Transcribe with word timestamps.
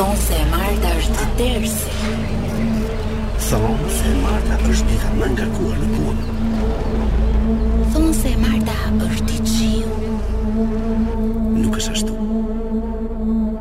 Thonë 0.00 0.16
se 0.16 0.32
e 0.32 0.46
Marta 0.48 0.90
është 0.96 1.12
të 1.12 1.26
tërsi. 1.36 1.90
Thonë 3.48 3.90
se 3.96 4.06
e 4.08 4.14
Marta 4.22 4.54
është 4.70 4.86
një 4.92 4.96
hamë 5.02 5.26
nga 5.34 5.44
kuar 5.58 5.76
në 5.76 5.88
kuar. 5.98 6.22
Thonë 7.92 8.14
se 8.20 8.30
e 8.32 8.38
Marta 8.44 8.76
është 9.10 9.32
i 9.36 9.40
qiu. 9.50 9.92
Nuk 11.60 11.76
është 11.82 11.92
ashtu. 11.98 12.16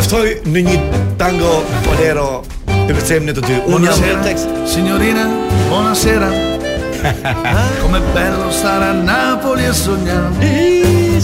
Të 0.03 0.19
në 0.51 0.61
një 0.65 0.73
tango 1.21 1.51
bolero 1.85 2.27
të 2.67 2.91
përcem 2.97 3.29
në 3.29 3.35
të 3.37 3.45
dy. 3.47 3.55
Unë 3.71 3.87
jam 3.91 4.03
herë 4.09 4.25
tekst. 4.27 4.49
Signorina, 4.73 5.23
buonasera. 5.71 6.29
Come 7.81 8.01
bello 8.15 8.49
stare 8.51 8.89
a 8.91 8.93
Napoli 9.05 9.65
e 9.69 9.73
sognare. 9.73 10.51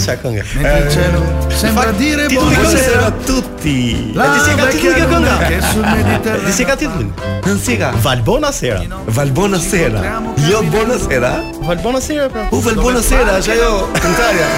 Mentre 0.60 0.84
il 0.84 0.90
cielo 0.90 1.22
sembra 1.54 1.82
fa, 1.84 1.90
dire 1.92 2.26
buonasera 2.26 3.06
a 3.06 3.10
tutti. 3.10 4.12
La 4.14 4.28
dissecatitudine 4.28 5.06
con 5.06 5.28
che 5.46 6.44
Dissecatitudine. 6.44 7.10
Non 7.44 7.58
si 7.58 7.76
ca. 7.76 7.92
Val 8.00 8.20
buonasera. 8.22 8.82
Val 9.06 9.30
buonasera. 9.30 10.22
Io 10.48 10.62
buonasera. 10.62 11.42
Val 11.60 11.76
buonasera 11.78 12.26
proprio. 12.28 12.58
Uh, 12.58 12.62
val 12.62 12.74
buonasera, 12.74 13.40
cioè 13.42 13.54
io 13.56 13.88
contraria. 14.00 14.48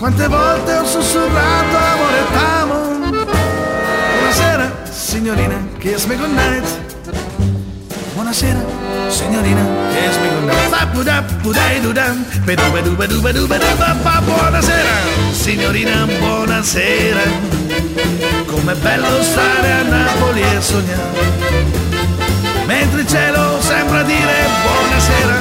Quante 0.00 0.28
volte 0.28 0.76
ho 0.76 0.84
sussurrato 0.86 1.76
amore 1.92 2.22
t'amo 2.32 2.79
signorina, 5.10 5.56
kiss 5.80 6.06
me 6.06 6.14
goodnight. 6.16 6.62
Buonasera, 8.14 8.60
signorina, 9.08 9.66
kiss 9.90 10.16
me 10.22 10.28
goodnight. 10.30 10.70
Buonasera, 14.24 14.92
signorina, 15.32 16.06
buonasera. 16.20 17.20
Com'è 18.46 18.74
bello 18.76 19.22
stare 19.22 19.72
a 19.72 19.82
Napoli 19.82 20.42
e 20.42 20.60
sognare. 20.60 21.08
Mentre 22.66 23.00
il 23.00 23.08
cielo 23.08 23.60
sembra 23.60 24.02
dire 24.04 24.36
buonasera, 24.62 25.38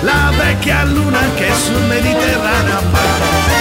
la 0.00 0.32
vecchia 0.36 0.82
luna 0.84 1.20
che 1.36 1.48
sul 1.64 1.80
Mediterraneo 1.82 2.76
appare. 2.78 3.52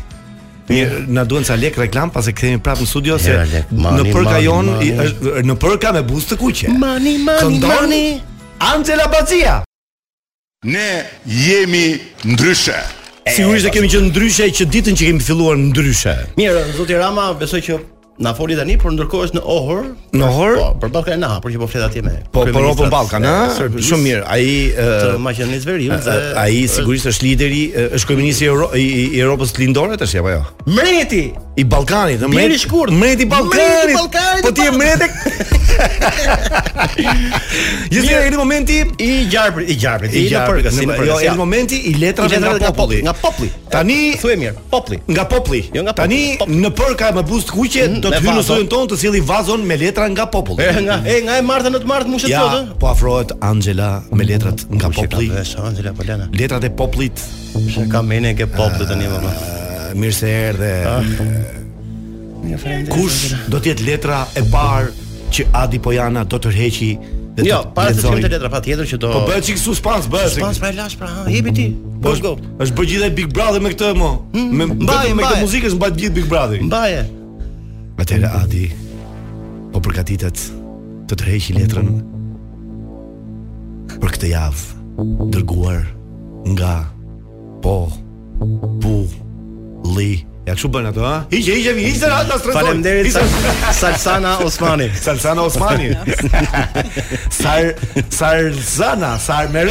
Mirë, 0.71 1.03
na 1.17 1.25
duhen 1.29 1.45
ca 1.49 1.57
lek 1.61 1.77
reklam 1.81 2.13
pasi 2.15 2.33
kthehemi 2.33 2.63
prapë 2.65 2.87
në 2.87 2.89
studio 2.89 3.19
se 3.21 3.35
në 3.73 4.05
përka 4.15 4.37
jon 4.45 4.67
në 5.49 5.55
përka 5.65 5.93
me 5.99 6.03
buzë 6.09 6.31
të 6.33 6.41
kuqe. 6.47 6.73
Mani, 6.81 7.17
mani, 7.27 7.61
mani. 7.67 8.03
Angela 8.71 9.11
Bazia. 9.13 9.59
Ne 10.65 10.89
jemi 11.29 11.85
ndryshe. 12.25 12.79
Sigurisht 13.29 13.69
e 13.69 13.75
kemi 13.77 13.93
qenë 13.93 14.09
ndryshe 14.15 14.49
që 14.61 14.71
ditën 14.73 14.97
që 14.97 15.11
kemi 15.13 15.29
filluar 15.29 15.61
ndryshe. 15.61 16.17
Mirë, 16.41 16.65
zoti 16.79 16.97
Rama, 16.97 17.31
besoj 17.39 17.61
që 17.69 17.81
Na 18.19 18.33
foli 18.35 18.57
tani, 18.59 18.75
por 18.83 18.91
ndërkohë 18.97 19.27
është 19.29 19.37
në 19.39 19.43
Ohor. 19.55 19.87
Në 20.19 20.27
Ohor? 20.27 20.55
Po, 20.59 20.69
për 20.83 20.91
Ballkan 20.97 21.21
na, 21.23 21.29
por 21.43 21.53
që 21.55 21.61
po 21.63 21.69
flet 21.71 21.85
atje 21.87 22.01
me. 22.03 22.17
Po, 22.35 22.43
për 22.43 22.51
po, 22.57 22.63
po, 22.65 22.73
Open 22.73 22.89
po, 22.89 22.97
Ballkan, 22.97 23.23
a? 23.23 23.53
Shumë 23.55 24.03
mirë. 24.03 24.25
Ai 24.27 24.47
ë 24.75 24.87
të 25.05 25.13
Maqedonisë 25.23 25.69
Veriut 25.71 26.03
dhe 26.09 26.17
ai 26.43 26.65
sigurisht 26.73 27.07
është 27.13 27.27
lideri, 27.29 27.61
është 27.95 28.11
kryeminist 28.11 28.43
i, 28.43 28.89
Europës 29.23 29.55
Lindore 29.61 29.95
tash 30.03 30.17
apo 30.19 30.35
jo? 30.35 30.41
Mreti 30.67 31.23
i 31.31 31.63
Ballkanit, 31.65 32.27
mreti 32.27 32.59
i 32.59 32.67
Ballkanit. 32.67 32.99
Mreti 33.05 33.29
i 33.29 33.31
Ballkanit. 33.31 34.43
Po 34.49 34.53
ti 34.53 34.67
je 34.67 34.75
mretek. 34.81 35.55
Jo, 37.95 38.03
në 38.33 38.37
momenti 38.41 38.77
i 39.05 39.09
gjarpër, 39.31 39.63
i 39.71 39.77
gjarpër, 39.81 40.11
i 40.19 40.23
gjarpër, 40.31 40.69
si 40.75 40.87
në 40.89 40.93
jo, 41.07 41.15
në 41.29 41.35
momenti 41.39 41.77
i 41.91 41.93
letrave 42.01 42.37
nga 42.43 42.55
populli. 42.75 43.03
Nga 43.07 43.15
populli. 43.21 43.51
Tani 43.73 43.99
thuaj 44.21 44.37
mirë, 44.43 44.55
populli. 44.73 44.97
Nga 45.13 45.25
populli. 45.33 45.61
Jo 45.77 45.81
nga 45.87 45.95
Tani 45.99 46.21
në 46.49 46.71
përka 46.79 46.97
ka 47.03 47.09
më 47.19 47.23
buz 47.29 47.45
kuqe 47.51 47.85
mm, 47.87 47.95
do 48.05 48.09
të 48.13 48.19
hyjë 48.25 48.37
në 48.39 48.43
sojën 48.49 48.69
ton 48.73 48.85
të 48.91 48.95
sjellë 49.03 49.21
vazon 49.29 49.61
me 49.67 49.75
letra 49.81 50.05
nga 50.15 50.25
populli. 50.33 50.59
Nga 50.89 50.95
e 51.07 51.09
nga 51.29 51.37
e 51.39 51.41
martën 51.47 51.71
në 51.75 51.79
të 51.85 51.89
martë 51.93 52.09
mushet 52.15 52.31
sot. 52.35 52.51
Po 52.83 52.87
afrohet 52.95 53.31
Angela 53.51 53.91
me 54.13 54.23
letrat 54.29 54.59
nga 54.75 54.89
populli. 54.95 55.31
Angela 55.67 55.91
Polana. 55.95 56.27
Letrat 56.35 56.65
e 56.65 56.71
poplit. 56.75 57.13
Shë 57.59 57.87
ka 57.93 58.03
e 58.03 58.35
ke 58.39 58.47
poplit 58.47 58.89
tani 58.91 59.05
ah, 59.07 59.13
më 59.13 59.19
pas. 59.25 59.35
Mirë 59.99 60.15
se 60.19 60.27
erdhe. 60.29 60.85
Ah. 60.87 61.03
Kush 62.93 63.21
do 63.51 63.57
të 63.59 63.65
jetë 63.75 63.85
letra 63.89 64.17
e 64.37 64.41
parë 64.53 64.89
që 65.31 65.47
Adi 65.55 65.79
Pojana 65.83 66.25
do 66.25 66.39
tërheqi 66.43 66.91
dhe 67.39 67.47
jo, 67.47 67.61
të 67.63 67.73
para 67.77 67.93
të 67.95 68.03
shkrim 68.03 68.25
të 68.25 68.31
letra 68.35 68.51
patjetër 68.53 68.89
që 68.93 68.99
do 69.05 69.11
Po 69.13 69.23
bëhet 69.29 69.47
çik 69.49 69.61
suspans, 69.61 70.09
bëhet. 70.11 70.33
Suspans 70.35 70.59
pra 70.63 70.73
lash 70.77 70.97
pra, 71.01 71.09
ha, 71.13 71.27
jepi 71.33 71.53
ti. 71.55 71.67
Go 72.03 72.13
mm, 72.17 72.23
go. 72.25 72.33
Është 72.65 72.77
bë 72.79 72.87
gjithë 72.93 73.11
Big 73.19 73.33
Brother 73.37 73.63
me 73.65 73.71
këtë 73.75 73.93
mo. 73.99 74.11
Mm, 74.33 74.51
me 74.59 74.69
mbaje 74.73 75.13
me 75.19 75.27
këtë 75.27 75.43
muzikë 75.45 75.71
është 75.71 75.79
mbajt 75.81 75.99
gjithë 76.03 76.17
Big 76.19 76.29
Brother. 76.33 76.63
Mbaje. 76.71 77.03
Atëra 78.05 78.33
Adi 78.41 78.65
po 79.73 79.83
përgatitet 79.85 80.45
të 81.11 81.19
tërheqi 81.21 81.57
letrën 81.59 81.93
për 83.99 84.15
këtë 84.17 84.33
javë 84.35 85.07
dërguar 85.35 85.85
nga 86.55 86.75
po 87.65 87.77
bu 88.83 88.95
li 89.97 90.11
Ja 90.49 90.55
çu 90.57 90.69
bën 90.73 90.87
ato, 90.89 91.03
ha? 91.07 91.25
Hiqe, 91.33 91.55
hiqe, 91.57 91.73
hiqe 91.77 92.07
ra 92.11 92.29
ta 92.29 92.39
stresoj. 92.39 92.63
Faleminderit 92.63 93.17
Salsana 93.73 94.39
Osmani. 94.41 94.91
Salsana 95.03 95.43
Osmani. 95.45 95.99
Sal 97.31 97.73
Salsana, 98.11 99.19
Sar 99.19 99.47
me 99.55 99.61
r. 99.69 99.71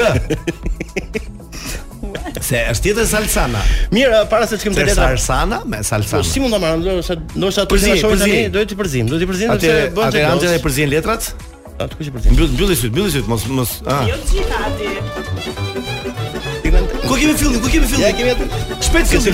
Se 2.48 2.62
është 2.70 2.84
tjetër 2.92 3.06
Salsana. 3.10 3.60
Mirë, 3.94 4.20
para 4.30 4.46
se 4.48 4.56
të 4.60 4.62
kemi 4.68 4.76
të 4.78 4.86
letra. 4.92 5.08
Salsana 5.18 5.62
me 5.66 5.80
Salsana. 5.84 6.22
Po 6.22 6.28
si 6.30 6.40
mund 6.46 6.54
ta 6.54 6.60
marrëm? 6.62 6.82
Do 6.86 7.02
të 7.02 7.14
ndoshta 7.42 7.66
të 7.66 7.74
shohim 7.88 8.20
tani, 8.22 8.40
do 8.54 8.60
të 8.70 8.74
përzim, 8.80 9.10
do 9.10 9.18
të 9.22 9.26
përzim 9.34 9.50
sepse 9.56 9.74
bën 9.98 10.04
përzim 10.04 10.14
Atë 10.14 10.28
Angela 10.30 10.60
i 10.62 10.62
përzien 10.68 10.86
letrat? 10.94 11.32
Atë 11.82 11.98
kush 11.98 12.14
përzim 12.14 12.38
përzien? 12.38 12.38
Mbyll 12.38 12.54
mbyll 12.54 12.78
syt, 12.78 12.94
mbyll 12.94 13.10
syt, 13.18 13.26
mos 13.34 13.50
mos. 13.50 13.82
Jo 14.06 14.14
gjithë 14.30 14.56
aty. 17.10 17.10
Ku 17.10 17.14
kemi 17.18 17.34
fillin? 17.40 17.60
Ku 17.66 17.70
kemi 17.74 17.88
fillin? 17.90 18.04
Ja 18.06 18.12
kemi 18.14 18.30
atë. 18.38 18.46
Shpejt 18.90 19.08
fillim. 19.18 19.34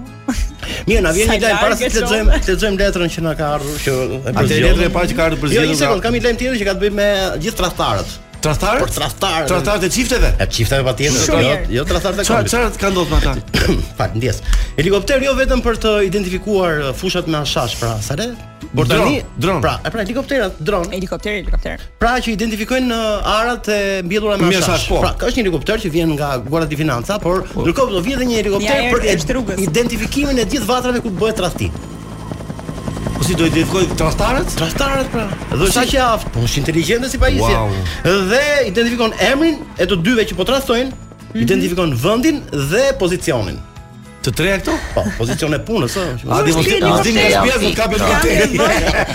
Mirë, 0.86 1.02
na 1.02 1.10
vjen 1.16 1.32
ideja 1.34 1.56
para 1.58 1.74
se 1.76 1.88
të 1.90 2.04
lexojmë, 2.04 2.38
të 2.46 2.54
lexojmë 2.54 2.84
letrën 2.84 3.12
që 3.16 3.22
na 3.26 3.32
ka 3.38 3.48
ardhur 3.56 3.80
që 3.82 3.94
atë 4.32 4.50
letrën 4.60 4.84
e 4.86 4.92
parë 4.96 5.10
që 5.10 5.16
ka 5.18 5.24
ardhur 5.28 5.42
për 5.42 5.50
zgjedhjen. 5.52 5.72
Jo, 5.72 5.72
një 5.72 5.80
sekond, 5.80 6.04
kam 6.06 6.14
një 6.16 6.22
lajm 6.28 6.40
tjetër 6.44 6.60
që 6.62 6.68
ka 6.70 6.76
të 6.76 6.84
bëjë 6.84 6.96
me 7.00 7.08
gjithë 7.42 7.60
tradhtarët. 7.62 8.14
Tradhtar? 8.42 8.80
Po 8.82 8.88
tradhtar. 8.90 9.42
Tradhtar 9.50 9.84
e 9.86 9.90
çifteve. 9.94 10.30
Ja 10.40 10.46
çifteve 10.50 10.82
patjetër, 10.82 11.44
jo, 11.44 11.52
jo 11.80 11.84
tradhtar 11.86 12.16
të 12.18 12.26
kombit. 12.26 12.50
Çfarë 12.50 12.82
ka 12.82 12.90
ndodhur 12.90 13.12
me 13.12 13.20
ata? 13.22 13.62
Fal, 14.00 14.16
ndjes. 14.18 14.40
Helikopter 14.78 15.22
jo 15.22 15.34
vetëm 15.38 15.62
për 15.62 15.78
të 15.84 15.96
identifikuar 16.08 16.80
fushat 16.98 17.30
me 17.30 17.38
anshash, 17.38 17.76
pra, 17.78 17.94
sa 18.02 18.18
le, 18.18 18.32
Por 18.74 18.86
tani 18.88 19.20
dron. 19.36 19.60
Pra, 19.60 19.80
e 19.84 19.90
pra 19.90 20.00
helikoptera, 20.02 20.50
dron. 20.58 20.84
Helikopteri, 20.96 21.42
helikopter. 21.44 21.76
Pra 22.00 22.16
që 22.24 22.32
identifikojnë 22.32 22.88
në 22.88 23.00
arat 23.34 23.68
e 23.74 23.78
mbjellura 24.06 24.38
me 24.40 24.48
mashash. 24.48 24.86
Po. 24.88 25.00
Pra, 25.02 25.10
ka 25.18 25.28
është 25.28 25.40
një 25.40 25.44
helikopter 25.44 25.82
që 25.84 25.90
vjen 25.92 26.12
nga 26.16 26.28
Guardia 26.46 26.70
di 26.72 26.78
Finanza, 26.80 27.18
por 27.20 27.42
po. 27.50 27.64
ndërkohë 27.66 27.92
do 27.98 28.02
vjen 28.06 28.20
edhe 28.20 28.28
një 28.30 28.38
helikopter 28.40 28.86
për 28.94 29.64
identifikimin 29.66 30.40
e 30.40 30.46
gjithë 30.54 30.68
vatrave 30.70 31.02
ku 31.04 31.12
bëhet 31.18 31.36
tradhti. 31.42 31.68
Po 33.18 33.26
si 33.26 33.36
do 33.36 33.44
identifikoj 33.50 33.90
tradhtarët? 33.98 34.54
Tradhtarët 34.60 35.10
pra. 35.12 35.26
Po 35.52 35.58
dhe 35.60 35.68
sa 35.76 35.84
që 35.88 35.98
aft, 36.06 36.30
po 36.34 36.46
është 36.48 36.62
inteligjente 36.64 37.10
si 37.12 37.20
pajisje. 37.20 37.58
Wow. 37.58 37.74
Dhe 38.32 38.40
identifikon 38.72 39.12
emrin 39.28 39.60
e 39.76 39.84
të 39.90 40.00
dyve 40.06 40.24
që 40.32 40.40
po 40.40 40.48
tradhtojnë, 40.48 40.88
mm 40.88 41.26
-hmm. 41.26 41.44
identifikon 41.44 41.92
vendin 42.06 42.40
dhe 42.72 42.86
pozicionin. 43.02 43.60
Të 44.22 44.30
treja 44.38 44.56
këto? 44.60 44.72
Po, 44.94 45.02
pozicion 45.18 45.54
e 45.56 45.58
punës, 45.66 45.96
a? 45.98 46.02
A 46.30 46.40
di 46.46 46.52
mos 46.54 46.66
dini 47.02 47.24
nga 47.26 47.40
spija 47.42 47.56
do 47.58 47.70
të 47.70 47.72
kapë 47.74 48.34
helikopter. 48.38 49.08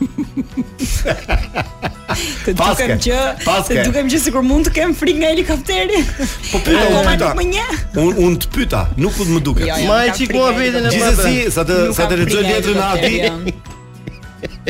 Të 2.40 2.52
dukem 2.58 2.96
që, 3.04 3.16
të 3.68 3.76
dukem 3.86 4.08
që 4.10 4.18
sikur 4.18 4.42
mund 4.42 4.66
të 4.66 4.72
kem 4.74 4.94
frikë 4.98 5.20
nga 5.22 5.28
helikopteri. 5.30 6.00
Po 6.50 6.58
pyeta 6.66 6.98
unë 6.98 7.12
ta. 7.22 7.28
Un 8.02 8.18
un 8.24 8.34
të 8.42 8.48
pyeta, 8.56 8.80
nuk 8.98 9.14
mund 9.20 9.36
më 9.36 9.42
duket. 9.46 9.68
Jo, 9.70 9.76
jo, 9.78 9.90
Ma 9.92 9.98
e 10.08 10.14
çikua 10.18 10.50
veten 10.56 10.88
e 10.88 10.90
bëra. 10.90 11.12
Gjithsesi, 11.14 11.52
sa 11.54 11.62
të 11.68 11.78
sa 11.96 12.08
të 12.10 12.18
lexoj 12.24 12.42
letrën 12.48 12.82
aty. 12.88 13.76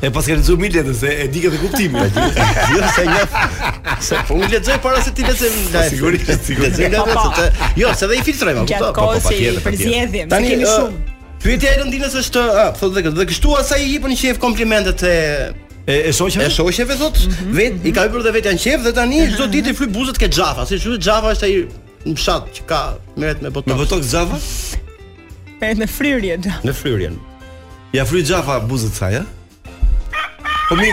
E 0.01 0.07
pas 0.15 0.23
ka 0.23 0.33
lexuar 0.39 0.59
mirë 0.61 0.77
letrën 0.79 0.95
se 0.95 1.09
e 1.11 1.25
di 1.27 1.41
këtë 1.43 1.57
kuptim. 1.59 1.95
Jo 1.99 2.89
se 2.95 3.03
ja. 3.03 3.47
Sa 3.99 4.21
po 4.27 4.37
u 4.39 4.45
lexoj 4.47 4.77
para 4.83 5.01
se 5.03 5.11
ti 5.11 5.25
lexoj 5.27 5.49
nga. 5.55 5.81
Po 5.81 5.87
sigurisht, 5.91 6.43
sigurisht. 6.47 7.73
Jo, 7.77 7.91
se 7.99 8.07
do 8.07 8.15
i 8.15 8.19
filtroj 8.23 8.53
vaku. 8.61 8.71
Ja, 8.71 8.77
po, 8.93 9.07
po 9.11 9.17
si 9.25 9.39
për 9.57 10.29
Tani 10.31 10.53
kemi 10.53 10.67
shumë. 10.67 11.07
Pyetja 11.43 11.71
e 11.73 11.77
Londinës 11.81 12.15
është, 12.19 12.41
a, 12.61 12.63
thotë 12.75 12.99
dhe 13.07 13.11
dhe 13.15 13.25
kështu 13.29 13.51
asaj 13.59 13.83
i 13.85 13.89
jepën 13.95 14.15
shef 14.19 14.39
komplimentet 14.43 15.03
e 15.07 15.15
e 15.83 15.97
e 16.09 16.13
shoqëve. 16.15 16.45
E 16.45 16.49
shoqeve 16.55 16.97
thot, 16.99 17.19
mhm. 17.29 17.49
vet 17.57 17.83
i 17.87 17.93
ka 17.95 18.05
bërë 18.13 18.25
dhe 18.27 18.33
vet 18.37 18.47
janë 18.51 18.59
shef 18.63 18.83
dhe 18.87 18.93
tani 18.99 19.19
mhm. 19.23 19.35
çdo 19.35 19.47
ditë 19.55 19.73
i 19.73 19.77
fry 19.79 19.87
buzët 19.95 20.19
ke 20.19 20.27
xhafa, 20.31 20.65
si 20.67 20.79
çu 20.83 20.95
xhafa 20.99 21.31
është 21.35 21.47
ai 21.47 21.57
në 22.05 22.13
fshat 22.19 22.47
që 22.57 22.67
ka 22.71 22.81
merret 23.15 23.41
me 23.43 23.51
botox. 23.55 23.71
Me 23.71 23.79
botox 23.83 24.11
xhafa? 24.11 24.39
Me 25.63 25.73
në 25.79 25.89
fryrje. 25.95 26.39
Në 26.67 26.75
fryrjen. 26.75 27.19
Ja 27.95 28.03
fryj 28.07 28.27
xhafa 28.31 28.59
buzët 28.67 28.99
saj, 28.99 29.21
a? 29.23 29.27
Po 30.69 30.75
mi 30.77 30.91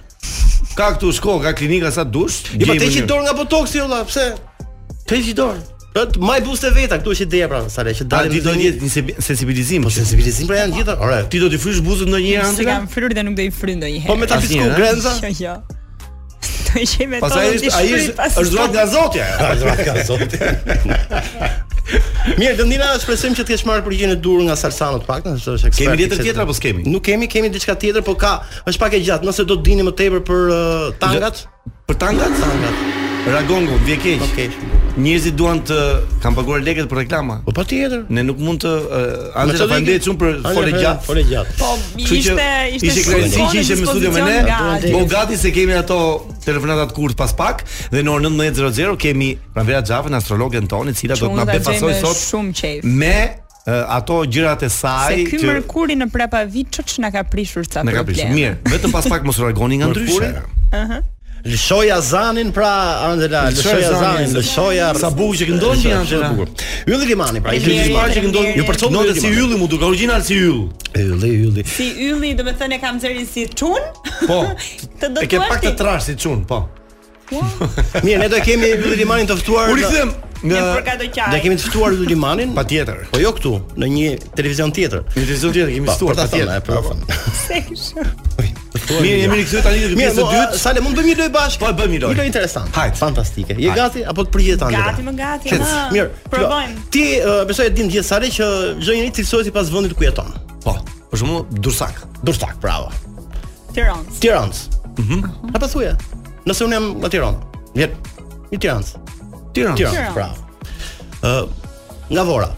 Ka 0.76 0.88
këtu 0.94 1.12
shko, 1.18 1.36
ka 1.44 1.52
klinika 1.56 1.92
sa 1.92 2.04
dush. 2.04 2.48
Jo, 2.56 2.64
po 2.64 2.72
pa 2.72 2.80
teqi 2.80 3.02
dor 3.08 3.20
nga 3.26 3.32
botoksi 3.36 3.80
valla, 3.82 4.00
jo, 4.02 4.08
pse? 4.08 4.26
Teqi 5.10 5.34
dor. 5.40 5.58
Ët 5.92 6.16
maj 6.24 6.40
buste 6.46 6.70
veta 6.72 6.96
këtu 7.00 7.12
që 7.18 7.24
ideja 7.26 7.48
pra, 7.52 7.60
sa 7.68 7.84
le 7.84 7.92
që 7.98 8.06
dalim. 8.08 8.32
Ti 8.32 8.40
do 8.46 8.54
një 8.56 9.18
sensibilizim. 9.20 9.84
Po 9.84 9.92
sensibilizim 9.92 10.48
pra 10.48 10.62
janë 10.62 10.78
gjithë. 10.78 10.94
Ora, 11.04 11.18
ti 11.28 11.42
do 11.42 11.50
të 11.52 11.60
frysh 11.60 11.82
buzët 11.84 12.08
ndonjëherë 12.08 12.46
anë? 12.46 12.56
Se 12.56 12.64
kam 12.68 12.88
fryrë 12.94 13.12
dhe 13.18 13.26
nuk 13.28 13.36
do 13.36 13.44
i 13.44 13.52
fry 13.52 13.74
ndonjëherë. 13.76 14.08
Po 14.08 14.16
me 14.22 14.30
ta 14.30 14.40
fisku 14.40 14.64
eh? 14.64 14.76
grenza. 14.78 15.12
Jo, 15.32 15.52
jo 15.52 15.78
do 16.72 16.80
të 16.80 16.86
jemi 16.86 17.14
me 17.14 17.20
tonë 17.22 17.42
dish. 17.58 17.72
Pastaj 17.72 18.32
është 18.36 18.38
ai 18.38 18.40
është 18.42 18.54
zot 18.54 18.72
nga 18.72 18.86
zotja. 18.92 19.26
Është 19.48 19.60
zot 19.62 19.84
nga 19.86 20.06
zotja. 20.08 21.50
Mirë, 22.38 22.56
do 22.60 22.66
ndina 22.70 22.86
shpresojmë 23.02 23.38
që 23.40 23.44
të 23.44 23.56
kesh 23.56 23.66
marrë 23.68 23.84
përgjigjen 23.88 24.12
e 24.14 24.18
dur 24.22 24.40
nga 24.46 24.54
Salsano 24.58 25.00
të 25.02 25.08
paktën, 25.10 25.38
është 25.40 25.54
ekspert. 25.58 25.78
Kemi 25.82 25.98
letër 26.02 26.22
tjetër 26.24 26.44
apo 26.46 26.54
skemi? 26.58 26.86
Nuk 26.88 27.02
kemi, 27.08 27.26
kemi 27.34 27.50
diçka 27.52 27.74
tjetër, 27.82 28.06
po 28.06 28.14
ka, 28.20 28.36
është 28.70 28.84
pak 28.84 28.98
e 29.00 29.04
gjatë. 29.10 29.28
Nëse 29.30 29.46
do 29.50 29.58
të 29.58 29.66
dini 29.70 29.86
më 29.90 29.94
tepër 30.02 30.24
për 30.30 30.42
uh, 30.48 30.90
tangat? 31.02 31.44
Për 31.90 31.98
tangat, 32.06 32.38
tangat. 32.42 33.00
Ragongu, 33.30 33.72
vje 33.86 33.94
keq. 33.96 34.02
Okej. 34.02 34.16
Po, 34.18 34.26
okay. 34.26 34.48
Njerëzit 34.92 35.36
duan 35.38 35.60
të 35.64 35.76
kanë 36.20 36.34
paguar 36.36 36.60
lekët 36.66 36.88
për 36.90 36.98
reklama. 37.04 37.36
Po 37.46 37.52
patjetër. 37.56 38.00
Ne 38.12 38.24
nuk 38.26 38.40
mund 38.42 38.60
të 38.64 38.70
uh, 38.70 39.20
anë 39.40 39.54
të 39.60 39.68
vendej 39.70 40.00
çun 40.04 40.16
për 40.20 40.40
fole 40.42 40.72
gjat. 40.74 41.04
Fole 41.06 41.22
gjat. 41.28 41.52
Po 41.60 41.68
ishte 41.96 42.32
ishte 42.32 42.34
shumë. 42.34 42.78
Ishte 42.80 43.04
kreditë 43.06 43.46
që 43.54 43.60
ishte 43.62 43.78
në 43.78 43.86
studio 43.86 44.10
me 44.16 44.24
ne. 44.26 44.42
Po 44.90 45.04
gati 45.14 45.38
se 45.40 45.52
kemi 45.54 45.76
ato 45.78 46.00
telefonata 46.44 46.88
të 46.90 46.98
kurt 46.98 47.16
pas 47.22 47.32
pak 47.38 47.62
dhe 47.94 48.02
në 48.02 48.12
orën 48.18 48.36
19:00 48.42 48.98
kemi 49.06 49.30
Ravera 49.54 49.84
Xhafën, 49.86 50.18
astrologën 50.18 50.68
tonë, 50.68 50.90
e 50.90 50.98
cila 50.98 51.16
do 51.22 51.30
të 51.30 51.40
na 51.40 51.46
bëj 51.52 51.64
pasojë 51.70 52.00
sot. 52.02 52.66
Me 52.84 53.14
Uh, 53.64 53.86
ato 53.94 54.16
gjërat 54.26 54.64
e 54.66 54.68
saj 54.74 55.12
se 55.14 55.36
ky 55.36 55.38
merkuri 55.46 55.94
që... 55.94 56.00
në 56.00 56.06
prapa 56.10 56.40
vit 56.50 56.72
çoç 56.76 56.96
na 57.04 57.12
ka 57.14 57.20
prishur 57.30 57.62
ca 57.62 57.84
problem. 57.86 57.92
Ne 57.92 57.94
ka 57.94 58.02
prishur 58.10 58.32
mirë, 58.34 58.52
vetëm 58.72 58.90
pas 58.98 59.06
pak 59.06 59.22
mos 59.22 59.38
rregoni 59.38 59.78
nga 59.78 59.92
ndryshe. 59.94 60.32
Ëh. 60.34 60.46
Uh 60.72 60.88
-huh. 60.88 61.02
Lëshoj 61.44 61.90
Azanin 61.90 62.50
pra 62.52 63.02
Angela, 63.10 63.48
lëshoj 63.50 63.82
Azanin, 63.90 64.30
lëshoj 64.30 64.76
Sa 64.94 65.10
bukur 65.10 65.40
që 65.40 65.48
ndonjë 65.56 65.90
anjë 65.90 66.20
e 66.20 66.28
i 66.38 66.94
Ylli 66.94 67.08
Limani 67.10 67.40
pra, 67.42 67.50
ylli 67.58 67.80
i 67.90 67.96
që 68.14 68.22
ndonjë. 68.28 68.52
Ju 68.60 68.66
përcon 68.70 68.94
ndonjë 68.94 69.16
si 69.18 69.32
ylli 69.34 69.58
mu 69.58 69.66
duk, 69.66 69.82
origjinal 69.82 70.22
si 70.22 70.38
yll. 70.38 70.60
Ylli, 70.94 71.32
ylli. 71.48 71.66
Si 71.66 71.88
ylli, 72.12 72.30
do 72.38 72.46
të 72.46 72.54
thënë 72.62 72.78
e 72.78 72.82
kam 72.84 73.02
xherin 73.02 73.26
si 73.26 73.48
çun? 73.58 73.90
Po. 74.28 74.38
Të 75.02 75.08
do 75.08 75.08
të 75.08 75.08
thotë. 75.08 75.24
E 75.24 75.30
ke 75.34 75.42
pak 75.48 75.62
të 75.66 75.74
trash 75.82 76.12
si 76.12 76.18
çun, 76.22 76.46
po. 76.46 76.62
po. 77.30 77.42
Mirë, 78.06 78.22
ne 78.28 78.30
do 78.30 78.38
kemi 78.46 78.70
ylli 78.78 79.00
Limanin 79.02 79.26
të 79.32 79.40
ftuar. 79.42 79.74
U 79.74 79.80
i 79.82 79.90
them, 79.90 80.14
Në 80.42 80.58
përkado 80.78 81.06
qaj. 81.14 81.28
Ne 81.30 81.38
kemi 81.42 81.56
të 81.58 81.68
ftuar 81.70 81.94
Yuli 81.94 82.16
Manin? 82.18 82.52
Patjetër. 82.56 83.04
Po 83.12 83.20
jo 83.22 83.30
këtu, 83.36 83.50
në 83.78 83.88
një 83.94 84.08
televizion 84.38 84.72
tjetër. 84.74 85.04
Në 85.06 85.20
televizion 85.20 85.54
tjetër 85.54 85.72
kemi 85.76 85.92
ftuar 85.94 86.18
ta 86.18 86.24
thonë, 86.32 86.58
po. 86.66 86.82
Mirë, 88.92 89.18
jemi 89.22 89.42
këtu 89.46 89.60
tani 89.62 89.82
në 89.84 89.98
pjesën 89.98 90.20
e 90.22 90.30
dytë. 90.32 90.58
Sa 90.62 90.72
le 90.74 90.82
mund 90.82 90.96
të 90.96 91.02
bëjmë 91.04 91.12
një 91.12 91.18
lojë 91.20 91.32
bashkë? 91.36 91.60
Po 91.62 91.68
e 91.70 91.74
bëjmë 91.78 91.94
një 91.94 92.00
lojë. 92.02 92.14
Një 92.16 92.18
lojë 92.18 92.30
interesante. 92.30 92.74
Hajt, 92.74 92.98
fantastike. 92.98 93.56
Je 93.62 93.70
gati 93.76 94.02
apo 94.10 94.24
të 94.26 94.32
përgjigjet 94.34 94.62
tani? 94.64 94.80
Gati, 94.80 95.04
më 95.06 95.14
gati. 95.20 95.60
Mirë. 95.94 96.22
Provojmë. 96.32 96.82
Ti 96.92 97.04
besoj 97.48 97.68
të 97.68 97.76
dim 97.78 97.92
gjithë 97.92 98.08
sa 98.08 98.18
le 98.22 98.30
që 98.32 98.50
çdo 98.82 98.96
njeri 98.98 99.12
cilësohet 99.20 99.48
sipas 99.52 99.70
vendit 99.72 99.94
ku 99.94 100.04
jeton. 100.08 100.34
Po. 100.66 100.74
Për 101.12 101.22
shkakun 101.22 101.62
Dursak. 101.64 102.02
Dursak, 102.26 102.58
bravo. 102.64 102.90
Tiranë. 103.76 104.18
Tiranë. 104.18 104.62
Mhm. 105.02 105.22
Ata 105.54 105.68
thuaj. 105.70 105.92
Nëse 106.48 106.66
unë 106.66 106.78
jam 106.78 106.90
në 107.04 107.12
Tiranë. 107.16 107.62
Mirë. 107.78 108.24
Në 108.52 108.58
Tiranë. 108.58 109.20
Tiranë. 109.52 109.76
Tiranë. 109.76 110.14
Bravo. 110.16 110.32
Ë 111.22 111.42
uh, 111.42 111.48
nga 112.12 112.22
Vora. 112.28 112.50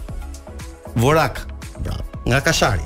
Vorak. 0.94 1.40
Bravo. 1.84 2.04
Nga 2.24 2.40
Kashari. 2.46 2.84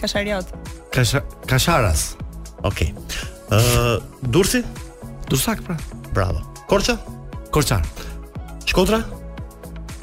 Kashariot. 0.00 0.46
Kash 0.90 1.14
Kasharas. 1.46 2.16
Okej. 2.66 2.90
Okay. 2.92 3.02
Ë 3.54 3.56
uh, 3.60 3.98
Durrësi? 4.34 4.62
Durrësak 5.30 5.62
pra. 5.66 5.76
Bravo. 6.16 6.40
Korça? 6.70 6.96
Korçar. 7.54 7.82
Shkodra? 8.66 9.00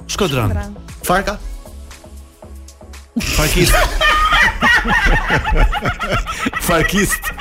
Shkodran. 0.08 0.50
Shkodran. 0.51 0.72
Farka? 1.03 1.36
Farkist. 3.36 3.75
Farkist. 6.63 7.20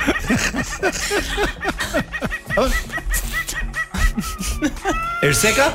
Erseka? 5.23 5.67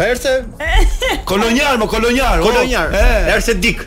Erse? 0.00 0.32
Kolonjar, 1.28 1.76
më 1.80 1.86
kolonjar. 1.92 2.40
Kolonjar. 2.40 2.92
Erse 3.36 3.54
dik. 3.60 3.84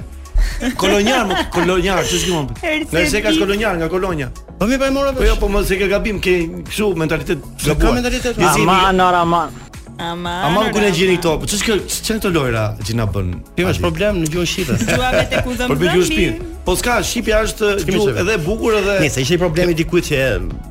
Kolonjar, 0.79 1.25
më 1.29 1.37
kolonjar, 1.53 2.05
ç'është 2.07 2.29
kjo? 2.29 2.77
Erse 3.01 3.23
ka 3.25 3.31
kolonjar 3.39 3.77
nga 3.81 3.89
kolonja. 3.91 4.29
Po 4.59 4.67
mi 4.69 4.77
pa 4.81 4.91
e 4.91 4.95
mora 4.95 5.09
vesh. 5.11 5.21
Po 5.23 5.29
jo, 5.31 5.35
po 5.41 5.49
mos 5.57 5.71
e 5.73 5.79
ke 5.81 5.89
gabim, 5.91 6.21
ke 6.23 6.35
kështu 6.69 6.91
mentalitet 7.01 7.41
Ka 7.65 7.91
mentalitet. 7.97 8.37
Aman, 8.37 9.01
aman. 9.01 9.62
Aman. 10.11 10.43
Aman 10.43 10.71
kur 10.75 10.83
e 10.83 10.89
gjeni 10.91 11.15
këto, 11.17 11.33
po 11.39 11.47
ç'është 11.47 11.65
kjo, 11.67 11.75
ç'është 11.87 12.15
këto 12.17 12.31
lojra 12.35 12.63
që 12.83 12.95
na 12.99 13.05
bën? 13.13 13.29
Kjo 13.57 13.67
është 13.71 13.83
problem 13.85 14.17
në 14.23 14.31
gjuhën 14.33 14.49
shqipe. 14.51 14.75
Gjuha 14.89 15.11
vetë 15.15 15.43
ku 15.45 15.55
zëmë. 15.59 15.77
Për 15.79 16.41
Po 16.63 16.77
s'ka 16.79 16.93
shqipja 17.03 17.39
është 17.43 17.69
gjuhë 17.89 18.13
edhe 18.21 18.37
bukur 18.45 18.75
edhe. 18.79 18.93
Nice, 19.03 19.17
ishte 19.19 19.35
problemi 19.41 19.73
dikujt 19.75 20.05
që 20.09 20.19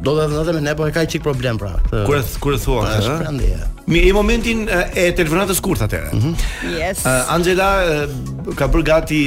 do 0.04 0.14
të 0.16 0.28
vëndë 0.32 0.54
me 0.56 0.62
ne, 0.64 0.72
po 0.78 0.86
e 0.88 0.92
ka 0.94 1.02
një 1.04 1.10
çik 1.14 1.24
problem 1.26 1.58
pra. 1.60 1.72
Kur 2.08 2.22
kur 2.40 2.56
e 2.56 2.60
thua 2.62 2.78
po, 2.78 2.78
atë? 2.86 2.98
Është 3.02 3.16
prandaj. 3.20 3.54
Mi 3.92 4.00
i 4.08 4.12
momentin 4.16 4.62
e 4.70 5.04
telefonatës 5.18 5.60
kurt 5.64 5.84
atëre. 5.84 6.12
Mhm. 6.16 6.32
Yes. 6.80 7.04
Angela 7.32 7.68
ka 8.58 8.70
bërë 8.72 8.86
gati 8.88 9.22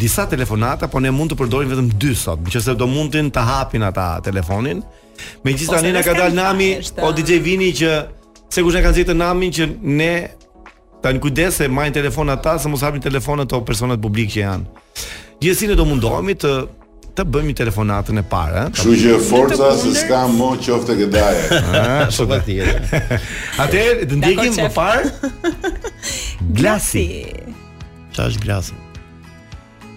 disa 0.00 0.24
telefonata, 0.32 0.88
por 0.92 1.04
ne 1.04 1.12
mund 1.12 1.34
të 1.36 1.40
përdorim 1.44 1.68
vetëm 1.74 1.90
dy 2.00 2.14
sot, 2.22 2.44
nëse 2.48 2.76
do 2.80 2.88
mundin 2.88 3.28
të 3.28 3.44
hapin 3.52 3.84
ata 3.90 4.14
telefonin. 4.24 4.80
Po, 4.84 5.26
me 5.44 5.52
gjithë 5.56 6.04
ka 6.08 6.16
dalë 6.22 6.36
nami 6.40 6.70
o 7.04 7.12
DJ 7.16 7.38
Vini 7.44 7.70
që 7.76 7.90
se 8.48 8.62
kush 8.62 8.76
e 8.78 8.82
ka 8.84 8.90
nxitë 8.94 9.14
namin 9.18 9.52
që 9.54 9.66
ne 9.98 10.12
ta 11.02 11.12
në 11.14 11.20
kujdes 11.22 11.60
se 11.60 11.68
majnë 11.70 11.96
telefon 11.98 12.30
ata 12.34 12.56
se 12.62 12.70
mos 12.70 12.84
hapin 12.86 13.02
telefonat 13.02 13.50
të 13.50 13.60
personat 13.68 14.00
publik 14.02 14.30
që 14.34 14.42
janë. 14.42 14.82
Gjithsesi 15.42 15.68
ne 15.72 15.76
do 15.78 15.84
mundohemi 15.88 16.34
të 16.44 16.52
të 17.16 17.24
bëjmë 17.32 17.54
telefonatën 17.56 18.18
e 18.20 18.24
parë, 18.28 18.64
ëh. 18.66 18.72
Kështu 18.76 18.96
që 19.00 19.14
forca 19.24 19.70
se 19.80 19.92
s'ka 19.96 20.24
më 20.34 20.50
qoftë 20.66 20.96
që 20.98 21.06
daje. 21.14 21.46
Ëh, 21.80 22.04
çfarë 22.12 22.40
tjetër. 22.50 23.18
Atëherë 23.64 24.08
të 24.12 24.18
ndjekim 24.20 24.56
më 24.60 24.68
parë. 24.76 25.34
Glasi. 26.60 27.06
Çfarë 28.12 28.34
është 28.34 28.42
glasi? 28.44 28.82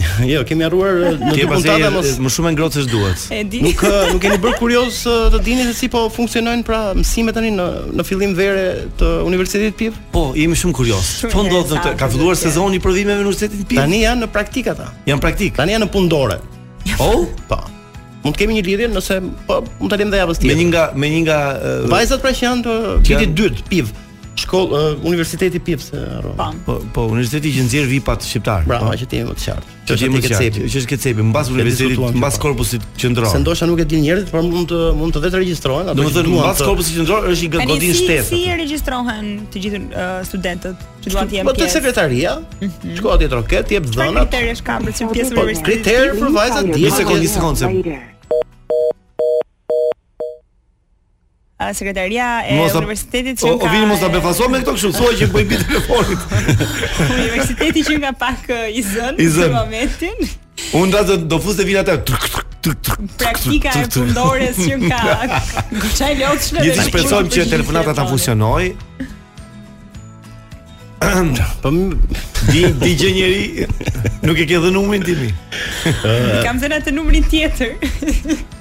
Jo, 0.24 0.40
kemi 0.48 0.64
harruar 0.64 1.16
në 1.20 1.30
të 1.34 1.42
gjitha 1.60 1.90
mos 1.92 2.06
më 2.24 2.30
shumë 2.34 2.50
ngrohtë 2.54 2.78
se 2.78 2.86
duhet. 2.88 3.24
Nuk 3.66 3.82
nuk 4.14 4.20
keni 4.22 4.38
bërë 4.40 4.56
kurioz 4.60 4.96
të 5.34 5.40
dini 5.44 5.66
se 5.68 5.74
si 5.76 5.90
po 5.92 6.06
funksionojnë 6.12 6.64
pra 6.64 6.78
mësimet 6.96 7.36
tani 7.36 7.52
në 7.56 7.66
në 8.00 8.06
fillim 8.08 8.32
vere 8.36 8.64
të 9.00 9.10
Universitetit 9.28 9.76
Piv? 9.80 9.98
Po, 10.14 10.30
jemi 10.36 10.56
shumë 10.60 10.76
kurioz. 10.80 11.10
Po 11.32 11.44
ndodh 11.44 11.74
do 11.74 11.82
ka 12.00 12.08
filluar 12.14 12.36
sezoni 12.40 12.80
i 12.80 12.84
provimeve 12.84 13.18
në 13.20 13.26
Universitetin 13.28 13.68
Piv. 13.68 13.82
Tani 13.84 14.00
janë 14.06 14.24
në 14.24 14.30
praktik 14.32 14.72
ata. 14.72 14.88
Janë 15.08 15.24
praktik. 15.24 15.56
Tani 15.60 15.76
janë 15.76 15.86
në 15.86 15.92
pundore. 15.96 16.40
Oh, 16.96 17.26
po. 17.44 17.60
po 17.60 17.60
mund 18.24 18.36
të 18.36 18.42
kemi 18.44 18.56
një 18.58 18.64
lidhje 18.66 18.88
nëse 18.92 19.16
po 19.48 19.60
mund 19.78 19.92
ta 19.92 19.98
lëm 20.00 20.12
dhe 20.12 20.20
javës 20.20 20.40
tjetër. 20.42 20.54
Me 20.54 20.62
një 20.62 20.70
nga 20.74 20.84
me 21.04 21.10
një 21.14 21.22
nga 21.26 21.38
vajzat 21.94 22.24
pra 22.24 22.34
që 22.36 22.46
janë 22.48 22.66
të... 22.68 22.76
çiti 23.08 23.30
dytë, 23.40 23.68
piv. 23.72 23.92
Shkolla 24.40 24.94
uh, 24.96 25.04
Universiteti 25.06 25.60
Pips 25.60 25.92
e 25.92 26.20
po. 26.36 26.48
po 26.66 26.72
po 26.94 27.00
Universiteti 27.12 27.52
që 27.56 27.66
nxjerr 27.68 27.88
vipa 27.90 28.16
shqiptar. 28.18 28.64
Bra, 28.66 28.80
po. 28.80 28.92
që 28.96 29.06
ti 29.08 29.20
më 29.24 29.34
të 29.36 29.44
qartë. 29.44 29.78
Që 29.86 29.96
ti 30.00 30.08
më 30.14 30.20
të 30.24 30.30
qartë. 30.32 30.64
Që 30.72 30.78
është 30.80 30.90
kecepi, 30.92 31.24
mbas 31.30 31.50
universitetit, 31.52 32.02
mbas 32.16 32.38
po. 32.38 32.46
korpusit 32.46 32.84
qendror. 33.00 33.28
Se 33.32 33.40
ndoshta 33.42 33.68
nuk 33.68 33.82
e 33.82 33.86
dinë 33.90 34.04
njerëzit, 34.06 34.30
por 34.32 34.44
mund 34.46 34.70
të 34.72 34.80
mund 35.00 35.16
të 35.16 35.22
vetë 35.26 35.40
regjistrohen 35.44 35.90
ato. 35.92 35.96
Domethënë 36.00 36.36
mbas 36.36 36.62
korpusit 36.66 36.98
qendror 37.00 37.28
është 37.30 37.46
i 37.46 37.50
godin 37.56 37.98
shtetit. 37.98 38.30
Si 38.30 38.38
si 38.44 38.54
regjistrohen 38.62 39.26
të 39.52 39.64
gjithë 39.66 40.08
studentët 40.30 40.86
që 41.04 41.12
duan 41.16 41.28
të 41.28 41.38
jenë 41.40 41.50
pjesë. 41.50 41.50
Mhm. 41.50 41.50
Po 41.50 41.58
te 41.58 41.74
sekretaria, 41.74 42.38
shkoa 43.02 43.16
ti 43.22 43.28
troket, 43.34 43.76
jep 43.76 43.90
dhënat. 43.90 44.22
Kriteresh 44.30 44.64
ka 44.68 44.78
për 44.86 44.92
çim 44.98 45.12
pjesë 45.14 45.36
universitetit. 45.36 45.84
Kriter 45.84 46.16
për 46.20 46.34
vajzat 46.38 46.72
dhe 46.76 46.96
sekondë 47.00 47.30
sekondë. 47.36 47.98
sekretaria 51.74 52.28
e 52.48 52.58
universitetit 52.76 53.40
që 53.40 53.52
ka 53.60 53.68
O 53.68 53.70
vini 53.72 53.86
mos 53.90 54.00
ta 54.02 54.08
befaso 54.12 54.48
me 54.50 54.60
këto 54.62 54.74
kështu, 54.76 54.90
thuaj 54.98 55.12
që 55.20 55.28
bëj 55.34 55.44
bit 55.50 55.64
telefonit. 55.68 56.26
Universiteti 57.18 57.84
që 57.88 57.98
nga 58.02 58.12
pak 58.22 58.50
i 58.70 58.82
zën 58.86 59.20
në 59.20 59.48
momentin. 59.54 60.34
Unë 60.80 60.96
da 61.08 61.18
do 61.30 61.38
fuz 61.42 61.58
dhe 61.60 61.70
atë 61.84 62.00
Praktika 63.18 63.72
e 63.80 63.86
pëndores 63.88 64.58
që 64.60 64.74
më 64.82 64.90
ka 64.92 65.38
Gëqaj 65.70 66.10
lotëshme 66.18 66.64
Gjithë 66.66 66.84
shpesojmë 66.90 67.32
që 67.32 67.46
telefonata 67.54 67.94
ta 67.96 68.04
funksionoj 68.10 68.66
Po 71.64 71.72
di 72.52 72.60
di 72.84 73.66
nuk 74.28 74.36
e 74.36 74.44
ke 74.44 74.60
dhënë 74.60 74.74
numrin 74.76 75.00
ti 75.08 75.16
mi. 75.16 75.30
Kam 76.44 76.60
dhënë 76.60 76.82
atë 76.82 76.92
numrin 76.92 77.24
tjetër. 77.24 77.72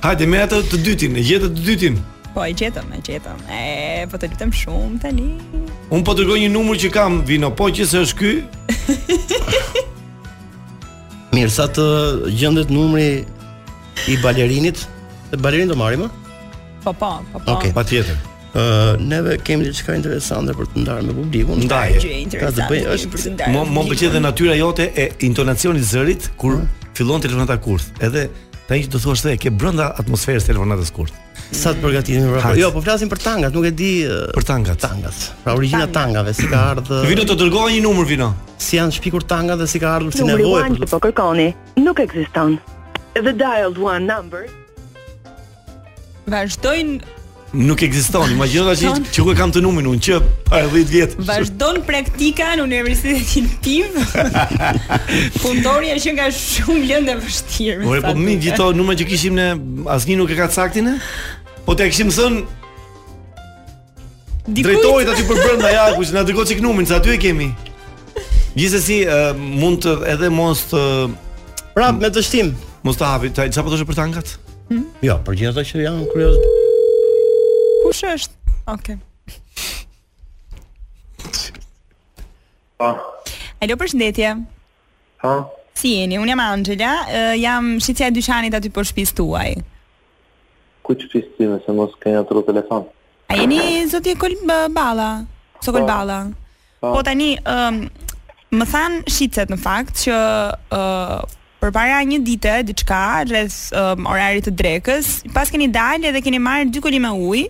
Hajde 0.00 0.26
me 0.32 0.38
atë 0.40 0.62
të 0.70 0.78
dytin, 0.84 1.16
e 1.16 1.24
gjetëm 1.24 1.50
të 1.58 1.64
dytin. 1.66 1.96
Po 2.32 2.40
e 2.46 2.54
gjetëm, 2.56 2.86
e 2.96 3.02
gjetëm. 3.04 3.40
E 3.52 3.64
po 4.08 4.16
të 4.20 4.30
lutem 4.32 4.52
shumë 4.62 5.00
tani. 5.02 5.26
Un 5.92 6.04
po 6.06 6.14
dërgoj 6.16 6.38
një 6.46 6.52
numër 6.54 6.78
që 6.86 6.92
kam 6.94 7.18
vino, 7.28 7.50
po 7.52 7.66
që 7.68 7.84
se 7.90 8.00
është 8.06 8.16
ky. 8.16 8.32
Mirë, 11.36 11.52
sa 11.52 11.66
të 11.68 11.84
gjendet 12.32 12.72
numri 12.72 13.10
i 14.08 14.16
balerinit? 14.24 14.80
E, 15.30 15.36
balerin 15.36 15.68
do 15.68 15.76
marrim? 15.76 16.06
Po 16.80 16.94
po, 16.94 16.94
po 17.34 17.44
po. 17.44 17.58
Okej, 17.58 17.68
okay. 17.68 17.76
patjetër. 17.76 18.22
Uh, 18.50 18.96
neve 18.98 19.36
kemi 19.46 19.68
diçka 19.68 19.94
interesante 20.00 20.56
për 20.58 20.72
të 20.72 20.82
ndarë 20.86 21.04
me 21.10 21.16
publikun. 21.20 21.60
Ndaje. 21.66 22.00
Ka 22.40 22.48
të 22.56 22.70
bëjë 22.72 22.92
është 22.96 23.36
ndarë. 23.36 23.68
mo 23.76 23.84
pëlqen 23.84 24.16
dhe 24.16 24.24
natyra 24.24 24.56
jote 24.58 24.88
e 24.96 25.10
intonacionit 25.28 25.84
zërit 25.92 26.30
kur 26.40 26.56
fillon 26.98 27.22
telefonata 27.22 27.60
kurth. 27.62 27.92
Edhe 28.02 28.26
që 28.78 28.90
të 28.92 29.00
thua 29.02 29.16
se 29.18 29.32
ke 29.40 29.50
brenda 29.50 29.88
atmosferës 29.98 30.44
telefonatës 30.46 30.92
kurt. 30.94 31.14
Sa 31.50 31.72
të 31.74 31.82
përgatitemi 31.82 32.30
për 32.36 32.58
Jo, 32.60 32.68
po 32.70 32.82
flasim 32.84 33.10
për 33.10 33.22
tangat, 33.24 33.54
nuk 33.56 33.66
e 33.66 33.72
di 33.74 33.88
për 34.36 34.46
tangat. 34.46 34.78
Tangat. 34.84 35.24
Pra 35.44 35.56
origjina 35.58 35.86
tangat. 35.86 35.96
tangave, 35.98 36.34
si 36.38 36.46
ka 36.50 36.60
ardhur. 36.74 37.06
Vino 37.10 37.26
të 37.26 37.36
dërgoj 37.42 37.64
një 37.74 37.80
numër 37.88 38.10
vino. 38.14 38.28
Si 38.62 38.78
janë 38.78 38.94
shpikur 38.98 39.24
tangat 39.26 39.58
dhe 39.60 39.66
si 39.72 39.82
ka 39.82 39.96
ardhur 39.98 40.14
si 40.14 40.26
nevojë 40.26 40.78
që 40.78 40.90
Po 40.92 41.02
kërkoni. 41.02 41.48
Nuk 41.82 42.04
ekziston. 42.06 42.58
The 43.18 43.34
dialed 43.42 43.80
one 43.90 44.06
number. 44.06 44.46
Vazhdojnë 46.30 47.18
nuk 47.54 47.82
ekziston. 47.82 48.30
Imagjino 48.32 48.66
tash 48.68 48.84
që 49.14 49.24
ku 49.26 49.34
kam 49.38 49.50
të 49.52 49.62
numrin 49.64 49.86
unë 49.90 50.02
që 50.06 50.18
pa 50.46 50.60
10 50.70 50.90
vjet. 50.90 51.16
Vazdon 51.26 51.80
praktika 51.86 52.52
në 52.58 52.64
universitetin 52.66 53.48
Piv. 53.64 53.98
Fundoria 55.42 55.96
që 56.00 56.14
nga 56.18 56.28
shumë 56.34 56.82
lëndë 56.92 57.16
vështirë. 57.24 57.84
Po 57.84 57.98
po 58.06 58.14
më 58.18 58.36
gjito 58.44 58.70
numrin 58.78 59.00
që 59.00 59.08
kishim 59.10 59.36
ne 59.38 59.48
asnjë 59.94 60.18
nuk 60.20 60.30
e 60.34 60.38
ka 60.38 60.50
caktin 60.54 60.92
e. 60.92 60.96
Po 61.66 61.74
te 61.76 61.88
kishim 61.90 62.12
thën 62.14 62.40
Drejtojt 64.50 65.06
aty 65.12 65.22
për 65.28 65.36
brenda 65.38 65.68
ja, 65.70 65.82
kuç 65.94 66.08
që 66.10 66.14
nga 66.16 66.22
çik 66.26 66.38
që 66.48 66.56
kënumin, 66.58 66.86
që 66.88 66.94
aty 66.96 67.10
e 67.12 67.18
kemi 67.22 67.50
Gjithsesi 68.56 68.80
si, 68.86 68.96
uh, 69.06 69.30
mund 69.36 69.84
të 69.84 69.92
edhe 70.10 70.30
mos 70.32 70.64
të... 70.72 70.80
Rap, 71.76 72.00
me 72.00 72.10
të 72.10 72.24
shtim 72.24 72.50
Mos 72.88 72.98
të 72.98 73.12
hapi, 73.12 73.30
çfarë 73.36 73.66
po 73.68 73.74
të 73.76 73.82
shë 73.84 73.88
për 73.92 74.00
tankat? 74.00 74.34
-hmm. 74.72 74.88
Jo, 75.06 75.20
për 75.28 75.38
gjithë 75.42 75.60
të 75.60 75.66
që 75.70 75.84
janë 75.84 76.08
kurioz 76.14 76.58
kush 77.90 78.04
është? 78.06 78.32
Okej. 78.70 78.96
Okay. 78.98 79.06
Alo, 83.60 83.76
përshëndetje. 83.76 84.28
Ha. 85.26 85.32
Si 85.76 85.90
jeni? 85.98 86.16
Unë 86.22 86.32
jam 86.32 86.42
Angela, 86.46 86.92
uh, 87.02 87.34
jam 87.36 87.74
shitja 87.82 88.06
e 88.08 88.14
dyqanit 88.16 88.54
aty 88.56 88.70
për 88.72 88.86
shtëpisë 88.88 89.16
tuaj. 89.18 89.50
Ku 90.86 90.94
ti 90.96 91.10
shtëpisë 91.10 91.34
ti, 91.36 91.48
nëse 91.50 91.74
mos 91.76 91.92
ke 92.00 92.14
atë 92.22 92.44
telefon? 92.48 92.86
A 93.30 93.36
jeni 93.38 93.58
zoti 93.90 94.14
e 94.14 94.18
kol 94.20 94.36
balla? 94.76 95.10
Zoti 95.60 95.74
kol 95.76 95.84
po. 95.84 95.90
balla. 95.90 96.20
Po, 96.80 96.94
po 96.94 97.02
tani 97.06 97.34
ë 97.36 97.56
um, 97.56 97.82
Më 98.50 98.64
than 98.66 98.94
shicet 99.06 99.46
në 99.46 99.60
fakt 99.62 100.00
që 100.02 100.14
uh, 100.74 101.10
për 101.60 101.70
para 101.70 102.00
një 102.02 102.16
dite, 102.26 102.50
diçka, 102.66 102.98
rreth 103.28 103.58
uh, 103.78 103.92
orarit 104.10 104.42
të 104.42 104.50
drekës, 104.58 105.10
pas 105.30 105.46
keni 105.54 105.68
dalë 105.70 106.08
edhe 106.10 106.22
keni 106.26 106.40
marrë 106.42 106.64
dy 106.74 106.82
kolime 106.82 107.12
uj, 107.28 107.44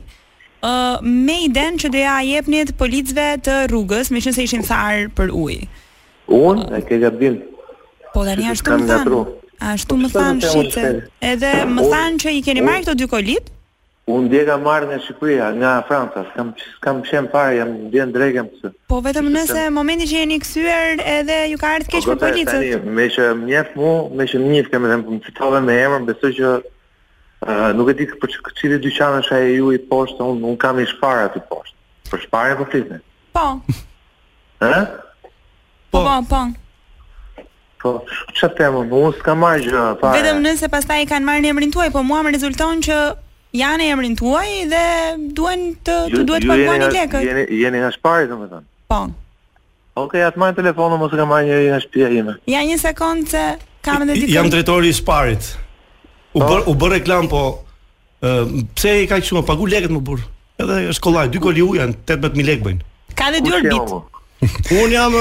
uh, 0.62 1.00
me 1.26 1.36
iden 1.46 1.78
që 1.80 1.90
doja 1.94 2.16
jepnit 2.26 2.74
policëve 2.80 3.28
të 3.46 3.58
rrugës, 3.72 4.10
me 4.12 4.22
qënë 4.24 4.36
se 4.36 4.46
ishin 4.48 4.64
tharë 4.66 5.10
për 5.16 5.32
uj. 5.36 5.60
Unë, 6.30 6.66
uh, 6.66 6.74
e 6.78 6.82
ke 6.86 7.00
gabim. 7.04 7.40
Po, 8.14 8.24
dhe 8.26 8.36
një 8.40 8.52
ashtu 8.56 8.76
më 8.76 8.90
thanë. 8.90 9.22
Ashtu 9.70 9.94
po, 9.96 10.00
më 10.02 10.10
thanë, 10.16 10.52
shqitë. 10.52 10.92
Edhe 11.32 11.54
më 11.70 11.88
thanë 11.92 12.22
që 12.24 12.32
i 12.38 12.42
keni 12.46 12.64
marrë 12.66 12.84
këto 12.86 12.94
dy 12.98 13.08
kolit? 13.12 13.50
Unë 14.10 14.30
dje 14.32 14.40
ka 14.48 14.54
marrë 14.58 14.86
në 14.90 14.96
Shqipëria, 15.04 15.50
nga 15.60 15.72
Franca, 15.86 16.24
kam 16.34 16.48
kam 16.82 17.02
qenë 17.06 17.28
fare, 17.30 17.52
jam 17.58 17.68
dje 17.92 18.06
në 18.08 18.14
drejkem 18.16 18.48
Po 18.90 18.96
vetëm 19.04 19.28
nëse 19.30 19.60
në 19.68 19.74
momenti 19.76 20.08
që 20.10 20.16
jeni 20.22 20.38
kësyër 20.42 21.02
edhe 21.12 21.36
ju 21.52 21.60
ka 21.60 21.74
ardhë 21.76 21.92
keshë 21.92 22.08
po, 22.08 22.16
për 22.18 22.18
po, 22.18 22.30
policët. 22.40 22.88
Me 22.98 23.06
që 23.14 23.28
më 23.38 23.46
njëfë 23.52 23.78
mu, 23.78 23.92
me 24.18 24.26
që 24.32 24.40
më 24.42 24.50
njëfë 24.56 24.72
kemë 24.72 24.90
dhe 24.90 24.96
më 25.04 25.20
fitove 25.28 25.60
me 25.68 25.76
emër, 25.84 26.08
besoj 26.08 26.32
që 26.40 26.50
nuk 27.74 27.90
e 27.90 27.94
di 27.98 28.05
për 28.20 28.31
çfarë 28.35 28.79
dyqan 28.85 29.14
është 29.20 29.37
ai 29.37 29.53
ju 29.57 29.70
i 29.72 29.79
poshtë, 29.88 30.20
unë 30.35 30.46
un 30.50 30.57
kam 30.61 30.79
i 30.83 30.87
shpara 30.87 31.24
aty 31.31 31.40
poshtë. 31.48 31.76
Për 32.11 32.22
shpara 32.26 32.57
po 32.59 32.66
flisni. 32.68 32.98
Po. 33.33 33.46
Ëh? 34.66 34.83
Po, 35.94 36.03
po, 36.05 36.18
po. 36.29 36.42
Po, 37.81 37.92
çfarë 38.37 38.53
po, 38.53 38.57
të 38.59 38.68
unë 38.68 38.90
mos 38.92 39.22
ka 39.24 39.37
marrë 39.40 39.70
gjë 39.70 39.87
pa. 40.03 40.12
Vetëm 40.18 40.42
nëse 40.44 40.68
pastaj 40.74 41.00
kanë 41.09 41.29
marrë 41.31 41.53
emrin 41.55 41.72
tuaj, 41.72 41.88
po 41.94 42.03
mua 42.05 42.20
më 42.26 42.35
rezulton 42.37 42.85
që 42.85 42.98
janë 43.57 43.88
emrin 43.94 44.18
tuaj 44.20 44.50
dhe 44.74 44.85
duhen 45.38 45.64
të 45.87 45.96
të 46.12 46.22
duhet 46.29 46.44
të 46.44 46.53
paguani 46.53 46.90
lekët. 46.92 47.18
Jeni 47.24 47.46
jeni 47.62 47.83
as 47.88 47.96
parë 48.05 48.29
domethënë. 48.35 48.66
Po. 48.92 49.00
Okej, 50.05 50.29
atë 50.29 50.38
marrë 50.40 50.61
telefonu, 50.61 51.00
mos 51.00 51.16
e 51.16 51.18
ka 51.18 51.24
marrë 51.26 51.48
njëri 51.48 51.72
nga 51.72 51.81
shpia 51.83 52.12
jime. 52.12 52.37
Ja, 52.53 52.61
një 52.68 52.76
sekundë, 52.85 53.48
kam 53.85 54.05
Jam 54.29 54.53
drejtori 54.53 54.92
i 54.92 54.96
sparit. 54.96 55.50
U 56.32 56.40
bë 56.44 56.60
po. 56.64 56.70
u 56.70 56.74
bë 56.78 56.88
reklam 56.96 57.26
po 57.32 57.40
pse 58.74 58.92
i 59.04 59.08
kaq 59.10 59.24
shumë 59.26 59.42
pagu 59.48 59.66
lekët 59.72 59.94
më 59.96 60.02
burr. 60.06 60.22
Edhe 60.60 60.92
shkollaj 60.96 61.32
dy 61.32 61.40
koli 61.42 61.64
u 61.64 61.72
janë 61.78 61.96
18000 62.06 62.48
lekë 62.50 62.64
bëjnë. 62.68 62.88
Ka 63.20 63.32
dhe 63.34 63.42
dy 63.46 63.54
orbit. 63.56 64.18
Un 64.70 64.88
jam 64.92 65.12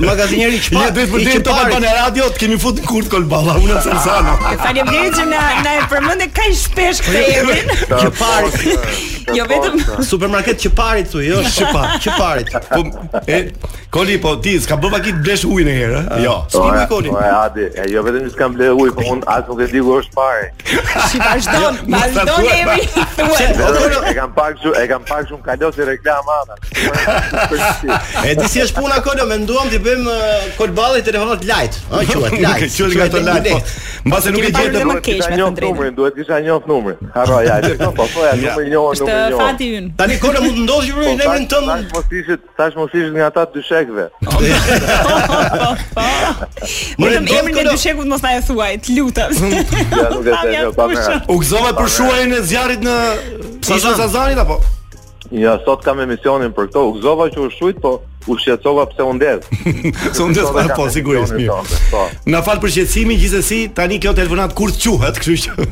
magazinier 0.00 0.52
i 0.56 0.58
çfarë? 0.62 0.86
Ne 0.88 0.94
duhet 0.96 1.10
për 1.10 1.20
bëj 1.28 1.40
top 1.44 1.58
ban 1.68 1.84
radio, 1.84 2.28
të 2.32 2.40
kemi 2.46 2.56
futur 2.62 2.86
kurt 2.88 3.10
kolballa, 3.12 3.58
unë 3.60 3.74
jam 3.74 3.82
Sulzan. 3.90 4.30
Faleminderit 4.62 5.18
që 5.18 5.26
na 5.34 5.42
na 5.66 5.74
e 5.76 5.82
përmendë 5.92 6.28
kaq 6.38 6.54
shpesh 6.62 7.02
këtë 7.04 7.18
jo, 7.18 7.42
emrin. 7.42 7.72
Jo, 7.76 8.02
jo. 8.08 8.50
Që 8.56 9.06
Jo 9.36 9.44
vetëm 9.44 9.74
supermarket 10.08 10.62
që 10.62 10.70
parit 10.72 11.10
tu, 11.12 11.18
jo 11.20 11.42
që 11.44 11.66
parit, 11.74 12.48
që 12.48 12.62
Po 12.70 12.78
e 13.28 13.42
Koli 13.92 14.14
po 14.24 14.30
ti 14.44 14.54
s'ka 14.60 14.76
bë 14.80 14.88
pakit 14.92 15.18
blesh 15.24 15.44
ujë 15.48 15.64
një 15.66 15.74
herë, 15.76 15.98
ah. 16.00 16.22
Jo, 16.24 16.36
s'kimi 16.48 16.86
Koli. 16.88 17.12
Po 17.12 17.20
hadi, 17.20 17.66
jo 17.92 18.02
vetëm 18.06 18.30
s'ka 18.32 18.48
blë 18.54 18.70
ujë, 18.72 18.94
po 18.96 19.04
unë 19.16 19.28
as 19.34 19.44
nuk 19.52 19.60
e 19.60 19.68
di 19.74 19.84
ku 19.84 19.98
është 20.00 20.16
parë. 20.16 20.48
Si 21.12 21.20
vazhdon? 21.20 21.82
Vazhdon 21.92 22.50
emri. 22.54 24.08
e 24.12 24.16
kam 24.16 24.32
pak, 24.32 24.64
e 24.82 24.86
kam 24.94 25.04
pak 25.12 25.28
shumë 25.28 25.44
kalosë 25.44 25.88
reklama 25.92 26.38
ti 28.40 28.48
si 28.54 28.60
është 28.62 28.80
puna 28.80 28.94
këtu, 29.02 29.24
menduam 29.30 29.68
ti 29.70 29.78
bëjmë 29.82 30.08
uh, 30.08 30.12
kolballi 30.58 31.02
telefonat 31.06 31.42
light, 31.48 31.74
ëh, 31.92 31.98
quhet 32.10 32.32
light. 32.38 32.60
Quhet 32.76 32.92
nga 32.94 33.04
të 33.14 33.18
lajt. 33.26 33.46
Po. 33.50 33.58
Mbase 34.08 34.28
nuk 34.34 34.42
e 34.42 34.42
gjetë 34.46 34.58
të 34.74 34.78
po. 34.80 34.84
njëjtën 34.94 35.32
numrin, 35.62 35.92
duhet 35.96 36.12
të 36.14 36.18
isha 36.24 36.36
njëf 36.44 36.64
numrin. 36.70 36.98
Harro 37.16 37.36
ja, 37.46 37.56
ti 37.64 37.70
po, 37.80 37.84
po 37.98 38.04
po 38.14 38.20
ja, 38.26 38.32
numri 38.38 38.62
i 38.66 38.68
njëjtë, 38.74 38.92
numri 38.92 38.92
i 38.92 38.92
Është 38.92 39.06
fati 39.42 39.66
ynë. 39.78 39.88
Tani 39.98 40.14
kolla 40.22 40.40
mund 40.44 40.56
të 40.56 40.60
ndodhë 40.66 40.92
për 40.94 41.00
emrin 41.16 41.44
tënd. 41.50 41.66
Po 41.92 41.98
mos 41.98 42.08
ishit, 42.20 42.40
tash 42.58 42.74
mos 42.78 42.92
ishit 42.94 43.14
nga 43.14 43.24
ata 43.28 43.42
dy 43.52 43.60
shekëve. 43.68 44.06
Vetëm 46.98 47.28
emrin 47.38 47.58
e 47.64 47.66
dy 47.72 47.76
shekut 47.78 48.06
mos 48.10 48.22
na 48.24 48.30
e 48.38 48.40
thuaj, 48.46 48.74
të 48.84 48.88
lutem. 48.98 49.30
Ja, 49.98 50.08
nuk 50.14 50.24
e 50.26 50.28
të 50.74 50.82
U 51.28 51.34
gëzova 51.42 51.70
për 51.78 51.88
shuajin 51.96 52.32
e 52.38 52.40
zjarrit 52.46 52.82
në 52.86 52.96
Sazanit 53.68 54.38
apo? 54.40 54.56
Ja, 55.34 55.58
sot 55.64 55.82
kam 55.84 55.98
emisionin 56.00 56.52
për 56.56 56.64
këto. 56.70 56.80
U 56.88 56.92
gëzova 56.96 57.24
që 57.34 57.38
u 57.44 57.46
shuajt, 57.52 57.78
po 57.84 57.90
u 58.28 58.36
shqetësova 58.36 58.86
pse 58.92 59.02
u 59.02 59.14
ndez. 59.16 59.48
Se 60.16 60.22
u 60.22 60.28
ndez 60.30 60.48
po 60.76 60.88
sigurisht 60.92 61.34
mirë. 61.34 61.60
Po. 61.90 62.04
Na 62.30 62.42
fal 62.46 62.60
për 62.62 62.72
shqetësimin, 62.76 63.18
gjithsesi 63.20 63.60
tani 63.74 63.98
kjo 64.02 64.12
telefonat 64.18 64.54
kurt 64.58 64.78
quhet, 64.82 65.20
kështu 65.20 65.36
që. 65.44 65.68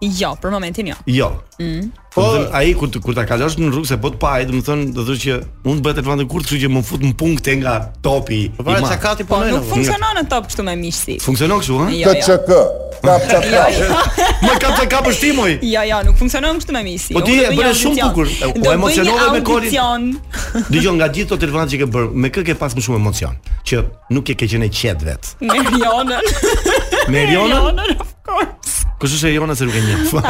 Jo, 0.00 0.36
për 0.42 0.50
momentin 0.54 0.88
jo. 0.88 0.94
Jo. 1.10 1.26
Mm. 1.60 1.88
Po, 2.14 2.22
po 2.22 2.26
ai 2.56 2.70
kur 2.78 2.90
kur 3.02 3.14
ta 3.16 3.24
kalosh 3.26 3.56
në 3.58 3.70
rrugë 3.72 3.88
se 3.90 3.96
po 4.02 4.12
të 4.14 4.18
pa 4.22 4.34
ai, 4.38 4.44
do 4.46 4.54
të 4.54 4.62
thonë 4.66 4.84
do 4.94 5.02
të 5.06 5.06
thotë 5.08 5.22
që 5.24 5.38
mund 5.66 5.80
të 5.80 5.86
bëhet 5.86 5.98
atë 6.04 6.26
kur, 6.30 6.42
kështu 6.46 6.58
që 6.64 6.68
më 6.74 6.82
fut 6.86 7.02
në 7.04 7.10
punkte 7.18 7.54
nga 7.60 7.74
topi. 8.04 8.40
Po 8.54 8.66
vetë 8.68 8.92
çakati 8.92 9.26
po 9.26 9.40
nuk 9.42 9.66
funksionon 9.66 10.20
në 10.20 10.24
top 10.30 10.46
kështu 10.52 10.66
me 10.68 10.74
mishsi. 10.78 11.16
Funksionon 11.22 11.62
kështu, 11.62 11.78
ha? 11.82 11.88
Jo, 11.90 12.14
jo. 12.14 12.26
KCK. 12.28 12.60
Kap 12.98 13.26
kap 13.26 13.44
kap. 13.50 14.38
Më 14.44 14.54
kap 14.62 14.78
të 14.78 14.86
kap 14.94 15.10
shtimoj. 15.16 15.56
timoj. 15.58 15.74
Jo, 15.74 15.82
jo, 15.90 15.98
nuk 16.08 16.20
funksionon 16.22 16.60
kështu 16.62 16.76
me 16.78 16.84
mishsi. 16.86 17.16
Po 17.18 17.22
ti 17.26 17.38
e 17.42 17.50
bën 17.58 17.78
shumë 17.82 18.06
bukur. 18.06 18.32
Po 18.62 18.74
emocionove 18.74 19.28
me 19.34 19.42
kolin. 19.46 20.08
Dëgjoj 20.72 20.94
nga 21.00 21.10
gjithë 21.14 21.34
ato 21.34 21.40
telefonat 21.46 21.74
që 21.74 21.82
ke 21.82 21.90
bër, 21.96 22.10
me 22.14 22.30
kë 22.34 22.46
ke 22.52 22.58
pas 22.58 22.74
më 22.78 22.86
shumë 22.86 23.02
emocion, 23.02 23.34
që 23.68 23.82
nuk 24.14 24.30
e 24.34 24.38
ke 24.38 24.46
qenë 24.54 24.70
qet 24.70 25.02
vet. 25.06 25.34
Me 25.42 25.60
Rionën. 25.64 26.30
Me 27.14 27.22
Rionën, 27.30 27.78
Kështu 28.98 29.18
që 29.22 29.30
jona 29.30 29.54
se 29.54 29.66
nuk 29.68 29.76
e 29.78 29.80
njëfë 29.84 30.20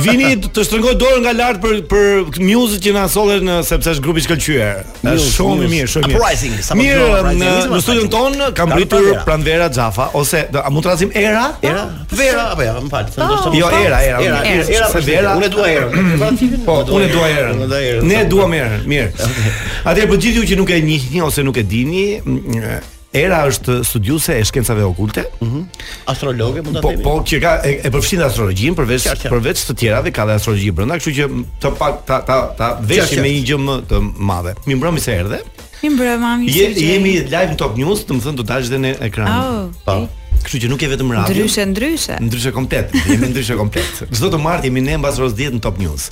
Vini 0.06 0.30
të 0.46 0.64
shtrëngoj 0.70 0.94
dorën 1.02 1.26
nga 1.26 1.34
lart 1.36 1.60
për 1.66 1.82
për 1.92 2.40
muzikën 2.48 2.86
që 2.86 2.94
na 2.96 3.04
sollën 3.12 3.50
sepse 3.68 3.92
është 3.98 4.06
grupi 4.06 4.24
i 4.24 4.28
shkëlqyer. 4.30 4.80
Është 5.04 5.32
shumë 5.34 5.68
mirë, 5.74 5.90
shumë 5.96 6.12
mirë. 6.14 6.22
Po 6.22 6.78
mirë. 6.80 7.34
Në, 7.42 7.82
studion 7.84 8.08
ton 8.14 8.40
kam 8.62 8.72
pritur 8.78 9.10
Pranvera 9.28 9.68
Xhafa 9.76 10.08
ose 10.22 10.46
a 10.48 10.72
mund 10.72 10.86
të 10.88 10.88
trazim 10.88 11.12
Era? 11.24 11.44
Era? 11.62 11.84
Vera 12.22 12.48
apo 12.56 12.64
ja, 12.70 12.78
më 12.80 12.88
fal. 12.88 13.12
Jo, 13.60 13.68
Era, 13.82 14.00
Era. 14.14 14.24
Era, 14.24 14.64
Era, 14.64 14.90
Vera. 15.12 15.36
Unë 15.42 15.52
dua 15.58 15.68
Era. 15.74 15.92
Po, 16.70 16.78
unë 17.02 17.12
dua 17.12 17.28
Era. 17.28 18.00
Ne 18.14 18.24
duam 18.32 18.54
Era, 18.56 18.80
mirë. 18.88 19.30
Atëherë 19.90 20.08
po 20.08 20.16
gjithë 20.24 20.40
ju 20.40 20.48
që 20.54 20.62
nuk 20.64 20.72
e 20.72 20.80
njihni 20.88 21.22
ose 21.26 21.44
nuk 21.44 21.58
e 21.60 21.64
dini, 21.68 22.04
mm, 22.24 22.92
Era 23.14 23.44
është 23.46 23.76
studiuse 23.86 24.34
e 24.42 24.46
shkencave 24.50 24.84
okulte, 24.90 25.28
mm 25.46 25.68
astrologe 26.10 26.64
mund 26.66 26.80
ta 26.80 26.82
po, 26.82 26.90
themi. 26.92 27.04
Po, 27.06 27.12
po 27.20 27.26
që 27.30 27.40
ka 27.44 27.52
e, 27.68 27.74
e 27.86 27.90
përfshin 27.94 28.24
astrologjin 28.26 28.74
përveç 28.78 29.06
qar, 29.06 29.20
qar. 29.22 29.34
përveç 29.36 29.62
të 29.70 29.76
tjerave 29.80 30.12
ka 30.16 30.26
dhe 30.28 30.36
astrologji 30.40 30.72
brenda, 30.76 30.98
kështu 30.98 31.14
që 31.20 31.28
të 31.62 31.72
pa, 31.78 31.90
ta 32.10 32.18
ta 32.26 32.38
ta 32.58 32.70
veshim 32.90 33.22
me 33.24 33.30
një 33.30 33.44
gjë 33.52 33.60
më 33.68 33.76
të 33.92 34.00
madhe. 34.32 34.56
Mi 34.66 34.80
mbrëmë 34.80 35.04
se 35.04 35.14
erdhe. 35.22 35.40
Mi 35.84 35.92
mbrëmë 35.94 36.20
mami. 36.24 36.50
Je, 36.56 36.66
si 36.74 36.90
jemi 36.90 37.14
live 37.30 37.54
në 37.54 37.58
Top 37.62 37.78
News, 37.78 38.02
do 38.08 38.18
të 38.18 38.26
thënë 38.28 38.40
do 38.42 38.48
dalë 38.50 38.70
edhe 38.72 38.82
në 38.88 38.94
ekran. 39.12 39.32
Oh, 39.32 39.80
po. 39.86 39.98
Kështu 40.44 40.64
që 40.66 40.74
nuk 40.74 40.82
e 40.88 40.92
vetëm 40.96 41.14
radio. 41.16 41.30
Ndryshe 41.36 41.68
ndryshe. 41.70 42.18
Ndryshe 42.28 42.54
komplet. 42.56 42.98
Jemi 43.12 43.30
ndryshe 43.30 43.60
komplet. 43.60 44.04
Çdo 44.16 44.34
të 44.34 44.42
martë 44.44 44.72
jemi 44.72 44.84
ne 44.88 44.98
mbas 45.00 45.22
rreth 45.22 45.38
10 45.38 45.60
në 45.60 45.64
Top 45.68 45.78
News. 45.84 46.10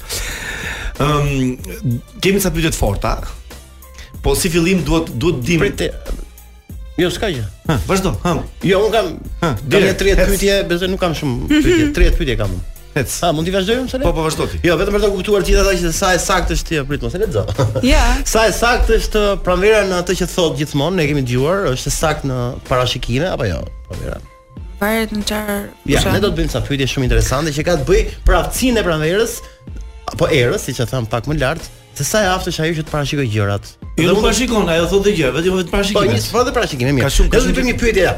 Ehm, 1.01 1.55
um, 1.57 2.01
kemi 2.21 2.43
sa 2.43 2.53
pyetje 2.53 2.75
të 2.75 2.79
forta. 2.79 3.15
Po 4.21 4.37
si 4.37 4.51
fillim 4.53 4.83
duhet 4.85 5.09
duhet 5.17 5.41
dim. 5.47 5.63
Prit 5.65 5.89
Jo, 7.01 7.09
s'ka 7.09 7.31
gjë. 7.33 7.43
Hë, 7.65 7.75
vazhdo. 7.89 8.11
ha. 8.21 8.35
Jo, 8.67 8.83
un 8.85 8.91
kam 8.93 9.07
kam 9.41 9.57
30 9.73 10.03
pyetje, 10.05 10.57
besoj 10.69 10.89
nuk 10.91 11.01
kam 11.01 11.15
shumë 11.17 11.37
pyetje, 11.49 11.87
30 11.97 11.97
mhm. 12.11 12.19
pyetje 12.21 12.35
kam. 12.43 12.53
unë. 12.57 12.69
Ha, 13.01 13.29
mund 13.33 13.47
t'i 13.47 13.53
vazhdojmë 13.55 13.87
sa 13.89 13.97
le? 13.97 14.03
Po, 14.05 14.11
po 14.13 14.25
vazhdo 14.25 14.45
ti. 14.51 14.59
Jo, 14.67 14.75
vetëm 14.77 14.97
për 14.97 15.05
të 15.05 15.09
kuptuar 15.15 15.45
gjithë 15.47 15.61
ata 15.63 15.73
që 15.79 15.93
sa 15.95 16.09
e 16.13 16.19
saktë 16.21 16.55
është 16.57 16.69
ti 16.73 16.81
prit 16.89 17.05
mos 17.05 17.13
e 17.15 17.21
lexo. 17.21 17.45
Ja. 17.87 18.01
Sa 18.33 18.43
e 18.49 18.53
saktë 18.53 18.97
është 18.99 19.21
pranvera 19.45 19.85
në 19.87 20.01
atë 20.03 20.17
që 20.21 20.27
thot 20.33 20.57
gjithmonë, 20.59 20.97
ne 20.99 21.05
kemi 21.09 21.23
dëgjuar, 21.23 21.69
është 21.71 21.93
saktë 21.95 22.27
në 22.31 22.39
parashikime 22.69 23.29
apo 23.31 23.47
jo? 23.47 23.61
Pranvera. 23.89 24.19
Varet 24.83 25.15
në 25.15 25.23
çfarë. 25.31 25.59
Ja, 25.95 26.03
ne 26.11 26.19
do 26.21 26.29
të 26.33 26.41
bëjmë 26.41 26.53
ca 26.57 26.65
pyetje 26.67 26.89
shumë 26.97 27.07
interesante 27.09 27.55
që 27.55 27.63
ka 27.69 27.77
të 27.81 27.87
bëjë 27.89 28.11
për 28.27 28.39
aftësinë 28.43 28.83
e 28.83 28.89
pranverës 28.89 29.37
apo 30.11 30.27
erës, 30.27 30.67
siç 30.67 30.83
e 30.83 30.89
thon 30.91 31.07
pak 31.07 31.31
më 31.31 31.39
lart, 31.39 31.71
Se 31.93 32.03
sa 32.07 32.23
e 32.23 32.27
aftësh 32.31 32.59
ajo 32.63 32.75
që 32.77 32.83
të 32.87 32.91
parashikoj 32.93 33.25
gjërat. 33.33 33.69
Jo 33.99 34.05
nuk 34.13 34.21
parashikon, 34.23 34.69
ajo 34.71 34.85
thotë 34.93 35.03
dhe 35.09 35.11
gjë, 35.17 35.31
vetëm 35.35 35.55
vetë 35.57 35.71
parashikon. 35.73 36.13
Po, 36.13 36.29
po 36.37 36.43
dhe 36.47 36.53
parashikim 36.55 36.87
e 36.87 36.93
mirë. 36.95 37.09
Le 37.27 37.41
të 37.43 37.55
bëjmë 37.57 37.65
një 37.67 37.73
pyetje. 37.81 38.13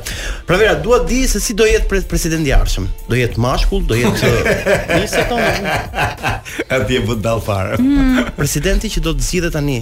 Pra 0.50 0.60
vera, 0.62 0.76
dua 0.86 1.00
të 1.02 1.10
di 1.10 1.22
se 1.32 1.42
si 1.42 1.56
do 1.58 1.66
jetë 1.66 1.90
presidenti 2.14 2.52
i 2.52 2.54
ardhshëm. 2.54 2.86
Do 3.10 3.18
jetë 3.18 3.42
mashkull, 3.42 3.82
do 3.90 3.98
jetë 3.98 4.30
nisë 5.00 5.26
tonë. 5.32 5.74
A 5.98 6.80
ti 6.86 7.00
e 7.00 7.02
bë 7.08 7.18
dal 7.26 7.42
fare. 7.48 7.80
Hmm. 7.82 8.22
Presidenti 8.38 8.94
që 8.94 9.04
do 9.10 9.16
të 9.18 9.28
zgjidhet 9.32 9.58
tani, 9.58 9.80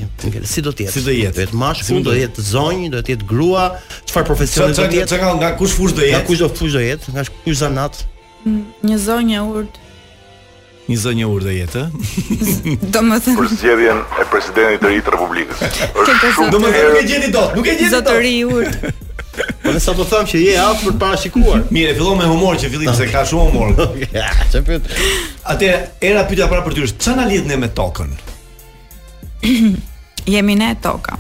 si 0.53 0.63
do 0.63 0.71
të 0.71 0.87
jetë? 0.87 0.95
Si 0.95 1.03
do 1.09 1.17
jetë? 1.17 1.35
Do 1.35 1.45
jetë 1.45 1.61
mashkull, 1.65 2.01
do 2.07 2.15
jetë 2.15 2.47
zonjë, 2.47 2.91
do 2.95 3.03
jetë 3.11 3.27
grua, 3.29 3.67
çfarë 4.07 4.29
profesioni 4.31 4.79
do 4.79 4.87
jetë? 4.87 5.19
Nga 5.35 5.51
kush 5.59 5.75
fush 5.81 5.97
do 5.99 6.07
jetë? 6.07 6.15
Nga 6.15 6.25
kush 6.31 6.45
do 6.45 6.49
fush 6.63 6.79
do 6.79 6.87
jetë? 6.87 7.17
Nga 7.17 7.27
kush 7.43 7.59
zanat? 7.65 8.05
Hmm, 8.47 8.63
një 8.87 9.03
zonjë 9.11 9.47
urt 9.51 9.81
një 10.91 10.97
zë 11.01 11.13
një 11.19 11.27
urdhë 11.31 11.53
jetë. 11.57 11.83
Do 12.91 12.99
të 12.99 13.19
thënë 13.25 13.37
për 13.37 13.47
zgjedhjen 13.53 14.01
e 14.01 14.25
presidentit 14.31 14.83
të 14.83 14.91
ri 14.93 14.99
të 15.05 15.13
Republikës. 15.15 15.63
Është 16.01 16.49
Do 16.53 16.59
nuk 16.63 16.75
e 16.75 17.03
gjeni 17.07 17.31
dot, 17.33 17.55
nuk 17.57 17.65
e 17.67 17.75
gjeni 17.77 17.91
dot. 17.91 17.97
Zotë 17.99 18.17
ri 18.21 18.33
urdh. 18.47 18.83
Po 19.61 19.71
sa 19.79 19.93
do 19.95 20.03
them 20.03 20.25
që 20.27 20.39
je 20.43 20.55
afër 20.59 20.95
para 20.99 21.15
shikuar. 21.17 21.61
Mirë, 21.71 21.93
fillon 21.95 22.17
me 22.19 22.25
humor 22.27 22.57
që 22.59 22.67
fillim 22.73 22.91
se 22.97 23.05
ka 23.07 23.21
shumë 23.29 23.53
humor. 23.53 24.01
Çe 24.51 24.79
Atë 25.53 25.69
era 26.03 26.25
pyetja 26.27 26.49
para 26.51 26.65
për 26.65 26.75
ty 26.75 26.83
është, 26.87 26.99
çfarë 27.05 27.19
na 27.21 27.27
lidh 27.29 27.47
ne 27.47 27.59
me 27.61 27.69
tokën? 27.79 28.11
Jemi 30.35 30.57
ne 30.59 30.71
toka. 30.83 31.15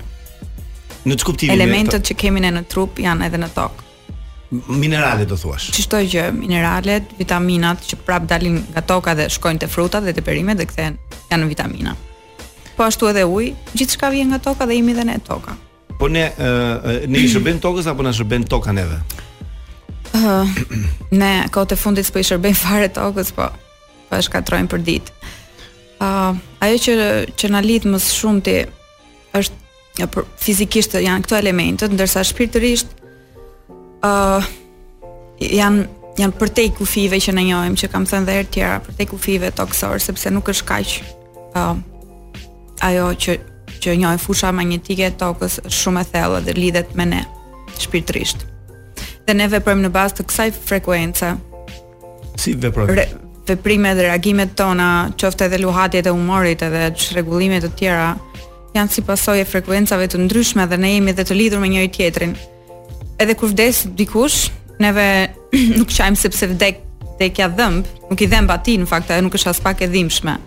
Në 1.07 1.17
të 1.21 1.29
kuptimin 1.29 1.55
e 1.55 1.55
Elementët 1.61 2.09
që 2.11 2.17
kemi 2.25 2.43
ne 2.43 2.51
në 2.59 2.65
trup 2.69 2.99
janë 3.01 3.29
edhe 3.29 3.39
në 3.45 3.49
tokë 3.55 3.80
minerale 4.67 5.23
do 5.27 5.37
thuash. 5.39 5.71
Çi 5.71 5.83
çdo 5.85 5.99
gjë, 6.11 6.23
mineralet, 6.35 7.07
vitaminat 7.19 7.79
që 7.87 7.99
prap 8.05 8.25
dalin 8.29 8.59
nga 8.73 8.81
toka 8.83 9.13
dhe 9.17 9.29
shkojnë 9.31 9.63
te 9.63 9.69
fruta 9.71 10.01
dhe 10.03 10.13
te 10.15 10.21
perimet 10.23 10.59
dhe 10.59 10.65
kthehen 10.67 10.97
janë 11.31 11.47
vitamina. 11.49 11.95
Po 12.75 12.83
ashtu 12.87 13.09
edhe 13.11 13.23
uji, 13.25 13.53
gjithçka 13.75 14.09
vjen 14.11 14.33
nga 14.33 14.39
toka 14.43 14.67
dhe 14.67 14.75
jemi 14.79 14.93
dhe 14.97 15.05
ne 15.07 15.17
toka. 15.23 15.55
Po 15.99 16.07
ne 16.11 16.27
uh, 16.35 17.05
ne 17.07 17.19
i 17.23 17.27
shërben 17.31 17.61
tokës 17.63 17.87
apo 17.91 18.03
na 18.03 18.11
shërben 18.15 18.47
toka 18.51 18.73
neve? 18.75 18.99
Uh, 20.19 20.43
ne 21.15 21.33
kote 21.55 21.77
fundit 21.79 22.05
s'po 22.07 22.19
i 22.19 22.27
shërbejm 22.27 22.57
fare 22.65 22.89
tokës, 22.91 23.29
po 23.37 23.47
po 24.11 24.19
e 24.19 24.25
shkatrojm 24.27 24.67
për 24.67 24.81
ditë. 24.91 25.13
Uh, 26.01 26.35
ajo 26.65 26.79
që 26.81 26.95
që 27.39 27.53
na 27.55 27.61
lidh 27.63 27.87
më 27.87 27.99
shumë 28.03 28.41
ti 28.43 28.57
është 29.37 30.07
për, 30.11 30.27
fizikisht 30.43 30.97
janë 30.99 31.23
këto 31.23 31.37
elementët 31.39 31.93
ndërsa 31.95 32.25
shpirtërisht 32.27 32.91
ë 32.97 33.00
uh, 34.05 34.43
janë 35.41 35.87
janë 36.19 36.35
për 36.37 36.49
te 36.57 36.63
kufive 36.75 37.17
që 37.23 37.31
ne 37.37 37.45
njohim 37.47 37.77
që 37.79 37.87
kam 37.93 38.03
thënë 38.05 38.27
dhe 38.27 38.35
tjera 38.51 38.81
për 38.83 38.97
te 38.97 39.05
kufive 39.07 39.47
toksor 39.55 40.01
sepse 40.03 40.29
nuk 40.35 40.49
është 40.51 40.65
kaq 40.67 40.91
uh, 41.57 41.79
ajo 42.89 43.05
që 43.25 43.37
që 43.81 43.93
njohë 43.97 44.19
fusha 44.21 44.49
magnetike 44.53 45.07
e 45.07 45.13
tokës 45.17 45.61
shumë 45.71 46.03
e 46.03 46.09
thellë 46.11 46.41
dhe 46.49 46.53
lidhet 46.57 46.91
me 46.99 47.05
ne 47.09 47.21
shpirtërisht. 47.81 48.43
Dhe 49.25 49.33
ne 49.33 49.47
veprojmë 49.49 49.85
në 49.87 49.89
bazë 49.95 50.19
të 50.19 50.25
kësaj 50.29 50.45
frekuence. 50.69 51.31
Si 52.37 52.53
veprojmë? 52.61 52.91
veprime 52.93 53.25
veprimet 53.49 53.95
dhe 53.97 54.05
reagimet 54.09 54.51
tona, 54.59 54.89
qoftë 55.17 55.47
edhe 55.47 55.61
luhatjet 55.63 56.11
e 56.11 56.13
humorit 56.13 56.61
edhe 56.67 56.83
çrregullimet 56.99 57.65
të 57.65 57.71
tjera 57.79 58.11
janë 58.75 58.93
si 58.93 59.01
pasojë 59.07 59.47
e 59.47 59.49
frekuencave 59.49 60.11
të 60.13 60.21
ndryshme 60.27 60.67
dhe 60.69 60.77
ne 60.77 60.93
jemi 60.99 61.15
dhe 61.17 61.25
të 61.25 61.39
lidhur 61.39 61.63
me 61.63 61.71
njëri 61.73 61.89
tjetrin 61.95 62.35
edhe 63.23 63.33
kur 63.37 63.47
vdes 63.51 63.85
dikush, 63.97 64.37
neve 64.83 65.09
nuk 65.79 65.89
qajmë 65.93 66.19
sepse 66.21 66.47
vdek 66.51 66.81
te 67.19 67.29
kja 67.35 67.49
dhëmb, 67.57 67.89
nuk 68.09 68.21
i 68.25 68.29
dhëmb 68.31 68.53
atij 68.53 68.79
në 68.81 68.87
fakta, 68.89 69.17
ajo 69.17 69.27
nuk 69.27 69.35
është 69.39 69.51
as 69.53 69.59
pak 69.63 69.83
e 69.85 69.89
dhimbshme. 69.93 70.37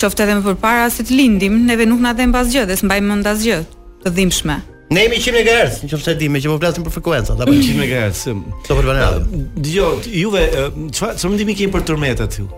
Qoftë 0.00 0.26
edhe 0.26 0.38
më 0.40 0.44
përpara 0.50 0.86
se 0.92 1.04
të 1.06 1.16
lindim, 1.16 1.58
neve 1.68 1.86
nuk 1.88 2.00
na 2.04 2.12
dhëmb 2.16 2.36
asgjë, 2.42 2.66
dhe 2.70 2.76
s'mbajmë 2.80 3.08
mend 3.12 3.28
asgjë 3.30 3.60
të 4.04 4.12
dhimbshme. 4.18 4.58
Ne 4.90 5.04
jemi 5.04 5.20
100 5.22 5.44
MHz, 5.46 5.76
nëse 5.86 6.12
e 6.12 6.18
di, 6.18 6.26
me 6.32 6.40
që 6.42 6.50
po 6.50 6.56
flasim 6.60 6.84
për 6.86 6.94
frekuenca, 6.96 7.36
apo 7.38 7.52
100 7.54 7.76
MHz. 7.78 8.22
Do 8.66 8.74
për 8.80 8.88
banë. 8.88 9.42
Dgjoj, 9.62 10.08
juve 10.18 10.42
çfarë 10.50 11.14
çfarë 11.20 11.30
mendimi 11.30 11.54
keni 11.60 11.70
për 11.76 11.84
tërmetat 11.92 12.40
ju? 12.40 12.48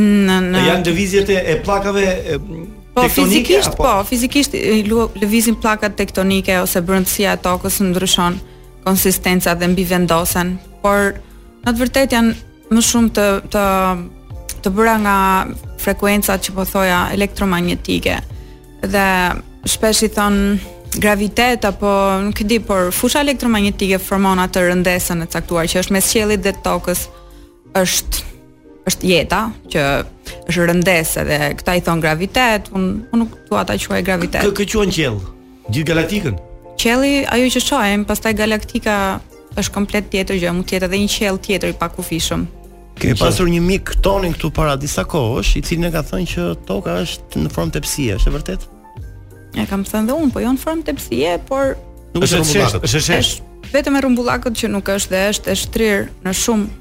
Në 0.00 0.38
në 0.54 0.62
janë 0.68 0.86
lëvizjet 0.88 1.32
e 1.36 1.58
pllakave 1.66 2.06
Po, 3.02 3.08
po 3.08 3.14
fizikisht, 3.14 3.70
po, 3.76 3.92
fizikisht 4.04 4.52
lëvizin 5.22 5.56
pllakat 5.62 5.96
tektonike 5.98 6.58
ose 6.62 6.82
brendësia 6.84 7.32
e 7.36 7.40
tokës 7.42 7.78
ndryshon 7.84 8.36
konsistenca 8.84 9.54
dhe 9.58 9.68
mbivendosen, 9.72 10.54
por 10.84 11.14
në 11.64 11.72
të 11.74 11.80
vërtetë 11.80 12.16
janë 12.18 12.34
më 12.72 12.82
shumë 12.86 13.12
të 13.16 13.26
të 13.54 13.64
të 14.60 14.72
bëra 14.76 14.98
nga 15.00 15.14
frekuencat 15.80 16.44
që 16.44 16.54
po 16.56 16.64
thoja 16.68 17.06
elektromagnetike. 17.16 18.18
Dhe 18.92 19.06
shpesh 19.68 20.02
i 20.04 20.10
thon 20.12 20.36
gravitet 21.00 21.64
apo 21.64 21.88
nuk 22.26 22.42
e 22.44 22.44
di, 22.50 22.58
por 22.60 22.90
fusha 22.92 23.22
elektromagnetike 23.24 24.00
formon 24.04 24.42
atë 24.44 24.66
rëndesën 24.68 25.24
e 25.24 25.28
caktuar 25.32 25.70
që 25.70 25.80
është 25.84 25.96
mes 25.96 26.12
qiellit 26.12 26.44
dhe 26.44 26.52
tokës 26.66 27.06
është 27.80 28.28
është 28.88 29.08
jeta 29.10 29.40
që 29.72 29.84
është 30.48 30.66
rëndese 30.70 31.24
dhe 31.28 31.38
këta 31.60 31.74
i 31.76 31.82
thon 31.84 32.02
gravitet, 32.02 32.70
un 32.76 33.04
un 33.12 33.18
nuk 33.24 33.34
dua 33.48 33.64
ata 33.64 33.76
quaj 33.76 34.02
gravitet. 34.04 34.44
Kë 34.46 34.56
kë 34.56 34.72
quan 34.72 34.92
qell? 34.92 35.18
Gjithë 35.70 35.88
galaktikën? 35.90 36.38
Qelli 36.80 37.26
ajo 37.28 37.50
që 37.56 37.62
shohim, 37.64 38.06
pastaj 38.08 38.32
galaktika 38.38 38.96
është 39.60 39.74
komplet 39.74 40.08
tjetër 40.12 40.40
gjë, 40.40 40.54
mund 40.56 40.68
të 40.70 40.78
jetë 40.78 40.88
edhe 40.88 41.00
një 41.02 41.10
qell 41.16 41.38
tjetër 41.44 41.74
i 41.74 41.76
pakufishëm. 41.76 42.46
Ke 43.00 43.14
pasur 43.16 43.48
një 43.48 43.60
mik 43.64 43.94
tonin 44.04 44.34
këtu 44.36 44.50
para 44.56 44.76
disa 44.76 45.04
kohësh, 45.04 45.56
i 45.60 45.62
cili 45.64 45.86
më 45.86 45.92
ka 45.94 46.02
thënë 46.08 46.30
që 46.32 46.48
toka 46.68 46.96
është 47.04 47.40
në 47.44 47.52
formë 47.52 47.76
tepsie, 47.78 48.16
është 48.16 48.30
e 48.30 48.34
vërtetë? 48.38 48.74
E 49.60 49.64
kam 49.68 49.84
thënë 49.84 50.08
dhe 50.10 50.16
unë, 50.24 50.32
po 50.34 50.42
jo 50.44 50.52
në 50.56 50.62
formë 50.64 50.86
tepsie, 50.90 51.36
por 51.48 51.76
nuk 52.14 52.24
është 52.24 52.84
Është 52.86 53.06
është 53.20 53.48
vetëm 53.70 54.00
rrumbullakët 54.00 54.56
që 54.56 54.68
nuk 54.72 54.88
është 54.92 55.12
dhe 55.14 55.18
është 55.32 55.50
e 55.50 55.56
shtrirë 55.64 56.04
në 56.26 56.32
shumë 56.34 56.79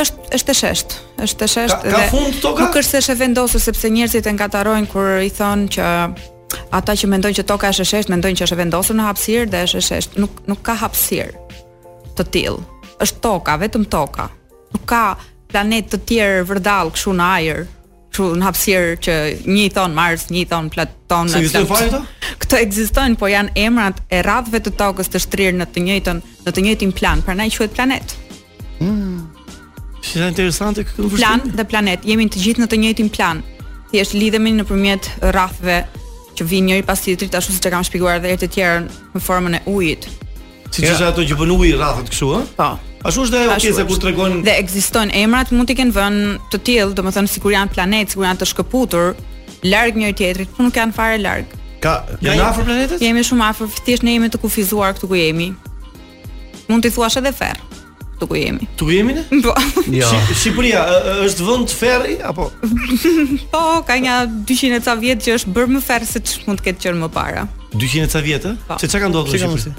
është 0.04 0.34
është 0.40 0.54
e 0.54 0.58
shesht, 0.58 0.96
është 1.22 1.46
e 1.46 1.50
shesht 1.54 1.76
ka, 1.84 1.90
ka 2.00 2.06
fund 2.10 2.40
toka? 2.42 2.66
nuk 2.66 2.78
është 2.82 2.98
se 3.06 3.14
e 3.14 3.16
vendosur 3.20 3.62
sepse 3.62 3.92
njerëzit 3.94 4.26
e 4.26 4.32
ngatarojnë 4.34 4.88
kur 4.90 5.20
i 5.22 5.30
thonë 5.38 5.68
që 5.76 5.90
ata 6.74 6.96
që 6.98 7.10
mendojnë 7.12 7.38
që 7.38 7.46
toka 7.52 7.70
është 7.70 7.86
e 7.86 7.90
shesht, 7.94 8.10
mendojnë 8.10 8.40
që 8.42 8.48
është 8.48 8.58
e 8.58 8.62
vendosur 8.64 8.98
në 8.98 9.06
hapësirë 9.06 9.52
dhe 9.54 9.62
është 9.68 9.82
e 9.84 9.86
shesht. 9.90 10.18
Nuk 10.22 10.42
nuk 10.50 10.64
ka 10.66 10.74
hapësirë 10.82 11.46
të 12.18 12.26
tillë. 12.34 12.66
Është 13.06 13.22
toka, 13.26 13.58
vetëm 13.62 13.86
toka. 13.94 14.28
Nuk 14.74 14.88
ka 14.90 15.04
planet 15.54 15.94
të 15.94 16.02
tjerë 16.10 16.44
vërdall 16.50 16.90
këtu 16.96 17.14
në 17.20 17.30
ajër, 17.38 17.62
kështu 18.14 18.34
në 18.38 18.46
hapësirë 18.46 18.98
që 19.02 19.14
një 19.50 19.64
i 19.68 19.72
thon 19.74 19.94
Mars, 19.98 20.28
një 20.30 20.44
i 20.44 20.48
thon 20.50 20.68
Platon. 20.74 21.30
njështë 21.32 21.42
ekzistojnë 21.42 21.72
fare 21.72 21.90
këto? 21.90 22.02
Këto 22.44 22.60
ekzistojnë, 22.66 23.18
po 23.20 23.30
janë 23.30 23.54
emrat 23.64 24.02
e 24.14 24.22
radhëve 24.26 24.62
të 24.68 24.74
tokës 24.80 25.10
të 25.14 25.22
shtrirë 25.26 25.56
në 25.64 25.68
të 25.74 25.84
njëjtën, 25.88 26.22
në 26.46 26.54
të 26.54 26.66
njëjtin 26.68 26.94
plan, 27.00 27.24
prandaj 27.26 27.50
quhet 27.58 27.74
planet. 27.76 28.16
Mm. 28.80 29.26
Është 30.04 30.28
interesante 30.30 30.86
këtë 30.86 31.08
vështirë. 31.08 31.18
Plan 31.18 31.58
dhe 31.58 31.68
planet, 31.74 32.08
jemi 32.10 32.30
të 32.34 32.44
gjithë 32.46 32.64
në 32.66 32.70
të 32.74 32.82
njëjtin 32.86 33.12
plan. 33.18 33.42
Thjesht 33.94 34.16
lidhemi 34.18 34.54
nëpërmjet 34.60 35.12
radhëve 35.34 35.80
që 36.38 36.48
vinë 36.54 36.70
njëri 36.72 36.86
pas 36.88 37.02
tjetrit, 37.06 37.36
ashtu 37.38 37.56
siç 37.58 37.66
e 37.70 37.74
kam 37.74 37.86
shpjeguar 37.86 38.20
edhe 38.22 38.32
herë 38.34 38.44
të 38.46 38.54
tjera 38.54 38.80
në 39.14 39.22
formën 39.24 39.60
e 39.60 39.62
ujit. 39.74 40.10
Siç 40.74 41.02
ato 41.06 41.22
që 41.26 41.36
bën 41.40 41.52
ujë 41.58 41.78
radhët 41.82 42.10
kështu, 42.14 42.34
Ashtu 43.04 43.24
është 43.28 43.40
ajo 43.42 43.56
pjesa 43.60 43.84
ku 43.88 43.98
tregon 44.00 44.38
dhe 44.46 44.54
ekzistojnë 44.62 45.12
emrat, 45.26 45.50
mund 45.52 45.68
t'i 45.68 45.76
kenë 45.76 45.92
vënë 45.96 46.32
të 46.54 46.60
tillë, 46.70 46.94
domethënë 46.96 47.32
sikur 47.34 47.52
janë 47.52 47.74
planet, 47.76 48.14
sikur 48.14 48.24
janë 48.30 48.40
të 48.40 48.48
shkëputur 48.54 49.12
larg 49.68 49.98
njëri 50.00 50.16
tjetrit, 50.22 50.54
por 50.56 50.70
nuk 50.70 50.80
janë 50.80 50.96
fare 50.96 51.18
larg. 51.20 51.52
Ka 51.84 51.98
janë 52.24 52.46
afër 52.48 52.68
planetës? 52.70 53.04
Jemi 53.04 53.26
shumë 53.28 53.48
afër, 53.50 53.74
thjesht 53.90 54.06
ne 54.08 54.16
jemi 54.16 54.32
të 54.32 54.40
kufizuar 54.40 54.96
këtu 54.96 55.10
ku 55.12 55.20
jemi. 55.20 55.50
Mund 56.72 56.84
t'i 56.86 56.94
thuash 56.96 57.20
edhe 57.20 57.34
ferr 57.36 57.60
këtu 58.14 58.28
ku 58.32 58.40
jemi. 58.40 58.70
Tu 58.80 58.88
jemi 58.96 59.18
ne? 59.20 59.26
Po. 59.44 59.56
Jo. 59.92 60.14
Shqipëria 60.32 60.86
është 61.28 61.50
vend 61.50 61.76
ferri 61.76 62.16
apo? 62.30 62.48
po, 63.52 63.66
ka 63.84 64.00
një 64.00 64.18
200 64.48 64.80
e 64.80 64.84
ca 64.88 64.96
vjet 65.04 65.28
që 65.28 65.36
është 65.42 65.56
bërë 65.58 65.76
më 65.76 65.84
ferr 65.90 66.08
se 66.08 66.24
ç'mund 66.24 66.64
të 66.64 66.70
ketë 66.72 66.88
qenë 66.88 67.04
më 67.04 67.12
para. 67.20 67.50
200 67.76 68.06
e 68.08 68.10
ca 68.16 68.24
vjet? 68.30 68.48
Po. 68.72 68.80
Se 68.80 68.88
çka 68.88 69.12
ndodhur 69.12 69.76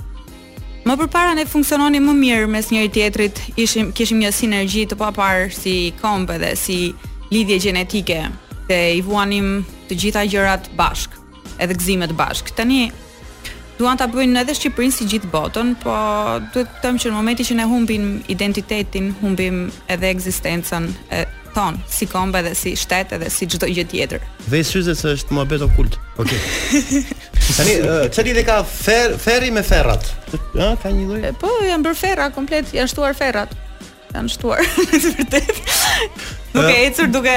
Më 0.84 0.98
përpara 1.00 1.32
ne 1.32 1.46
funksiononim 1.48 2.04
më 2.10 2.14
mirë 2.18 2.48
mes 2.52 2.66
njëri 2.68 2.88
tjetrit, 2.92 3.38
ishim 3.56 3.86
kishim 3.96 4.18
një 4.20 4.32
sinergji 4.36 4.82
të 4.90 4.98
paparë 5.00 5.46
si 5.56 5.72
komb 6.02 6.28
edhe 6.34 6.50
si 6.60 6.76
lidhje 7.32 7.56
gjenetike, 7.64 8.18
se 8.68 8.76
i 8.98 9.00
vuanim 9.06 9.62
të 9.88 9.96
gjitha 10.02 10.26
gjërat 10.28 10.68
bashk, 10.76 11.16
edhe 11.56 11.72
gëzimet 11.80 12.12
bashk. 12.18 12.52
Tani 12.58 12.90
duan 13.78 13.96
ta 13.96 14.10
bëjnë 14.12 14.42
edhe 14.44 14.58
Shqipërinë 14.58 14.96
si 14.98 15.08
gjithë 15.14 15.30
botën, 15.32 15.72
po 15.80 15.96
duhet 16.52 16.76
të 16.76 16.82
them 16.84 17.00
që 17.00 17.14
në 17.14 17.16
momentin 17.16 17.48
që 17.48 17.56
ne 17.62 17.68
humbim 17.72 18.06
identitetin, 18.36 19.08
humbim 19.24 19.64
edhe 19.88 20.12
ekzistencën, 20.12 20.90
ton, 21.54 21.76
si 21.88 22.06
kombe 22.10 22.40
dhe 22.42 22.54
si 22.54 22.72
shtet 22.76 23.12
edhe 23.16 23.30
si 23.34 23.46
çdo 23.52 23.68
gjë 23.70 23.84
tjetër. 23.92 24.22
Dhe 24.52 24.60
syze 24.66 24.94
se 24.98 25.14
është 25.16 25.36
mohabet 25.36 25.62
okult. 25.66 25.96
Okej. 26.22 26.40
Okay. 26.40 27.04
Tani, 27.56 27.74
çeli 28.14 28.32
uh, 28.32 28.38
dhe 28.40 28.44
ka 28.48 28.58
fer, 28.64 29.14
ferri 29.20 29.50
me 29.54 29.62
ferrat. 29.66 30.08
Ëh, 30.32 30.38
uh, 30.58 30.72
ka 30.82 30.90
një 30.90 31.06
lloj. 31.06 31.30
Po, 31.40 31.52
janë 31.64 31.86
bër 31.86 31.98
ferra 32.00 32.26
komplet, 32.34 32.70
janë 32.74 32.90
shtuar 32.90 33.16
ferrat. 33.18 33.52
Janë 34.14 34.32
shtuar. 34.32 34.64
Në 34.64 35.14
vërtetë. 35.20 35.56
Nuk 36.54 36.68
e 36.70 36.74
ecur 36.88 37.08
duke 37.10 37.36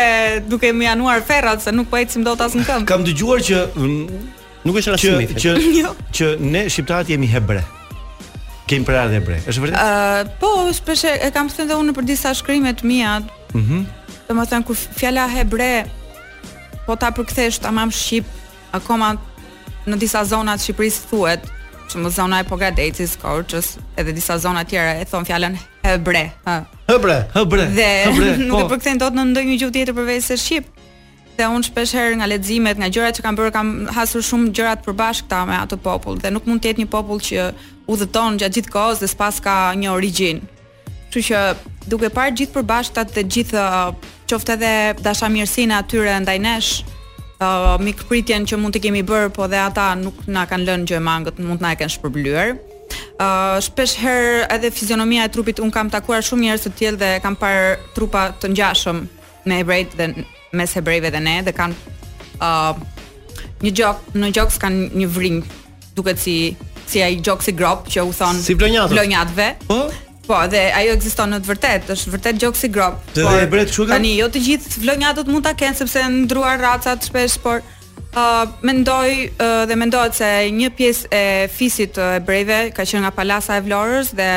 duke 0.49 0.69
më 0.77 0.87
januar 0.91 1.23
ferrat 1.25 1.63
se 1.63 1.71
nuk 1.73 1.87
po 1.89 1.97
ecim 2.01 2.25
dot 2.25 2.41
as 2.45 2.53
në 2.57 2.67
këmbë. 2.69 2.87
Kam 2.89 3.01
dëgjuar 3.05 3.41
që 3.47 3.61
mm, 3.73 4.27
nuk 4.67 4.77
është 4.81 4.93
rasti 4.93 5.33
që 5.33 5.41
që, 5.45 5.55
jo. 5.81 5.93
që 6.19 6.29
ne 6.45 6.65
shqiptarët 6.69 7.13
jemi 7.15 7.29
hebre. 7.33 7.63
Kemi 8.69 8.83
prerë 8.85 9.09
dhe 9.13 9.17
hebre. 9.21 9.37
është 9.49 9.71
Uh, 9.73 10.29
po, 10.41 10.49
shpeshe, 10.75 11.13
e 11.25 11.29
kam 11.33 11.47
thënë 11.51 11.71
dhe 11.71 11.75
unë 11.81 11.93
për 11.97 12.05
disa 12.13 12.33
shkrimet 12.37 12.81
mija 12.85 13.17
mm 13.55 13.85
do 14.27 14.35
më 14.35 14.43
thënë 14.51 14.65
kur 14.67 14.75
fjala 14.75 15.23
hebre 15.31 15.87
po 16.85 16.95
ta 16.99 17.09
përkthesh 17.15 17.61
tamam 17.63 17.91
shqip 17.93 18.25
akoma 18.75 19.13
në 19.87 19.99
disa 20.01 20.23
zona 20.27 20.57
të 20.57 20.65
Shqipërisë 20.67 21.05
thuhet 21.11 21.45
që 21.87 22.01
më 22.03 22.09
zona 22.11 22.41
e 22.43 22.45
Pogadecis, 22.47 23.13
Korçës, 23.21 23.77
edhe 23.95 24.11
disa 24.11 24.35
zona 24.43 24.65
tjera 24.67 24.97
e 24.99 25.05
thon 25.07 25.23
fjalën 25.23 25.53
hebre. 25.85 26.25
Ha. 26.43 26.57
Hebre, 26.89 27.15
hebre. 27.35 27.63
Dhe 27.77 27.85
hebre, 28.03 28.33
nuk 28.43 28.57
po. 28.57 28.65
e 28.65 28.69
përkthejnë 28.73 28.99
dot 29.03 29.15
në 29.15 29.23
ndonjë 29.29 29.55
gjuhë 29.61 29.75
tjetër 29.77 29.95
përveç 29.95 30.27
se 30.27 30.35
shqip. 30.43 30.67
Dhe 31.37 31.47
un 31.53 31.63
shpesh 31.63 31.95
herë 31.95 32.19
nga 32.19 32.27
leximet, 32.27 32.81
nga 32.81 32.91
gjërat 32.91 33.19
që 33.19 33.23
kam 33.23 33.39
bërë 33.39 33.53
kam 33.55 33.71
hasur 33.95 34.19
shumë 34.27 34.51
gjërat 34.59 34.83
të 34.83 34.89
përbashkëta 34.89 35.41
me 35.47 35.55
ato 35.63 35.79
popull 35.79 36.19
dhe 36.19 36.33
nuk 36.35 36.43
mund 36.49 36.59
të 36.65 36.73
jetë 36.73 36.83
një 36.83 36.91
popull 36.91 37.23
që 37.23 37.47
udhëton 37.87 38.41
gjatë 38.43 38.59
gjithë 38.59 38.75
kohës 38.75 38.99
dhe 39.05 39.11
s'pas 39.13 39.39
ka 39.47 39.55
një 39.79 39.95
origjinë. 39.95 40.56
Kështu 41.17 41.33
që 41.33 41.89
duke 41.89 42.11
parë 42.13 42.33
gjithë 42.37 42.53
përbashkëtat 42.53 43.11
të 43.15 43.21
gjithë 43.31 43.57
uh, 43.57 43.93
qoftë 44.29 44.53
edhe 44.53 45.01
dashamirësinë 45.01 45.73
atyre 45.79 46.11
ndaj 46.21 46.35
nesh, 46.43 46.67
uh, 47.41 47.73
mikpritjen 47.81 48.45
që 48.45 48.57
mund 48.61 48.75
të 48.75 48.81
kemi 48.83 49.01
bërë, 49.01 49.31
po 49.33 49.47
dhe 49.49 49.57
ata 49.63 49.87
nuk 49.97 50.19
na 50.29 50.43
kanë 50.45 50.67
lënë 50.69 50.85
gjë 50.91 50.99
mangët, 51.01 51.41
mund 51.41 51.63
na 51.65 51.71
e 51.73 51.79
kanë 51.79 51.95
shpërblyer. 51.95 52.51
Uh, 53.17 53.57
shpesh 53.65 53.95
herë 54.03 54.45
edhe 54.53 54.69
fizionomia 54.69 55.25
e 55.25 55.33
trupit 55.33 55.57
un 55.63 55.73
kam 55.73 55.89
takuar 55.89 56.21
shumë 56.23 56.45
njerëz 56.51 56.67
të 56.67 56.75
tillë 56.83 57.01
dhe 57.01 57.11
kam 57.25 57.39
parë 57.41 57.73
trupa 57.97 58.27
të 58.37 58.53
ngjashëm 58.53 59.01
me 59.49 59.57
hebrejt 59.63 59.97
dhe 59.97 60.11
mes 60.53 60.77
hebrejve 60.77 61.09
dhe 61.17 61.21
ne 61.25 61.37
dhe 61.49 61.53
kanë 61.57 61.93
uh, 62.45 62.77
një 63.65 63.73
gjok, 63.79 64.05
në 64.21 64.29
gjok 64.37 64.59
kanë 64.61 64.89
një 65.01 65.09
vrim 65.17 65.41
duket 65.97 66.21
si 66.21 66.37
si 66.87 67.01
ai 67.03 67.17
gjok 67.19 67.47
grop 67.57 67.89
që 67.91 68.05
u 68.07 68.11
thon 68.15 68.37
si 68.39 68.53
blonjatëve. 68.55 69.53
Po. 69.65 69.81
Po, 70.27 70.35
dhe 70.51 70.63
ajo 70.75 70.91
ekziston 70.97 71.31
në 71.31 71.37
të 71.45 71.51
vërtetë, 71.53 71.93
është 71.95 72.11
vërtet 72.17 72.39
gjokë 72.43 72.59
si 72.59 72.69
grop. 72.73 72.97
Dhe 73.15 73.23
po, 73.23 73.31
dhe 73.31 73.45
e 73.45 73.49
bret 73.51 73.69
kështu. 73.71 73.85
Tani 73.93 74.11
jo 74.17 74.27
të 74.31 74.41
gjithë 74.43 74.81
vlonjat 74.83 75.19
do 75.19 75.23
të 75.23 75.31
mund 75.33 75.45
ta 75.47 75.53
kenë 75.59 75.79
sepse 75.79 76.03
ndruar 76.11 76.59
racat 76.59 77.07
shpesh, 77.07 77.37
por 77.45 77.63
uh, 77.63 78.43
mendoj 78.67 79.09
uh, 79.29 79.63
dhe 79.69 79.77
mendohet 79.79 80.19
se 80.19 80.29
një 80.51 80.69
pjesë 80.75 81.11
e 81.15 81.23
fisit 81.55 81.99
e 82.03 82.09
breve 82.27 82.59
ka 82.75 82.83
qenë 82.83 83.05
nga 83.05 83.13
Palasa 83.15 83.55
e 83.55 83.63
Vlorës 83.69 84.11
dhe 84.19 84.27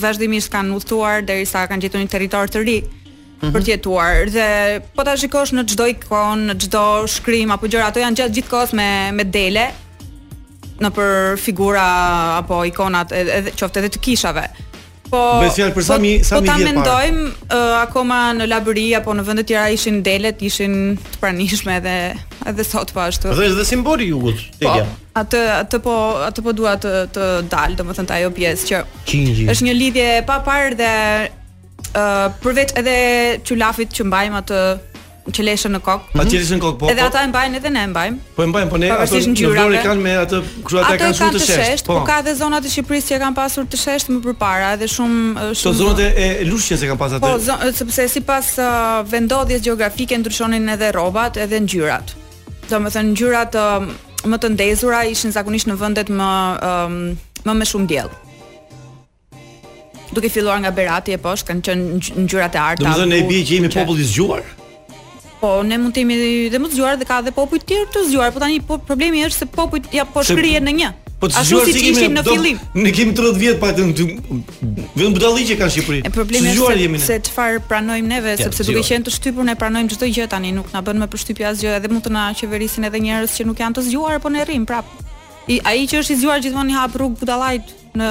vazhdimisht 0.00 0.52
kanë 0.52 0.76
udhëtuar 0.76 1.24
derisa 1.28 1.64
kanë 1.68 1.86
gjetur 1.86 2.04
një 2.04 2.12
territor 2.18 2.48
të 2.52 2.64
ri 2.66 2.76
mm 2.84 2.90
-hmm. 3.40 3.54
për 3.56 3.60
të 3.60 3.68
jetuar 3.68 4.30
dhe 4.36 4.50
po 4.96 5.04
ta 5.04 5.16
shikosh 5.16 5.52
në 5.56 5.64
çdo 5.72 5.86
ikon, 5.94 6.38
në 6.50 6.54
çdo 6.64 6.84
shkrim 7.14 7.50
apo 7.50 7.66
gjëra, 7.68 7.86
ato 7.88 8.00
janë 8.00 8.16
gjatë 8.20 8.34
gjithkohës 8.36 8.72
me 8.80 8.88
me 9.16 9.24
dele 9.24 9.66
në 10.82 10.88
për 10.96 11.36
figura 11.44 11.86
apo 12.40 12.64
ikonat 12.64 13.08
edhe 13.12 13.50
qoftë 13.60 13.76
edhe 13.80 13.88
të 13.88 13.98
kishave 14.04 14.46
po 15.10 15.20
për 15.42 15.52
Sami, 15.52 15.74
po, 15.74 15.82
Sami 15.84 16.14
po 16.14 16.30
vjet. 16.30 16.30
Po 16.30 16.42
ta 16.48 16.56
mendojm 16.60 17.20
uh, 17.24 17.76
akoma 17.82 18.20
në 18.38 18.46
labëri 18.50 18.86
apo 18.98 19.14
në 19.18 19.24
vende 19.26 19.44
tjera 19.48 19.66
ishin 19.74 20.00
delet, 20.06 20.42
ishin 20.46 20.76
të 21.00 21.20
pranishme 21.22 21.76
edhe 21.80 21.94
edhe 22.50 22.64
sot 22.66 22.94
po 22.96 23.02
ashtu. 23.04 23.32
Dhe 23.36 23.48
është 23.50 23.66
simboli 23.72 24.06
i 24.08 24.12
jugut, 24.14 24.44
po, 24.62 24.74
Atë 25.20 25.40
atë 25.56 25.80
po 25.82 25.94
atë 26.28 26.44
po 26.46 26.54
dua 26.56 26.76
të 26.80 26.94
të 27.16 27.28
dal, 27.50 27.74
domethënë 27.78 28.14
ajo 28.20 28.30
pjesë 28.36 28.68
që 28.68 28.82
Qingji. 29.10 29.48
Është 29.50 29.66
një 29.68 29.74
lidhje 29.82 30.08
e 30.20 30.24
parë 30.30 30.78
dhe 30.80 30.92
Uh, 31.90 32.28
përveç 32.38 32.70
edhe 32.78 32.92
qulafit 33.48 33.90
që 33.96 34.04
mbajmë 34.06 34.36
atë 34.44 34.58
që 35.28 35.42
leshën 35.44 35.72
në 35.74 35.80
kokë. 35.84 36.04
Mm 36.04 36.20
-hmm. 36.20 36.24
Atje 36.24 36.38
leshën 36.40 36.60
kokë, 36.62 36.78
po. 36.80 36.88
Edhe 36.90 37.02
po- 37.02 37.06
ata 37.10 37.22
e 37.22 37.26
mbajnë 37.30 37.56
edhe 37.60 37.70
ne 37.74 37.82
e 37.82 37.86
mbajmë. 37.92 38.18
Po 38.36 38.42
e 38.42 38.46
mbajnë, 38.50 38.68
po 38.72 38.76
ne 38.80 38.90
ato 38.94 39.16
ngjyrat 39.16 39.84
kanë 39.86 40.00
me 40.04 40.12
atë, 40.24 40.40
kështu 40.64 40.80
ata 40.80 40.96
kanë 41.00 41.16
shumë 41.18 41.34
të 41.34 41.40
shesht. 41.44 41.86
Po, 41.86 41.94
po 42.00 42.04
ka 42.08 42.20
edhe 42.22 42.34
zonat 42.38 42.64
të 42.64 42.70
Shqipërisë 42.70 43.06
që 43.08 43.14
e 43.14 43.20
kanë 43.20 43.34
pasur 43.36 43.64
të 43.70 43.76
shesht 43.82 44.08
më 44.14 44.20
përpara, 44.24 44.72
edhe 44.78 44.86
shumë 44.88 45.48
shumë. 45.52 45.62
Po 45.62 45.72
zonat 45.72 45.98
e, 45.98 46.06
e 46.16 46.44
lushqes 46.48 46.80
kanë 46.88 46.96
pasur 46.96 47.20
atë. 47.20 47.20
Po, 47.20 47.72
sepse 47.82 48.08
sipas 48.16 48.54
uh, 48.58 49.02
vendodhjes 49.12 49.60
gjeografike 49.64 50.18
ndryshonin 50.22 50.68
edhe 50.74 50.90
rrobat, 50.96 51.36
edhe 51.44 51.60
ngjyrat. 51.66 52.16
Domethënë 52.70 53.12
ngjyrat 53.12 53.60
uh, 53.60 53.84
më 54.30 54.38
të 54.40 54.52
ndezura 54.56 55.04
ishin 55.12 55.32
zakonisht 55.36 55.68
në 55.70 55.76
vendet 55.80 56.08
më 56.12 56.32
um, 56.64 57.18
më 57.46 57.52
me 57.60 57.64
shumë 57.68 57.86
diell. 57.88 58.10
Duke 60.10 60.26
filluar 60.28 60.58
nga 60.58 60.72
Berati 60.74 61.12
e 61.14 61.20
poshtë 61.22 61.52
kanë 61.52 61.62
qenë 61.66 62.24
ngjyrat 62.24 62.54
e 62.54 62.58
arta. 62.64 62.82
Domethënë 62.86 63.06
ne 63.14 63.18
i 63.22 63.28
bie 63.30 63.44
që 63.46 63.54
jemi 63.58 63.68
popull 63.70 64.00
i 64.02 64.08
zgjuar? 64.10 64.40
Po, 65.40 65.62
ne 65.64 65.78
mund 65.80 65.94
të 65.96 66.02
jemi 66.04 66.16
dhe 66.52 66.58
më 66.60 66.68
të 66.68 66.76
zgjuar 66.76 66.98
dhe 67.00 67.06
ka 67.08 67.22
edhe 67.22 67.32
popuj 67.32 67.62
të 67.62 67.66
tjerë 67.72 67.86
të 67.94 68.02
zgjuar, 68.10 68.32
por 68.34 68.42
tani 68.44 68.58
po 68.66 68.76
problemi 68.84 69.22
është 69.24 69.38
se 69.46 69.46
popujt 69.54 69.86
ja 69.96 70.04
po 70.04 70.20
shkrihen 70.26 70.66
në 70.68 70.74
një. 70.76 70.90
Po 71.20 71.28
të 71.32 71.42
zgjuar 71.48 71.68
si 71.72 71.84
kemi 71.96 72.10
në 72.18 72.24
fillim. 72.26 72.58
Ne 72.76 72.92
kemi 72.96 73.14
30 73.16 73.40
vjet 73.40 73.56
pa 73.60 73.70
të 73.76 73.86
vetëm 73.90 75.16
budalli 75.16 75.46
që 75.48 75.56
kanë 75.60 75.72
Shqipëri. 75.74 76.02
Ne 76.04 76.12
problemi 76.12 76.52
është 76.52 77.00
se 77.06 77.16
çfarë 77.30 77.62
pranojmë 77.70 78.10
neve, 78.12 78.34
sepse 78.40 78.66
duke 78.68 78.84
qenë 78.84 79.06
të 79.08 79.14
shtypur 79.16 79.48
ne 79.48 79.54
pranojmë 79.60 79.94
çdo 79.94 80.10
gjë 80.12 80.28
tani, 80.34 80.52
nuk 80.56 80.68
na 80.76 80.84
bën 80.84 81.00
më 81.04 81.08
përshtypje 81.14 81.48
asgjë, 81.54 81.74
edhe 81.80 81.92
mund 81.92 82.04
të 82.04 82.12
na 82.14 82.26
qeverisin 82.40 82.84
edhe 82.90 83.00
njerëz 83.04 83.38
që 83.40 83.48
nuk 83.48 83.60
janë 83.64 83.78
të 83.80 83.86
zgjuar, 83.88 84.20
po 84.24 84.28
ne 84.32 84.44
rrim 84.48 84.68
prap. 84.68 84.88
Ai 85.50 85.86
që 85.88 86.02
është 86.04 86.14
i 86.14 86.20
zgjuar 86.20 86.44
gjithmonë 86.44 86.74
i 86.74 86.76
hap 86.78 86.96
rrugë 87.00 87.22
budallajt 87.24 87.72
në 87.96 88.10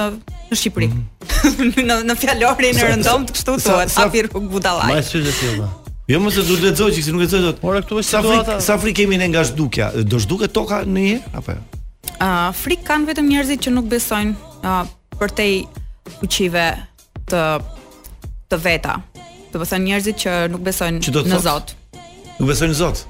në 0.49 0.57
Shqipëri. 0.63 0.87
Mhm. 0.89 1.39
Në 2.09 2.15
fjalorin 2.19 2.75
e 2.81 2.87
rëndom 2.89 3.23
të 3.29 3.35
kështu 3.37 3.55
thuhet, 3.63 3.93
hap 4.01 4.17
rrugë 4.17 4.49
budallajt. 4.49 4.91
Ma 4.91 5.05
shojë 5.05 5.27
të 5.29 5.35
thëllë. 5.37 5.69
Jo 6.09 6.17
mos 6.19 6.33
e 6.37 6.41
duhet 6.41 6.63
lexoj 6.65 6.91
çiksi, 6.95 7.11
nuk 7.13 7.21
e 7.21 7.23
lexoj 7.23 7.43
dot. 7.45 7.57
Ora 7.69 7.79
këtu 7.85 7.99
është 8.01 8.19
situata. 8.25 8.55
Sa 8.65 8.79
frikë 8.81 9.03
kemi 9.03 9.19
ne 9.21 9.27
nga 9.29 9.43
zhdukja? 9.45 9.91
Do 10.09 10.17
zhduket 10.19 10.51
toka 10.55 10.79
në 10.89 11.03
një 11.05 11.17
apo 11.37 11.53
jo? 11.53 11.83
Ë, 12.17 12.29
frik 12.57 12.81
kanë 12.87 13.11
vetëm 13.11 13.27
njerëzit 13.29 13.61
që 13.67 13.73
nuk 13.75 13.85
besojnë 13.91 14.33
uh, 14.65 14.89
për 15.19 15.35
te 15.37 15.45
fuqive 16.15 16.63
të 17.29 17.43
të 18.49 18.59
veta. 18.65 18.95
Do 19.53 19.59
të 19.61 19.67
thonë 19.69 19.85
njerëzit 19.91 20.21
që 20.25 20.33
nuk 20.55 20.65
besojnë 20.65 21.21
në 21.29 21.39
Zot. 21.45 21.75
Nuk 22.39 22.49
besojnë 22.55 22.73
në 22.73 22.79
Zot. 22.81 23.05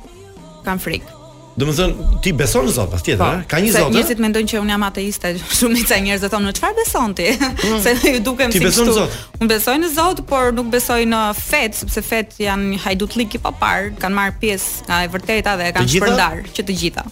Kan 0.67 0.83
frikë. 0.83 1.15
Do 1.60 1.67
të 1.67 1.74
thonë 1.76 2.22
ti 2.24 2.32
beson 2.39 2.67
në 2.69 2.74
Zot 2.76 2.91
pastaj, 2.93 3.15
a? 3.17 3.17
Po, 3.19 3.28
eh? 3.36 3.41
Ka 3.52 3.60
një 3.60 3.72
Zot. 3.74 3.88
Eh? 3.89 3.95
Njerëzit 3.98 4.22
mendojnë 4.24 4.48
që 4.52 4.62
un 4.63 4.69
jam 4.72 4.86
ateiste, 4.88 5.32
shumë 5.58 5.80
disa 5.82 5.98
njerëz 6.06 6.24
thonë, 6.32 6.48
"Në 6.48 6.54
çfarë 6.60 6.78
beson 6.84 7.15
ti?" 7.19 7.30
Mm. 7.69 7.80
Se 7.84 7.91
ju 8.13 8.19
duken 8.30 8.52
si 8.52 8.60
beson 8.62 8.88
këtu. 8.88 9.04
Un 9.41 9.50
besoj 9.50 9.74
në 9.82 9.88
Zot, 9.91 10.22
por 10.30 10.52
nuk 10.56 10.69
besoj 10.72 11.02
në 11.06 11.17
fet, 11.38 11.76
sepse 11.80 12.02
fet 12.06 12.36
janë 12.39 12.69
një 12.74 12.78
hajdutlik 12.86 13.36
i 13.36 13.39
papar, 13.43 13.89
kanë 14.00 14.15
marr 14.15 14.34
pjesë 14.41 14.86
nga 14.88 15.00
e 15.04 15.10
vërteta 15.12 15.56
dhe 15.60 15.67
e 15.69 15.74
kanë 15.76 15.91
shpërndar, 15.93 16.38
që 16.56 16.65
të 16.69 16.76
gjitha. 16.82 17.04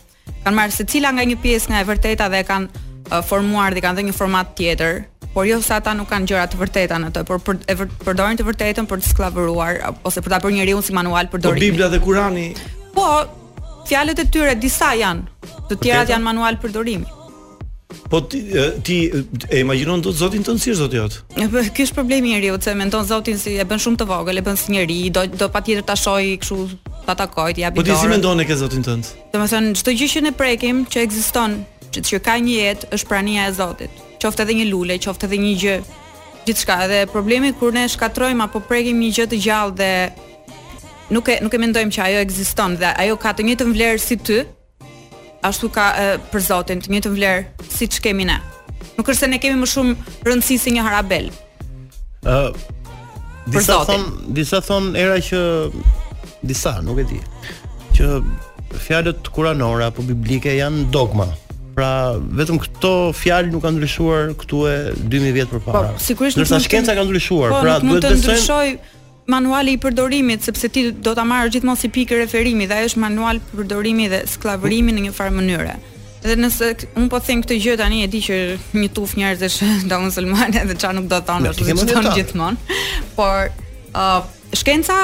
Kan 0.45 0.55
marr 0.57 0.71
secila 0.73 1.11
nga 1.17 1.25
një 1.27 1.37
pjesë 1.43 1.73
nga 1.73 1.81
e 1.83 1.87
vërteta 1.91 2.29
dhe 2.31 2.39
e 2.43 2.47
kanë 2.47 2.69
uh, 2.69 3.21
formuar 3.29 3.75
dhe 3.75 3.83
kanë 3.83 3.99
dhënë 3.99 4.11
një 4.13 4.17
format 4.21 4.53
tjetër 4.57 5.01
por 5.33 5.45
jo 5.49 5.59
se 5.61 5.73
ata 5.75 5.93
nuk 5.97 6.07
kanë 6.13 6.29
gjëra 6.31 6.47
të 6.53 6.61
vërteta 6.61 7.01
në 7.03 7.11
të, 7.17 7.25
por 7.27 7.43
për 7.43 7.89
përdorin 8.05 8.39
të 8.39 8.47
vërtetën 8.47 8.87
për 8.87 9.03
të 9.03 9.09
skllavëruar 9.13 9.83
ose 10.07 10.21
për 10.23 10.33
ta 10.33 10.39
bërë 10.45 10.61
njeriu 10.61 10.81
si 10.81 10.95
manual 10.95 11.27
për 11.31 11.43
dorë. 11.43 11.59
Po 11.59 11.65
Bibla 11.67 11.91
dhe 11.93 11.99
Kurani. 12.01 12.47
Po, 12.95 13.07
fjalët 13.87 14.19
e 14.23 14.25
tyre 14.31 14.55
disa 14.59 14.91
janë, 14.97 15.23
të 15.71 15.77
tjerat 15.79 16.05
okay. 16.09 16.13
janë 16.15 16.25
manual 16.25 16.57
përdorimi. 16.61 17.13
Po 18.11 18.19
ti, 18.27 18.39
ti 18.87 18.95
e 19.11 19.59
imagjinon 19.63 20.01
do 20.03 20.11
zotin 20.15 20.43
tën 20.43 20.59
si 20.59 20.73
zoti 20.75 20.99
jot. 20.99 21.19
Po 21.35 21.61
Kjo 21.65 21.87
është 21.87 21.95
problemi 21.95 22.31
i 22.31 22.35
njeriu, 22.35 22.55
se 22.63 22.73
mendon 22.75 23.05
zotin 23.07 23.39
si 23.39 23.55
e 23.59 23.65
bën 23.67 23.81
shumë 23.83 23.99
të 24.01 24.07
vogël, 24.09 24.39
e 24.39 24.43
bën 24.43 24.59
si 24.59 24.75
njerëj, 24.75 24.99
do 25.15 25.23
do 25.41 25.47
patjetër 25.53 25.85
ta 25.87 25.95
shoj 25.99 26.33
kështu 26.43 26.57
pa 27.07 27.15
takoj, 27.19 27.55
ja 27.59 27.71
bëj. 27.71 27.79
Po 27.79 27.85
ti 27.87 27.95
si 27.99 28.11
mendon 28.11 28.43
e 28.43 28.47
ke 28.47 28.57
zotin 28.59 28.83
tën? 28.83 29.03
Domethën 29.33 29.71
çdo 29.81 29.95
gjë 30.01 30.11
që 30.15 30.23
ne 30.27 30.33
prekim 30.39 30.83
që 30.91 31.03
ekziston, 31.07 31.59
që, 31.91 32.03
që 32.11 32.21
ka 32.27 32.37
një 32.43 32.57
jetë, 32.59 32.91
është 32.97 33.11
prania 33.11 33.47
e 33.47 33.55
zotit. 33.59 34.03
Qoftë 34.23 34.45
edhe 34.47 34.59
një 34.61 34.69
lule, 34.71 34.99
qoftë 35.03 35.29
edhe 35.29 35.41
një 35.43 35.53
gjë, 35.63 35.75
gjithçka. 36.47 36.79
Edhe 36.87 37.01
problemi 37.11 37.53
kur 37.59 37.75
ne 37.75 37.87
shkatrojmë 37.91 38.47
apo 38.47 38.63
prekim 38.67 38.99
një 39.03 39.13
gjë 39.19 39.29
të 39.35 39.43
gjallë 39.47 39.79
dhe 39.83 39.91
nuk 41.09 41.27
e 41.31 41.39
nuk 41.43 41.53
e 41.53 41.59
mendojmë 41.61 41.93
që 41.97 42.05
ajo 42.09 42.23
ekziston 42.25 42.75
dhe 42.81 42.89
ajo 43.05 43.17
ka 43.21 43.31
të 43.37 43.45
njëjtën 43.47 43.73
vlerë 43.75 44.01
si 44.03 44.17
ty, 44.19 44.39
ashtu 45.47 45.69
ka 45.73 45.85
e, 46.01 46.07
për 46.31 46.45
Zotin 46.47 46.81
të 46.83 46.91
njëjtën 46.93 47.15
vlerë 47.15 47.67
siç 47.71 47.99
kemi 48.03 48.27
ne. 48.27 48.39
Nuk 48.97 49.07
është 49.09 49.23
se 49.25 49.29
ne 49.31 49.39
kemi 49.41 49.59
më 49.61 49.69
shumë 49.71 50.17
rëndësi 50.27 50.57
si 50.63 50.73
një 50.75 50.83
harabel. 50.87 51.29
ë 52.25 52.33
uh, 52.33 52.65
Disa 53.47 53.77
thon, 53.87 54.01
disa 54.35 54.59
thon 54.59 54.89
era 54.99 55.19
që 55.23 55.41
disa, 56.43 56.73
nuk 56.83 56.97
e 56.99 57.05
di, 57.07 57.19
që 57.95 58.17
fjalët 58.87 59.29
kuranore 59.31 59.85
apo 59.87 60.03
biblike 60.03 60.57
janë 60.57 60.89
dogma. 60.91 61.29
Pra, 61.77 62.17
vetëm 62.17 62.57
këto 62.59 62.91
fjalë 63.15 63.51
nuk 63.53 63.61
kanë 63.63 63.77
ndryshuar 63.77 64.33
këtu 64.41 64.59
e 64.67 64.73
2000 65.13 65.33
vjet 65.37 65.51
përpara. 65.53 65.93
Po, 65.93 66.01
sigurisht, 66.01 66.35
ndërsa 66.41 66.59
shkenca 66.65 66.97
ka 66.97 67.05
ndryshuar, 67.05 67.53
po, 67.53 67.61
pra 67.63 67.77
duhet 67.83 68.03
të 68.09 68.17
besojmë, 68.33 68.79
manuali 69.31 69.75
i 69.75 69.81
përdorimit 69.83 70.45
sepse 70.47 70.69
ti 70.71 70.83
do 70.91 71.13
ta 71.15 71.23
marrësh 71.27 71.53
gjithmonë 71.57 71.79
si 71.81 71.89
pikë 71.93 72.19
referimi 72.23 72.67
dhe 72.69 72.77
ai 72.79 72.87
është 72.89 73.01
manual 73.03 73.39
për 73.49 73.59
përdorimi 73.59 74.05
dhe 74.11 74.21
sklavërimi 74.31 74.93
në 74.95 75.03
një 75.07 75.13
farë 75.17 75.35
mënyrë. 75.37 75.73
Dhe 76.23 76.35
nëse 76.39 76.69
un 76.97 77.09
po 77.11 77.19
them 77.23 77.41
këtë 77.43 77.57
gjë 77.63 77.75
tani 77.81 78.01
e 78.05 78.09
di 78.11 78.21
që 78.23 78.37
një 78.79 78.89
tuf 78.95 79.13
njerëzish 79.19 79.57
nda 79.85 79.99
muslimane 80.05 80.63
dhe 80.69 80.75
çfarë 80.79 80.99
nuk 80.99 81.09
do 81.11 81.19
të 81.19 81.27
thonë 81.27 81.51
ashtu 81.51 81.77
të 81.81 81.87
thonë 81.97 82.13
gjithmonë. 82.19 82.79
Por 83.19 83.51
ë 83.51 83.57
uh, 83.93 84.23
shkenca 84.61 84.99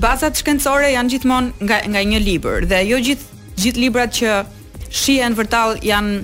bazat 0.00 0.36
shkencore 0.40 0.92
janë 0.92 1.14
gjithmonë 1.16 1.64
nga 1.68 1.80
nga 1.88 2.04
një 2.12 2.20
libër 2.28 2.68
dhe 2.70 2.82
jo 2.86 3.00
gjithë 3.08 3.42
gjithë 3.64 3.84
librat 3.86 4.12
që 4.20 4.38
shihen 4.94 5.36
vërtall 5.38 5.80
janë 5.84 6.20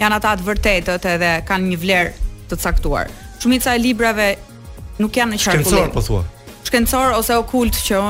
janë 0.00 0.20
ata 0.20 0.34
të 0.40 0.46
vërtetët 0.48 1.06
edhe 1.12 1.30
kanë 1.46 1.72
një 1.74 1.80
vlerë 1.84 2.34
të 2.48 2.60
caktuar. 2.64 3.12
Shumica 3.42 3.76
e 3.76 3.80
librave 3.84 4.28
nuk 4.98 5.14
janë 5.20 5.34
në 5.36 5.40
qarkullim. 5.42 5.64
Shkencor 5.64 5.94
po 5.94 6.04
thua 6.06 6.24
shkencor 6.68 7.08
ose 7.16 7.32
okult 7.42 7.76
që 7.86 8.00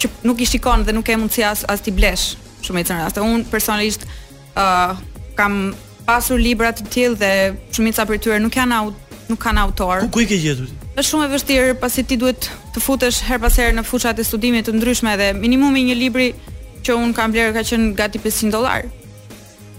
që 0.00 0.08
nuk 0.24 0.40
i 0.40 0.46
shikon 0.48 0.86
dhe 0.86 0.94
nuk 0.96 1.04
ke 1.08 1.16
mundësi 1.20 1.44
as 1.44 1.64
as 1.68 1.82
ti 1.84 1.92
blesh 1.92 2.30
shumë 2.64 2.82
ecën 2.82 3.00
raste. 3.00 3.20
Un 3.24 3.42
personalisht 3.52 4.06
ë 4.06 4.62
uh, 4.62 5.00
kam 5.36 5.58
pasur 6.08 6.40
libra 6.40 6.72
të 6.74 6.86
tillë 6.94 7.18
dhe 7.20 7.32
shumica 7.76 8.06
prej 8.08 8.20
tyre 8.24 8.38
nuk 8.40 8.56
janë 8.56 8.78
aut 8.78 9.16
nuk 9.30 9.40
kanë 9.44 9.62
autor. 9.66 10.06
Ku 10.12 10.22
i 10.24 10.28
ke 10.30 10.38
gjetur? 10.42 10.70
Është 10.98 11.06
shumë 11.12 11.26
e 11.28 11.32
vështirë 11.34 11.76
pasi 11.82 12.02
ti 12.08 12.16
duhet 12.20 12.48
të 12.74 12.82
futesh 12.84 13.20
her 13.28 13.38
pas 13.44 13.60
here 13.60 13.76
në 13.76 13.84
fushat 13.90 14.18
e 14.18 14.24
studimit 14.26 14.68
të 14.68 14.74
ndryshme 14.80 15.12
dhe 15.20 15.28
minimumi 15.38 15.84
një 15.90 15.98
libri 16.00 16.30
që 16.86 16.96
un 16.96 17.12
kam 17.16 17.34
bler 17.36 17.52
ka 17.56 17.66
qen 17.70 17.90
gati 17.98 18.22
500 18.24 18.56
dollar. 18.56 18.88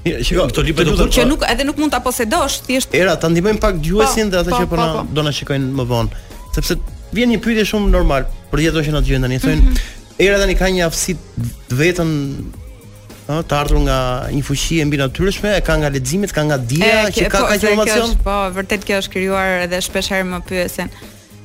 Ja, 0.05 0.17
këto 0.21 0.63
libra 0.65 0.85
do 0.85 0.95
të 0.95 1.01
thotë 1.03 1.17
që 1.17 1.25
nuk 1.29 1.43
edhe 1.49 1.65
nuk 1.67 1.77
mund 1.81 1.93
ta 1.93 1.99
posedosh, 2.05 2.61
thjesht. 2.65 2.95
Era, 2.97 3.13
ta 3.21 3.29
ndihmojmë 3.29 3.61
pak 3.61 3.75
djuesin 3.85 4.29
po, 4.29 4.33
dhe 4.33 4.39
ata 4.39 4.53
po, 4.53 4.61
që 4.61 4.69
po, 4.71 4.77
po 4.77 4.81
na 4.81 5.03
do 5.17 5.25
na 5.27 5.33
shikojnë 5.39 5.67
më 5.77 5.85
vonë, 5.91 6.23
sepse 6.55 6.77
vjen 7.15 7.31
një 7.35 7.41
pyetje 7.43 7.65
shumë 7.71 7.91
normal 7.93 8.27
për 8.51 8.63
gjithë 8.65 8.73
ato 8.75 8.83
që 8.87 8.93
na 8.97 9.03
dëgjojnë 9.05 9.25
tani. 9.25 9.43
Thonë, 9.45 9.61
mhm. 9.61 9.85
era 10.29 10.39
tani 10.41 10.57
ka 10.59 10.69
një 10.71 10.85
aftësi 10.87 11.17
të 11.69 11.79
vetën 11.81 12.11
ë 13.31 13.39
të 13.47 13.55
ardhur 13.55 13.79
nga 13.85 13.97
një 14.33 14.43
fuqi 14.43 14.79
e 14.83 14.87
mbi 14.89 14.99
natyrshme, 14.99 15.53
e 15.55 15.61
ka 15.63 15.77
nga 15.79 15.89
leximet, 15.93 16.33
ka 16.35 16.43
nga 16.49 16.57
dia 16.59 17.07
që 17.13 17.29
ka 17.31 17.43
po, 17.45 17.49
ka 17.51 17.55
informacion. 17.59 18.15
Po, 18.25 18.37
vërtet 18.57 18.83
kjo 18.87 18.97
është 19.05 19.13
krijuar 19.15 19.65
edhe 19.67 19.79
shpesh 19.85 20.09
herë 20.11 20.27
më 20.33 20.39
pyesen. 20.49 20.91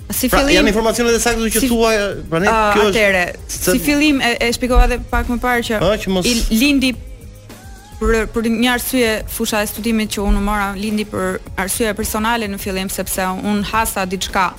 Si 0.07 0.29
pra, 0.31 0.39
fillim? 0.39 0.49
Pra, 0.49 0.55
janë 0.57 0.73
informacionet 0.73 1.19
e 1.19 1.23
saktë 1.23 1.49
që 1.57 1.63
si, 1.65 1.69
thua, 1.71 1.93
pra 2.31 2.41
ne 2.43 2.51
kjo 2.75 2.89
është. 2.89 3.05
Atere, 3.05 3.25
si 3.53 3.81
fillim 3.83 4.21
e, 4.23 4.33
e 4.47 4.51
shpjegova 4.57 4.89
edhe 4.89 4.99
pak 5.13 5.31
më 5.31 5.39
parë 5.45 5.65
që 5.69 5.79
a, 5.85 5.93
që 6.05 6.15
mos... 6.15 6.31
i 6.33 6.63
lindi 6.63 6.93
Për, 7.97 8.27
për 8.29 8.45
një 8.53 8.67
arsye 8.69 9.13
fusha 9.33 9.63
e 9.65 9.69
studimit 9.71 10.11
që 10.13 10.21
unë 10.21 10.41
mora 10.45 10.67
lindi 10.77 11.07
për 11.09 11.39
arsye 11.63 11.95
personale 11.97 12.45
në 12.45 12.59
fillim 12.61 12.91
sepse 12.93 13.25
unë 13.41 13.63
hasa 13.71 14.03
diçka 14.05 14.51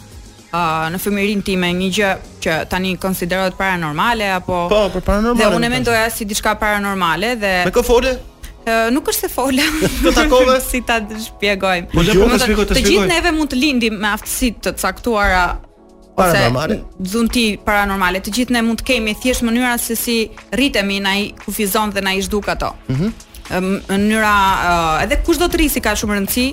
uh, 0.52 0.88
në 0.94 1.00
fëmirin 1.02 1.42
time 1.46 1.70
një 1.80 1.90
gjë 1.98 2.12
që 2.46 2.58
tani 2.72 2.94
konsiderohet 3.02 3.58
paranormale 3.60 4.30
apo 4.38 4.62
Po, 4.72 4.84
për 4.94 5.04
paranormale. 5.08 5.46
Dhe 5.46 5.58
unë 5.60 5.70
e 5.70 5.74
mendoja 5.76 6.06
si 6.14 6.28
diçka 6.30 6.56
paranormale 6.62 7.36
dhe 7.42 7.54
Me 7.68 7.74
kë 7.76 7.84
fole? 7.88 8.16
Uh, 8.68 8.90
nuk 8.92 9.08
është 9.08 9.30
se 9.30 9.32
fola. 9.32 9.64
Të 10.04 10.12
takove 10.18 10.58
si 10.70 10.82
ta 10.84 10.98
shpjegojmë. 11.08 11.88
Po 11.94 12.04
të 12.04 12.18
shpjegoj, 12.42 12.66
të 12.68 12.76
Të 12.76 12.82
gjithë 12.84 13.08
neve 13.14 13.32
mund 13.32 13.54
të 13.54 13.62
lindim 13.62 13.96
me 14.02 14.10
aftësit 14.12 14.58
të 14.66 14.74
caktuara 14.82 15.46
paranormale. 16.18 16.82
Dhunti 17.00 17.46
paranormale. 17.64 18.20
Të 18.26 18.34
gjithë 18.36 18.58
ne 18.58 18.66
mund 18.68 18.82
të 18.82 18.88
kemi 18.92 19.16
thjesht 19.24 19.48
mënyra 19.48 19.78
se 19.80 19.96
si 19.96 20.18
rritemi 20.52 21.00
në 21.00 21.14
ai 21.14 21.24
kufizon 21.46 21.96
dhe 21.96 22.04
na 22.04 22.18
i 22.20 22.26
zhduk 22.28 22.52
ato. 22.56 22.74
Mhm. 22.92 23.14
mënyra 23.88 24.34
uh, 24.60 25.04
edhe 25.06 25.22
kush 25.24 25.40
do 25.40 25.48
të 25.48 25.58
rrisi 25.62 25.80
ka 25.80 25.94
shumë 25.96 26.18
rëndësi, 26.18 26.48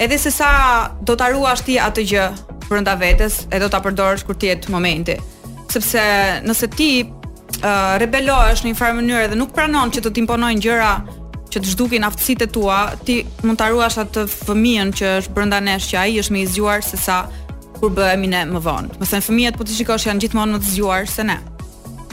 edhe 0.00 0.16
se 0.18 0.30
sa 0.32 0.88
do 1.04 1.12
ta 1.16 1.28
ruash 1.28 1.60
ti 1.66 1.76
atë 1.76 2.04
gjë 2.12 2.28
brenda 2.68 2.94
vetes 3.00 3.46
e 3.50 3.58
do 3.58 3.68
ta 3.72 3.80
përdorësh 3.84 4.24
kur 4.28 4.36
të 4.36 4.50
jetë 4.52 4.72
momenti. 4.72 5.14
Sepse 5.72 6.00
nëse 6.44 6.68
ti 6.76 6.90
uh, 7.02 7.96
rebelohesh 8.00 8.64
në 8.64 8.72
një 8.72 8.78
farë 8.78 8.98
mënyrë 9.00 9.32
dhe 9.32 9.40
nuk 9.40 9.54
pranon 9.56 9.90
që 9.92 10.04
të 10.06 10.12
të 10.16 10.22
imponojnë 10.26 10.64
gjëra 10.66 10.92
që 11.48 11.62
të 11.64 11.72
zhdukin 11.72 12.04
aftësitë 12.04 12.50
tua, 12.52 12.78
ti 13.04 13.22
mund 13.40 13.56
ta 13.58 13.70
ruash 13.72 13.96
atë 14.02 14.26
fëmijën 14.28 14.90
që 15.00 15.12
është 15.22 15.36
brenda 15.38 15.62
nesh 15.64 15.86
që 15.90 16.02
ai 16.02 16.18
është 16.20 16.34
më 16.34 16.42
i 16.44 16.48
zgjuar 16.52 16.84
se 16.84 16.98
sa 17.00 17.22
kur 17.78 17.94
bëhemi 17.96 18.28
ne 18.28 18.42
më 18.50 18.60
vonë. 18.66 18.98
Do 18.98 19.06
të 19.06 19.10
thënë 19.14 19.26
fëmijët 19.30 19.56
po 19.56 19.64
ti 19.68 19.76
shikosh 19.78 20.10
janë 20.10 20.26
gjithmonë 20.26 20.58
më 20.58 20.60
të 20.66 20.72
zgjuar 20.74 21.08
se 21.08 21.24
ne. 21.24 21.38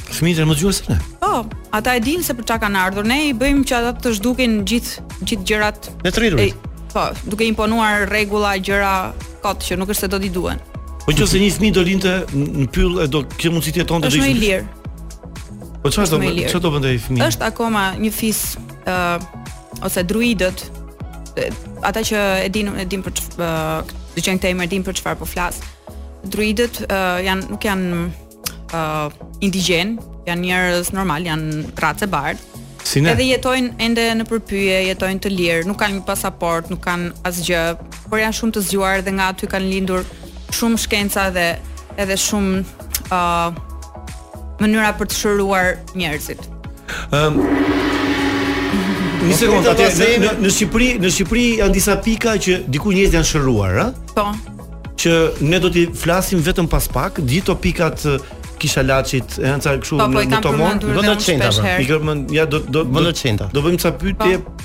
Fëmijët 0.06 0.40
janë 0.40 0.52
më 0.52 0.56
të 0.56 0.62
zgjuar 0.62 0.78
se 0.80 0.94
ne. 0.94 1.00
Po, 1.20 1.34
oh, 1.42 1.66
ata 1.76 1.98
e 2.00 2.04
dinë 2.06 2.24
se 2.30 2.36
për 2.38 2.48
çka 2.48 2.62
kanë 2.68 2.86
ardhur 2.86 3.10
ne, 3.12 3.20
i 3.28 3.36
bëjmë 3.36 3.68
që 3.68 3.80
ata 3.82 3.92
të 4.06 4.16
zhdukin 4.22 4.62
gjithë 4.70 5.04
gjithë 5.26 5.50
gjërat. 5.52 5.92
Ne 6.06 6.16
të 6.16 6.24
rritur 6.26 6.72
po, 6.96 7.04
duke 7.28 7.44
imponuar 7.44 8.08
rregulla 8.08 8.56
gjëra 8.64 8.94
kot 9.44 9.68
që 9.68 9.76
nuk 9.80 9.92
është 9.92 10.06
se 10.08 10.12
do 10.16 10.20
t'i 10.24 10.32
duhen. 10.32 10.62
Po 11.04 11.14
nëse 11.14 11.38
një 11.42 11.52
fëmijë 11.58 11.76
do 11.76 11.84
linte 11.86 12.14
në 12.34 12.68
pyll 12.74 12.96
e 13.04 13.10
do 13.14 13.26
kjo 13.36 13.52
mundësi 13.54 13.76
të 13.76 13.84
jeton 13.84 14.06
të 14.06 14.10
dish. 14.10 14.24
Është 14.24 14.32
më 14.32 14.40
lirë. 14.44 14.64
Po 15.84 15.92
çfarë 15.94 16.14
do 16.16 16.32
çfarë 16.40 16.64
do 16.64 16.72
bëndej 16.78 16.96
fëmijë? 17.04 17.28
Është 17.28 17.50
akoma 17.52 17.84
një 18.02 18.14
fis 18.16 18.40
ë 18.56 18.96
uh, 18.96 19.86
ose 19.86 20.06
druidët 20.10 20.64
ata 21.86 22.00
që 22.08 22.20
e 22.48 22.52
din 22.56 22.72
e 22.80 22.88
din 22.90 23.04
për 23.06 23.16
të 23.20 23.48
qenë 24.24 24.40
këta 24.40 24.54
emër 24.56 24.72
din 24.72 24.88
për 24.88 24.98
çfarë 25.02 25.20
po 25.22 25.28
flas. 25.30 25.60
Druidët 26.26 26.86
uh, 26.88 27.20
janë 27.28 27.52
nuk 27.52 27.68
janë 27.68 28.04
uh, 28.74 29.44
indigjen, 29.46 29.98
janë 30.26 30.48
njerëz 30.48 30.94
normal, 30.96 31.28
janë 31.28 31.68
racë 31.84 32.08
e 32.08 32.10
bardë, 32.16 32.55
Si 32.86 33.02
ne? 33.02 33.14
Edhe 33.18 33.26
jetojnë 33.34 33.74
ende 33.82 34.04
në 34.20 34.26
përpyje, 34.30 34.76
jetojnë 34.92 35.22
të 35.26 35.32
lirë, 35.34 35.66
nuk 35.70 35.80
kanë 35.82 35.98
një 36.00 36.04
pasaport, 36.08 36.70
nuk 36.72 36.84
kanë 36.86 37.12
asgjë, 37.26 37.62
por 38.12 38.22
janë 38.22 38.38
shumë 38.40 38.56
të 38.60 38.64
zgjuar 38.70 39.02
dhe 39.08 39.16
nga 39.18 39.32
aty 39.34 39.50
kanë 39.50 39.70
lindur 39.72 40.06
shumë 40.54 40.82
shkenca 40.84 41.24
dhe 41.34 41.48
edhe 42.04 42.18
shumë 42.26 42.62
uh, 43.10 43.50
mënyra 44.62 44.92
për 45.00 45.10
të 45.12 45.18
shëruar 45.18 45.72
njerëzit. 45.98 46.46
Ëm 47.12 47.20
ehm, 47.20 47.42
um, 47.42 47.84
Një 49.26 49.40
të 49.42 49.72
atë 49.72 49.86
në 50.22 50.28
në 50.44 50.50
Shqipëri, 50.54 50.88
në 51.02 51.10
Shqipëri 51.10 51.46
janë 51.64 51.74
disa 51.74 51.96
pika 52.06 52.36
që 52.38 52.60
diku 52.70 52.92
njerëz 52.94 53.16
janë 53.18 53.30
shëruar, 53.32 53.80
ë? 53.82 53.86
Po. 54.14 54.28
Që 55.02 55.16
ne 55.50 55.58
do 55.64 55.72
t'i 55.74 55.88
flasim 55.98 56.44
vetëm 56.46 56.70
pas 56.70 56.86
pak, 56.94 57.18
di 57.26 57.40
to 57.42 57.56
pikat 57.58 58.06
kisha 58.60 58.84
laçit 58.88 59.26
e 59.44 59.48
anca 59.56 59.74
kështu 59.80 60.00
në 60.00 60.08
po, 60.08 60.26
po, 60.26 60.36
automon 60.40 60.82
do 60.86 61.04
të 61.06 61.16
çenta 61.24 61.52
pra. 61.60 61.76
i 61.82 61.88
kem 61.92 62.26
ja 62.36 62.46
do 62.52 62.62
do 62.76 62.84
do 62.84 63.08
të 63.08 63.16
çenta 63.22 63.50
do 63.54 63.64
bëjmë 63.66 63.82
ca 63.84 63.94
pyetje 64.04 64.44
po. 64.44 64.60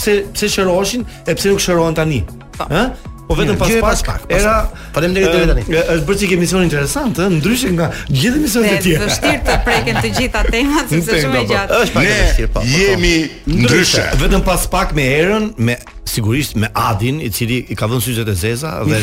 pse 0.00 0.16
pse 0.34 0.50
shëroheshin 0.56 1.04
e 1.26 1.32
pse 1.34 1.52
nuk 1.54 1.60
shërohen 1.64 1.94
tani 1.98 2.22
ë 2.68 2.90
Po 3.32 3.36
vetëm 3.38 3.56
pas 3.56 3.70
pas 3.80 4.00
pak. 4.04 4.22
Era, 4.28 4.68
faleminderit 4.92 5.30
edhe 5.34 5.46
tani. 5.46 5.62
Është 5.62 6.04
bërë 6.08 6.18
sikë 6.20 6.34
emision 6.36 6.64
interesant, 6.66 7.16
ë, 7.22 7.28
ndryshe 7.38 7.70
nga 7.76 7.86
gjithë 8.08 8.38
emisionet 8.40 8.74
e 8.74 8.80
tjera. 8.84 9.06
Është 9.06 9.12
vështirë 9.12 9.44
të 9.46 9.54
preken 9.68 9.98
të 10.02 10.10
gjitha 10.18 10.42
temat, 10.52 10.90
sepse 10.92 11.20
shumë 11.22 11.38
e 11.38 11.42
gjatë. 11.52 11.78
Është 11.80 11.94
pak 11.96 12.08
e 12.10 12.16
vështirë, 12.18 12.50
po. 12.56 12.62
jemi 12.72 13.14
ndryshe. 13.62 14.04
Vetëm 14.26 14.44
pas 14.48 14.66
pak 14.74 14.92
me 14.98 15.06
Erën, 15.16 15.46
me 15.56 15.76
sigurisht 16.12 16.56
me 16.58 16.68
Adin, 16.74 17.20
i 17.22 17.30
cili 17.32 17.62
i 17.72 17.78
ka 17.78 17.86
vënë 17.88 18.04
syzet 18.08 18.28
e 18.28 18.34
zeza 18.34 18.72
dhe 18.84 19.00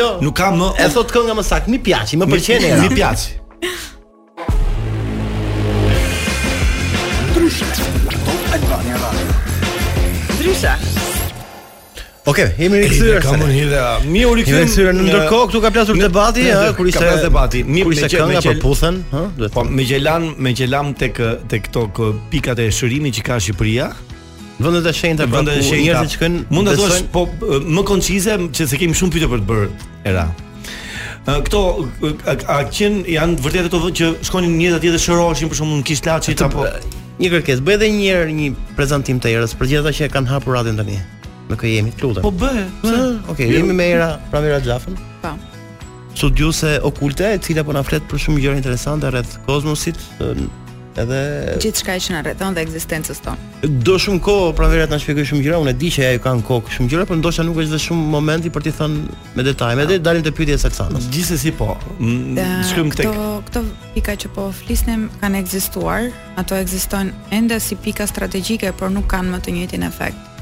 jo. 0.00 0.08
nuk 0.24 0.34
ka 0.40 0.48
më. 0.56 0.68
E 0.82 0.88
thot 0.96 1.12
kënga 1.14 1.36
më 1.38 1.42
sakt, 1.50 1.68
mi 1.68 1.78
pjaçi, 1.78 2.16
më 2.24 2.30
pëlqen 2.32 2.64
era. 2.72 2.80
Mi 2.82 2.88
pjaçi. 2.96 3.30
Drisha. 10.42 10.76
Okej, 12.26 12.44
okay, 12.46 12.54
jemi 12.64 12.78
rikthyer. 12.82 13.20
Ka 13.22 13.32
mund 13.36 13.52
hidha. 13.52 13.98
Mi 14.06 14.22
u 14.26 14.34
rikthyer 14.36 14.62
në, 14.68 14.78
në, 14.78 14.94
në 14.94 15.06
ndërkohë 15.08 15.48
këtu 15.48 15.62
ka 15.64 15.70
plasur 15.74 15.98
debati, 15.98 16.46
ha, 16.52 16.70
kur 16.76 16.86
ishte 16.90 17.02
ka 17.08 17.16
debati. 17.24 17.64
Mi 17.66 17.82
kur 17.86 17.96
ishte 17.96 18.10
kënga 18.14 18.42
për 18.44 18.60
puthën, 18.62 19.00
ha, 19.10 19.22
po, 19.24 19.36
duhet. 19.40 19.52
Po 19.56 19.64
me 19.64 19.86
gjelan, 19.88 20.28
me 20.38 20.52
gjelam 20.58 20.94
tek 20.98 21.18
tek 21.50 21.70
to 21.74 21.88
pikat 22.30 22.60
e 22.62 22.68
shërimit 22.78 23.18
që 23.18 23.26
ka 23.26 23.38
Shqipëria. 23.42 23.88
vendet 24.58 24.86
e 24.86 24.92
shenjta, 24.92 25.26
vendet 25.26 25.54
e 25.54 25.60
pra 25.62 25.68
shenjta, 25.70 25.86
njerëzit 25.86 26.12
që 26.16 26.20
kanë 26.22 26.40
mund 26.54 26.68
të 26.68 26.76
thosh 26.80 27.00
po 27.14 27.26
më 27.76 27.84
koncize 27.88 28.34
që 28.54 28.66
se 28.68 28.76
kemi 28.78 28.94
shumë 28.98 29.12
pyetje 29.16 29.28
për 29.32 29.42
të 29.44 29.50
bërë 29.50 29.68
era 30.12 30.24
këto 31.28 31.60
a 32.48 32.54
janë 32.72 33.42
vërtet 33.44 33.68
ato 33.68 33.80
që 33.92 34.08
shkonin 34.24 34.54
në 34.56 34.68
atje 34.72 34.82
tjetër 34.86 35.02
shëroheshin 35.04 35.50
për 35.50 35.58
shkakun 35.60 35.82
kislaçit 35.86 36.40
apo 36.44 36.64
një 37.18 37.30
kërkesë 37.34 37.64
bëj 37.66 37.74
edhe 37.76 37.88
një 37.96 38.06
herë 38.14 38.36
një 38.38 38.48
prezantim 38.78 39.20
të 39.20 39.34
erës 39.36 39.56
për 39.58 39.70
gjithë 39.72 39.82
ata 39.84 39.92
që 39.98 40.08
kanë 40.14 40.32
hapur 40.32 40.56
radion 40.56 40.78
tani 40.80 40.96
me 41.48 41.58
kë 41.60 41.74
jemi 41.74 41.92
të 41.96 42.06
lutem 42.06 42.24
po 42.24 42.32
bë 42.32 42.54
ok 43.34 43.44
jemi 43.44 43.76
me 43.76 43.90
era 43.98 44.12
pra 44.32 44.40
me 44.44 44.54
radhafën 44.54 44.96
pa 45.20 45.34
po. 45.34 45.90
studiuese 46.16 46.78
okulte 46.88 47.28
e 47.34 47.38
cila 47.44 47.66
po 47.66 47.76
na 47.76 47.84
flet 47.84 48.08
për 48.08 48.24
shumë 48.24 48.46
gjëra 48.46 48.62
interesante 48.62 49.12
rreth 49.12 49.36
kozmosit 49.48 50.00
edhe 51.02 51.20
gjithçka 51.62 51.94
që 52.02 52.14
na 52.16 52.20
rrethon 52.24 52.54
dhe 52.56 52.62
ekzistencës 52.66 53.20
tonë. 53.24 53.48
Do 53.86 53.94
shumë 54.02 54.20
kohë 54.26 54.52
pranvera 54.58 54.86
të 54.88 54.94
na 54.96 55.02
shpjegoj 55.02 55.26
shumë 55.30 55.44
gjëra, 55.44 55.60
unë 55.64 55.72
e 55.72 55.78
di 55.80 55.90
që 55.94 56.04
ja 56.04 56.18
kanë 56.24 56.44
kokë 56.48 56.74
shumë 56.76 56.90
gjëra, 56.92 57.06
por 57.08 57.18
ndoshta 57.20 57.44
nuk 57.46 57.58
është 57.62 57.74
dhe 57.76 57.80
shumë 57.86 58.06
momenti 58.14 58.52
për 58.54 58.64
t'i 58.66 58.72
thënë 58.78 59.18
me 59.38 59.46
detaje. 59.46 59.78
Edhe 59.84 59.98
po. 60.00 60.04
dalim 60.08 60.22
te 60.26 60.32
pyetja 60.38 60.56
e 60.58 60.62
Saksanës. 60.64 61.04
Gjithsesi 61.14 61.52
po. 61.60 61.70
Shkruajmë 62.68 62.92
këtë. 62.94 63.08
Këto 63.08 63.26
këto 63.48 63.64
pika 63.96 64.16
që 64.24 64.32
po 64.36 64.46
flisnim 64.62 65.08
kanë 65.22 65.42
ekzistuar, 65.44 66.08
ato 66.40 66.58
ekzistojnë 66.62 67.12
ende 67.38 67.60
si 67.66 67.78
pika 67.86 68.06
strategjike, 68.10 68.72
por 68.78 68.90
nuk 68.96 69.06
kanë 69.14 69.30
më 69.34 69.38
të 69.44 69.56
njëjtin 69.58 69.86
efekt. 69.90 70.40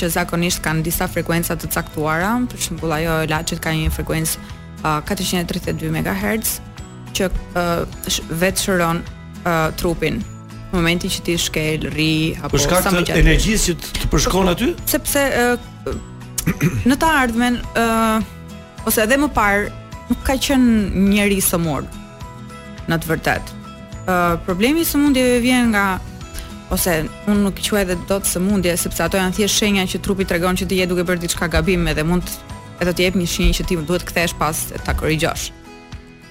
që 0.00 0.08
zakonisht 0.16 0.62
kanë 0.64 0.80
disa 0.88 1.04
frekuenca 1.12 1.58
të 1.60 1.68
caktuara, 1.70 2.32
për 2.48 2.58
shembull 2.64 2.94
ajo 2.96 3.18
e 3.22 3.26
Laçit 3.30 3.60
ka 3.62 3.70
një 3.76 3.90
frekuencë 3.92 4.40
432 4.82 5.90
MHz 5.90 6.60
që 7.16 7.28
uh, 7.54 8.28
vetë 8.42 8.62
shëron 8.64 9.02
uh, 9.44 9.70
trupin 9.78 10.20
në 10.72 10.78
momentin 10.78 11.12
që 11.12 11.24
ti 11.26 11.34
shkel, 11.36 11.90
ri 11.92 12.10
apo 12.40 12.56
sa 12.56 12.64
më 12.64 12.64
gjatë. 12.64 12.92
Për 12.96 13.02
shkak 13.04 13.08
të 13.12 13.16
energjisë 13.20 13.72
që 13.72 14.02
të 14.02 14.10
përshkon 14.14 14.48
aty? 14.54 14.70
Sepse 14.88 15.24
uh, 15.36 15.66
në 16.88 16.96
të 16.98 17.10
ardhmen 17.22 17.58
uh, 17.78 18.16
ose 18.88 19.04
edhe 19.04 19.18
më 19.20 19.28
parë 19.36 19.66
nuk 20.12 20.24
ka 20.26 20.38
qenë 20.40 21.06
njëri 21.12 21.36
i 21.38 21.44
somur 21.44 21.84
në 22.90 22.98
të 23.02 23.12
vërtetë. 23.12 23.58
Uh, 24.02 24.32
problemi 24.48 24.82
i 24.82 24.88
sëmundjeve 24.88 25.36
vjen 25.44 25.68
nga 25.76 25.86
ose 26.72 27.02
un 27.28 27.44
nuk 27.44 27.60
quaj 27.62 27.84
edhe 27.84 27.94
dot 28.08 28.24
sëmundje 28.26 28.72
sepse 28.80 29.04
ato 29.04 29.20
janë 29.20 29.36
thjesht 29.36 29.60
shenja 29.60 29.84
që 29.92 30.00
trupi 30.02 30.24
tregon 30.26 30.56
që 30.58 30.66
ti 30.72 30.80
je 30.80 30.88
duke 30.90 31.04
bërë 31.06 31.22
diçka 31.26 31.46
gabim 31.52 31.84
edhe 31.92 32.02
mund 32.08 32.24
e 32.80 32.84
do 32.86 32.92
të 32.96 33.06
jep 33.06 33.16
një 33.18 33.26
shenjë 33.32 33.58
që 33.58 33.66
ti 33.68 33.78
duhet 33.80 34.04
kthesh 34.08 34.36
pas 34.40 34.60
ta 34.86 34.94
korrigjosh. 34.96 35.50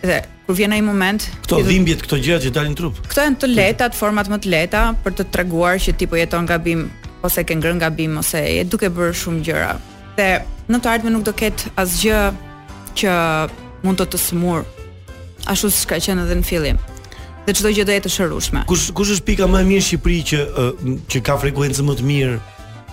Dhe 0.02 0.22
kur 0.48 0.58
vjen 0.58 0.74
ai 0.76 0.82
moment, 0.84 1.26
këto 1.46 1.60
dhimbjet, 1.68 2.02
këto 2.08 2.18
gjëra 2.26 2.42
që 2.46 2.54
dalin 2.56 2.76
trup. 2.78 2.98
Këto 3.10 3.26
janë 3.28 3.42
të 3.44 3.52
leta, 3.52 3.90
të 3.94 4.00
format 4.00 4.30
më 4.32 4.40
të 4.44 4.52
leta 4.56 4.84
për 5.06 5.16
të 5.20 5.28
treguar 5.36 5.78
që 5.84 5.94
ti 6.00 6.08
po 6.10 6.18
jeton 6.20 6.48
gabim 6.50 6.88
ose 7.24 7.44
ke 7.46 7.54
ngrën 7.60 7.82
gabim 7.84 8.16
ose 8.20 8.42
je 8.42 8.66
duke 8.66 8.90
bërë 8.90 9.16
shumë 9.22 9.44
gjëra. 9.48 9.74
Dhe 10.18 10.30
në 10.72 10.82
të 10.82 10.92
ardhmen 10.96 11.16
nuk 11.20 11.28
do 11.28 11.34
ket 11.38 11.68
asgjë 11.80 12.24
që 13.00 13.16
mund 13.86 14.02
të 14.02 14.10
të 14.16 14.22
smur. 14.26 14.66
Ashtu 15.50 15.70
siç 15.74 15.86
ka 15.90 16.02
qenë 16.02 16.26
edhe 16.26 16.42
në 16.42 16.46
fillim. 16.50 16.82
Dhe 17.46 17.54
çdo 17.58 17.70
gjë 17.74 17.86
do 17.90 17.94
jetë 17.96 18.10
e 18.10 18.14
shërueshme. 18.16 18.64
Kush 18.70 18.90
kush 18.98 19.14
është 19.16 19.26
pika 19.30 19.48
më 19.50 19.64
e 19.64 19.68
mirë 19.70 19.82
në 19.82 19.86
Shqipëri 19.86 20.20
që 20.30 20.42
që 21.10 21.22
ka 21.26 21.38
frekuencë 21.42 21.86
më 21.88 21.96
të 22.02 22.06
mirë 22.10 22.36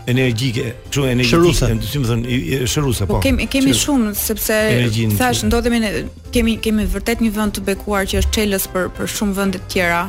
energjike, 0.09 0.73
çu 0.93 1.05
energjike, 1.07 1.43
do 1.43 1.51
të 1.53 2.05
them, 2.07 2.67
shëruse 2.71 3.07
po. 3.09 3.19
Po 3.19 3.21
kemi 3.25 3.47
kemi 3.51 3.75
shumë 3.77 4.15
sepse 4.17 4.57
thash 5.19 5.45
ndodhemi 5.47 5.81
ne 5.85 5.91
kemi 6.35 6.57
kemi 6.65 6.87
vërtet 6.93 7.21
një 7.25 7.31
vend 7.37 7.57
të 7.59 7.65
bekuar 7.67 8.09
që 8.09 8.23
është 8.23 8.37
çelës 8.39 8.67
për 8.73 8.89
për 8.97 9.13
shumë 9.19 9.37
vende 9.37 9.61
të 9.63 9.71
tjera. 9.75 10.01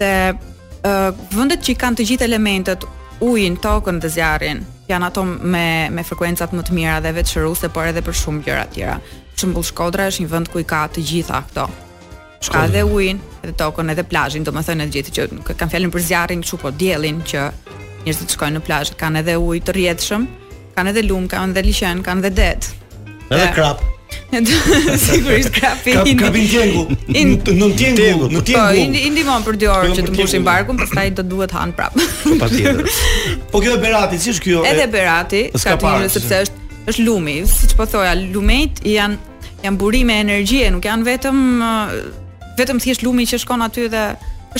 Dhe 0.00 0.10
ë 0.32 0.34
uh, 0.34 1.26
vendet 1.36 1.62
që 1.64 1.76
kanë 1.84 2.00
të 2.00 2.08
gjithë 2.10 2.26
elementet, 2.28 2.86
ujin, 3.22 3.54
tokën 3.62 4.02
dhe 4.02 4.10
zjarrin, 4.16 4.64
janë 4.90 5.10
ato 5.12 5.24
me 5.54 5.66
me 5.94 6.04
frekuencat 6.08 6.50
më 6.54 6.66
të 6.66 6.76
mira 6.80 6.98
dhe 7.04 7.14
vetë 7.16 7.36
shëruse, 7.36 7.70
por 7.74 7.88
edhe 7.92 8.02
për 8.04 8.18
shumë 8.24 8.44
gjëra 8.48 8.66
të 8.68 8.78
tjera. 8.80 8.98
Për 9.34 9.44
shembull 9.44 9.64
Shkodra 9.70 10.04
është 10.10 10.24
një 10.26 10.30
vend 10.34 10.50
ku 10.52 10.60
i 10.64 10.66
ka 10.70 10.82
të 10.94 11.02
gjitha 11.10 11.38
ato. 11.42 11.68
Ka 12.54 12.66
dhe 12.70 12.82
ujin, 12.86 13.18
edhe 13.44 13.54
tokën, 13.62 13.90
edhe 13.94 14.04
plazhin, 14.06 14.44
domethënë 14.46 14.86
të 14.88 14.92
gjithë 14.94 15.14
që 15.16 15.54
kanë 15.58 15.72
fjalën 15.74 15.92
për 15.94 16.04
zjarrin, 16.08 16.42
çu 16.46 16.58
po 16.62 16.70
diellin 16.82 17.18
që 17.30 17.42
njerëzit 18.04 18.36
shkojnë 18.36 18.58
në 18.58 18.64
plazh, 18.66 18.94
kanë 19.00 19.22
edhe 19.22 19.34
ujë 19.40 19.62
të 19.64 19.74
rrjedhshëm, 19.74 20.24
kanë 20.76 20.92
edhe 20.92 21.02
lum, 21.08 21.26
kanë 21.30 21.52
edhe 21.54 21.62
liçen, 21.68 22.02
kanë 22.04 22.24
edhe 22.24 22.32
det. 22.40 22.70
Edhe 23.32 23.48
krap. 23.56 23.82
Sigurisht 25.08 25.52
krapi. 25.56 25.94
Ka 26.18 26.28
bin 26.34 26.46
tingu. 26.46 26.82
Nuk 26.86 27.72
tingu, 27.78 28.28
nuk 28.30 28.44
tingu. 28.46 28.52
Po, 28.52 28.64
i 28.78 29.08
ndihmon 29.10 29.46
për 29.46 29.56
dy 29.58 29.68
orë 29.70 29.88
jo, 29.90 29.96
që 29.98 30.04
të 30.08 30.14
mbushin 30.14 30.44
barkun, 30.46 30.78
pastaj 30.80 31.08
do 31.18 31.24
duhet 31.32 31.54
han 31.54 31.72
prap. 31.76 31.96
Po, 31.96 32.34
patjetër. 32.44 32.90
Po 33.52 33.62
këto 33.64 33.78
berati, 33.82 34.18
si 34.22 34.34
është 34.34 34.44
kjo? 34.46 34.64
Edhe 34.68 34.86
berati, 34.92 35.44
ka 35.56 35.76
tingull 35.80 36.10
sepse 36.12 36.42
është 36.44 36.62
është 36.84 37.04
lumi, 37.06 37.38
siç 37.48 37.70
po 37.78 37.86
thoja, 37.88 38.10
lumet 38.34 38.82
janë 38.84 39.62
janë 39.64 39.78
burime 39.80 40.18
energjie, 40.20 40.66
nuk 40.68 40.84
janë 40.84 41.06
vetëm 41.06 41.38
uh, 41.64 41.94
vetëm 42.58 42.82
thjesht 42.84 43.00
lumi 43.06 43.24
që 43.30 43.38
shkon 43.40 43.62
aty 43.64 43.86
dhe 43.88 44.02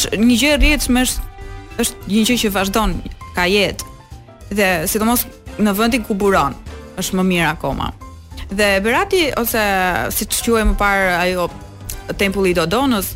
është 0.01 0.23
një 0.23 0.39
gjë 0.41 0.55
rrjedhshme, 0.63 1.03
është 1.05 1.34
është 1.81 2.09
një 2.11 2.23
gjë 2.29 2.37
që 2.45 2.51
vazhdon 2.55 2.95
ka 3.35 3.47
jetë. 3.51 3.89
Dhe 4.55 4.69
sidomos 4.91 5.25
në 5.59 5.75
vendin 5.79 6.05
ku 6.07 6.15
buron, 6.19 6.55
është 7.01 7.19
më 7.19 7.25
mirë 7.33 7.49
akoma. 7.55 7.91
Dhe 8.55 8.73
Berati 8.85 9.25
ose 9.41 9.63
si 10.15 10.27
të 10.29 10.65
më 10.71 10.77
parë 10.79 11.17
ajo 11.25 11.49
tempulli 12.21 12.53
i 12.53 12.57
Dodonës 12.59 13.15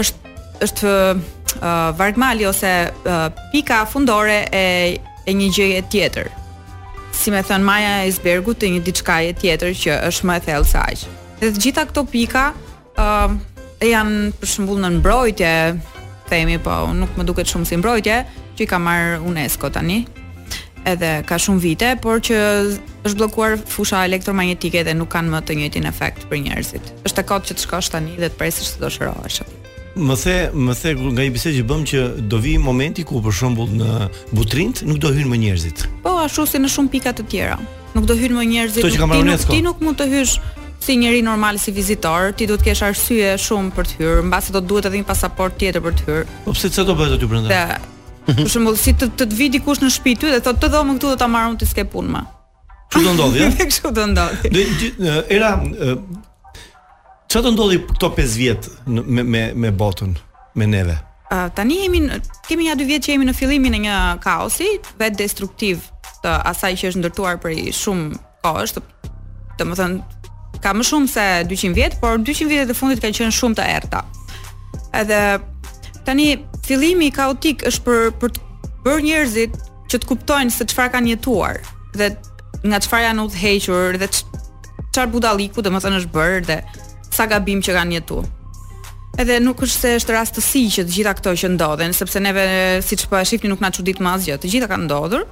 është 0.00 0.30
është 0.60 0.90
uh, 0.90 1.96
Vargmali 1.96 2.44
ose 2.48 2.70
uh, 2.90 3.28
pika 3.52 3.84
fundore 3.88 4.46
e 4.52 4.98
e 5.28 5.32
një 5.36 5.48
gjëje 5.54 5.80
tjetër. 5.92 6.28
Si 7.14 7.30
më 7.30 7.42
thën 7.46 7.60
Maja 7.62 8.00
e 8.02 8.08
Isbergut 8.08 8.56
të 8.58 8.70
një 8.74 8.80
diçkaje 8.86 9.34
tjetër 9.38 9.74
që 9.76 9.98
është 10.08 10.26
më 10.26 10.36
e 10.40 10.42
thellë 10.46 10.68
se 10.70 10.80
aq. 10.80 11.02
Dhe 11.42 11.50
të 11.52 11.60
gjitha 11.64 11.84
këto 11.90 12.04
pika 12.12 12.44
ë 12.96 13.04
uh, 13.04 13.38
janë 13.84 14.30
për 14.40 14.48
shembull 14.52 14.80
në 14.80 14.90
mbrojtje, 14.98 15.52
themi, 16.30 16.58
po 16.62 16.88
nuk 16.94 17.10
më 17.18 17.26
duket 17.28 17.50
shumë 17.50 17.68
si 17.68 17.76
mbrojtje, 17.82 18.16
që 18.56 18.64
i 18.64 18.70
ka 18.70 18.78
marr 18.82 19.18
UNESCO 19.26 19.68
tani. 19.74 20.04
Edhe 20.88 21.10
ka 21.28 21.36
shumë 21.42 21.60
vite, 21.64 21.88
por 22.00 22.22
që 22.24 22.36
është 23.04 23.16
bllokuar 23.18 23.58
fusha 23.68 24.04
elektromagnetike 24.08 24.80
dhe 24.86 24.94
nuk 24.96 25.10
kanë 25.12 25.34
më 25.34 25.42
të 25.44 25.56
njëjtin 25.58 25.88
efekt 25.90 26.24
për 26.30 26.40
njerëzit. 26.46 26.92
Është 27.08 27.20
e 27.24 27.28
kot 27.30 27.50
që 27.50 27.56
të 27.58 27.64
shkosh 27.66 27.90
tani 27.94 28.14
dhe 28.18 28.30
të 28.32 28.38
presësh 28.40 28.76
të 28.78 28.84
do 28.86 28.92
shërohesh. 28.94 29.42
Më 30.00 30.16
the, 30.22 30.36
më 30.54 30.74
the 30.80 30.92
nga 31.00 31.26
një 31.26 31.34
bisedë 31.34 31.56
që 31.58 31.66
bëm 31.68 31.82
që 31.90 32.00
do 32.30 32.38
vi 32.40 32.54
momenti 32.62 33.04
ku 33.04 33.20
për 33.24 33.34
shembull 33.40 33.72
në 33.74 33.90
Butrint 34.38 34.84
nuk 34.86 35.00
do 35.02 35.10
hyjnë 35.16 35.30
më 35.34 35.40
njerëzit. 35.44 35.84
Po, 36.04 36.14
ashtu 36.22 36.46
si 36.46 36.62
në 36.62 36.70
shumë 36.70 36.92
pika 36.94 37.12
të 37.18 37.26
tjera. 37.28 37.58
Nuk 37.96 38.06
do 38.06 38.14
hyjnë 38.14 38.38
më 38.38 38.48
njerëzit. 38.54 38.86
Ti 38.86 39.02
nuk, 39.02 39.48
ti 39.50 39.60
nuk 39.66 39.82
mund 39.84 39.98
të 39.98 40.06
hysh 40.14 40.38
si 40.80 40.96
njëri 40.96 41.22
normal 41.22 41.58
si 41.60 41.70
vizitor, 41.76 42.32
ti 42.32 42.46
duhet 42.48 42.62
të 42.64 42.70
kesh 42.70 42.82
arsye 42.86 43.30
shumë 43.40 43.72
për 43.76 43.88
të 43.90 43.98
hyrë, 44.00 44.22
mbasi 44.30 44.48
se 44.50 44.54
do 44.56 44.60
duhet 44.64 44.86
edhe 44.88 45.02
një 45.02 45.06
pasaport 45.08 45.56
tjetër 45.60 45.82
për 45.84 45.96
të 45.98 46.06
hyrë. 46.08 46.22
Po 46.46 46.54
pse 46.56 46.70
çfarë 46.72 46.88
do 46.88 46.94
bëhet 46.96 47.16
aty 47.18 47.28
brenda? 47.28 47.64
Për 48.30 48.48
shembull, 48.52 48.78
si 48.80 48.94
të 48.96 49.10
të 49.20 49.26
vi 49.36 49.50
dikush 49.52 49.82
në 49.84 49.90
shtëpi 49.92 50.14
ty 50.22 50.30
dhe 50.32 50.40
thotë 50.46 50.62
të 50.64 50.70
dhomën 50.72 50.96
këtu 50.98 51.10
do 51.12 51.18
ta 51.20 51.28
marrun 51.28 51.58
ti 51.60 51.68
s'ke 51.68 51.84
punë 51.92 52.14
më. 52.14 52.22
Çu 52.94 53.02
do 53.04 53.12
ndodhi? 53.18 53.42
Ja? 53.44 53.68
Çu 53.76 53.92
do 53.98 54.06
ndodhi? 54.12 54.52
Do 54.96 55.14
era 55.36 55.50
çfarë 57.28 57.44
do 57.46 57.52
ndodhi 57.58 57.82
këto 57.92 58.12
5 58.16 58.38
vjet 58.40 58.70
me 58.88 59.22
me 59.22 59.42
me 59.64 59.70
botën, 59.82 60.14
me 60.56 60.66
neve. 60.66 60.96
Uh, 61.30 61.46
tani 61.54 61.76
jemi 61.84 62.00
kemi 62.48 62.64
ja 62.70 62.74
2 62.78 62.86
vjet 62.88 63.04
që 63.06 63.12
jemi 63.14 63.28
në 63.28 63.34
fillimin 63.38 63.76
e 63.78 63.82
një 63.84 63.98
kaosi 64.24 64.72
vetë 64.98 65.18
destruktiv 65.20 65.84
të 66.24 66.32
asaj 66.50 66.74
që 66.80 66.88
është 66.94 67.00
ndërtuar 67.04 67.38
prej 67.40 67.68
shumë 67.78 68.16
kohësh, 68.44 68.80
domethënë 69.60 70.18
ka 70.62 70.72
më 70.76 70.84
shumë 70.88 71.08
se 71.10 71.24
200 71.48 71.74
vjet, 71.76 71.94
por 72.00 72.20
200 72.20 72.48
vjet 72.50 72.70
e 72.70 72.76
fundit 72.76 73.00
kanë 73.02 73.16
qenë 73.18 73.36
shumë 73.36 73.58
të 73.58 73.66
errta. 73.78 74.02
Edhe 75.00 75.20
tani 76.06 76.34
fillimi 76.66 77.08
i 77.08 77.14
kaotik 77.16 77.64
është 77.70 77.82
për 77.86 78.10
për 78.20 78.34
të 78.34 78.48
bërë 78.84 79.04
njerëzit 79.08 79.56
që 79.92 80.00
të 80.00 80.08
kuptojnë 80.10 80.54
se 80.54 80.64
çfarë 80.72 80.92
kanë 80.96 81.14
jetuar 81.14 81.60
dhe 81.96 82.10
nga 82.68 82.80
çfarë 82.84 83.06
janë 83.08 83.24
udhëhequr 83.28 83.98
dhe 84.02 84.08
çfarë 84.16 85.10
budalliku 85.16 85.64
domethënë 85.64 86.00
është 86.02 86.12
bërë 86.14 86.44
dhe 86.50 86.60
sa 87.14 87.26
gabim 87.32 87.64
që 87.64 87.76
kanë 87.78 87.98
jetuar. 87.98 88.28
Edhe 89.20 89.40
nuk 89.42 89.60
është 89.64 89.80
se 89.84 89.94
është 90.00 90.14
rastësi 90.16 90.64
që 90.76 90.84
të 90.86 90.94
gjitha 90.94 91.14
këto 91.18 91.32
që 91.40 91.50
ndodhen, 91.56 91.92
sepse 91.96 92.20
neve 92.22 92.44
siç 92.86 93.04
po 93.10 93.18
e 93.18 93.26
shihni 93.28 93.50
nuk 93.50 93.60
na 93.64 93.72
çudit 93.74 93.98
më 94.00 94.14
asgjë. 94.16 94.38
Të 94.40 94.52
gjitha 94.54 94.68
kanë 94.70 94.86
ndodhur, 94.86 95.24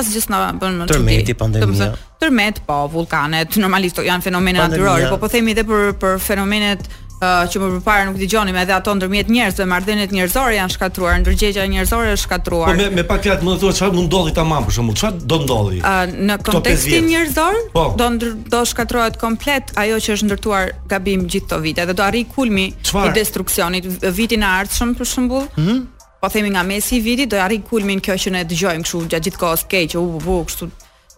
asgjë 0.00 0.22
s'na 0.26 0.40
bën 0.60 0.76
më 0.82 0.88
çudi. 0.88 0.98
Tërmeti 0.98 1.34
pandemia. 1.40 1.88
Tërmet 2.20 2.62
po, 2.68 2.82
vulkanet 2.98 3.56
normalisht 3.62 4.00
janë 4.04 4.24
fenomene 4.26 4.60
natyrore, 4.62 5.08
po 5.12 5.18
po 5.24 5.28
themi 5.32 5.56
edhe 5.56 5.66
për 5.68 5.90
për 6.00 6.16
fenomenet 6.24 6.84
uh, 7.20 7.44
që 7.44 7.60
më 7.60 7.70
përpara 7.76 8.04
nuk 8.08 8.18
dëgjonim 8.20 8.56
edhe 8.60 8.72
ato 8.76 8.92
ndërmjet 8.96 9.30
njerëzve, 9.32 9.66
marrëdhëniet 9.70 10.14
njerëzore 10.16 10.56
janë 10.56 10.76
shkatruar, 10.76 11.16
ndërgjegja 11.24 11.64
njerëzore 11.74 12.12
është 12.16 12.28
shkatruar. 12.28 12.72
Po 12.72 12.78
me 12.80 12.88
me 13.00 13.04
pak 13.08 13.24
fjalë 13.26 13.46
më 13.50 13.56
thua 13.60 13.76
çfarë 13.78 13.96
mund 13.98 14.08
ndodhi 14.10 14.34
tamam 14.38 14.68
për 14.68 14.76
shembull, 14.78 14.98
çfarë 15.00 15.26
do 15.32 15.40
ndodhi? 15.46 15.80
Uh, 15.80 16.14
në 16.30 16.38
kontekstin 16.50 17.10
njerëzor 17.10 17.60
po. 17.74 17.86
do 18.00 18.10
ndr, 18.18 18.34
do 18.56 18.64
shkatrohet 18.72 19.20
komplet 19.22 19.74
ajo 19.82 20.00
që 20.06 20.16
është 20.18 20.30
ndërtuar 20.30 20.72
gabim 20.94 21.26
gjithë 21.28 21.48
këto 21.50 21.62
vite 21.66 21.88
dhe 21.90 21.96
do 22.00 22.06
arrij 22.08 22.28
kulmi 22.34 22.70
i 23.04 23.10
destruksionit 23.20 23.92
vitin 24.18 24.42
e 24.44 24.56
ardhshëm 24.62 24.96
për 24.98 25.14
shembull. 25.16 25.46
Mm 25.56 25.66
-hmm 25.68 25.84
po 26.20 26.28
themi 26.32 26.48
nga 26.50 26.62
mesi 26.62 26.96
i 26.96 27.00
vitit 27.00 27.28
do 27.30 27.36
arrij 27.40 27.62
kulmin 27.68 28.00
kjo 28.00 28.16
që 28.24 28.32
ne 28.36 28.42
dëgjojmë 28.48 28.84
kështu 28.86 29.00
gjatë 29.12 29.26
gjithë 29.28 29.40
kohës 29.42 29.64
keq 29.68 29.96
u 30.00 30.04
u 30.16 30.36
kështu 30.48 30.68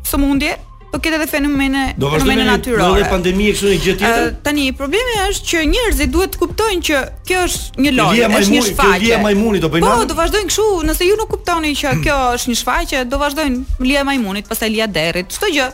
somundje, 0.08 0.56
po 0.92 1.00
ketë 1.00 1.18
edhe 1.20 1.28
fenomene 1.32 1.82
fenomene 2.00 2.46
natyrore. 2.48 2.84
Do 2.84 2.96
të 2.96 3.02
thotë 3.02 3.10
pandemi 3.14 3.48
kështu 3.56 3.70
një 3.72 3.78
gjë 3.86 3.94
tjetër. 4.02 4.34
Tani 4.46 4.66
problemi 4.78 5.16
është 5.24 5.52
që 5.52 5.62
njerëzit 5.74 6.12
duhet 6.16 6.34
të 6.36 6.42
kuptojnë 6.42 6.84
që 6.90 7.02
kjo 7.28 7.44
është 7.48 7.86
një 7.86 7.94
lojë, 8.00 8.26
është 8.26 8.34
majmuni, 8.34 8.58
një 8.58 8.66
shfaqje. 8.68 9.06
Lia 9.06 9.20
majmuni 9.24 9.62
do 9.64 9.70
bëjnë. 9.72 9.88
Po, 9.88 10.08
do 10.12 10.18
vazhdojnë 10.20 10.52
kështu, 10.52 10.66
nëse 10.90 11.08
ju 11.10 11.18
nuk 11.22 11.32
kuptoni 11.38 11.72
që 11.82 11.94
hmm. 11.94 12.04
kjo 12.08 12.18
është 12.40 12.52
një 12.54 12.58
shfaqje, 12.64 13.06
do 13.14 13.22
vazhdojnë 13.22 13.86
lia 13.88 14.04
majmunit, 14.10 14.50
pastaj 14.52 14.72
lia 14.76 14.90
derrit, 14.92 15.32
çdo 15.38 15.54
gjë. 15.56 15.70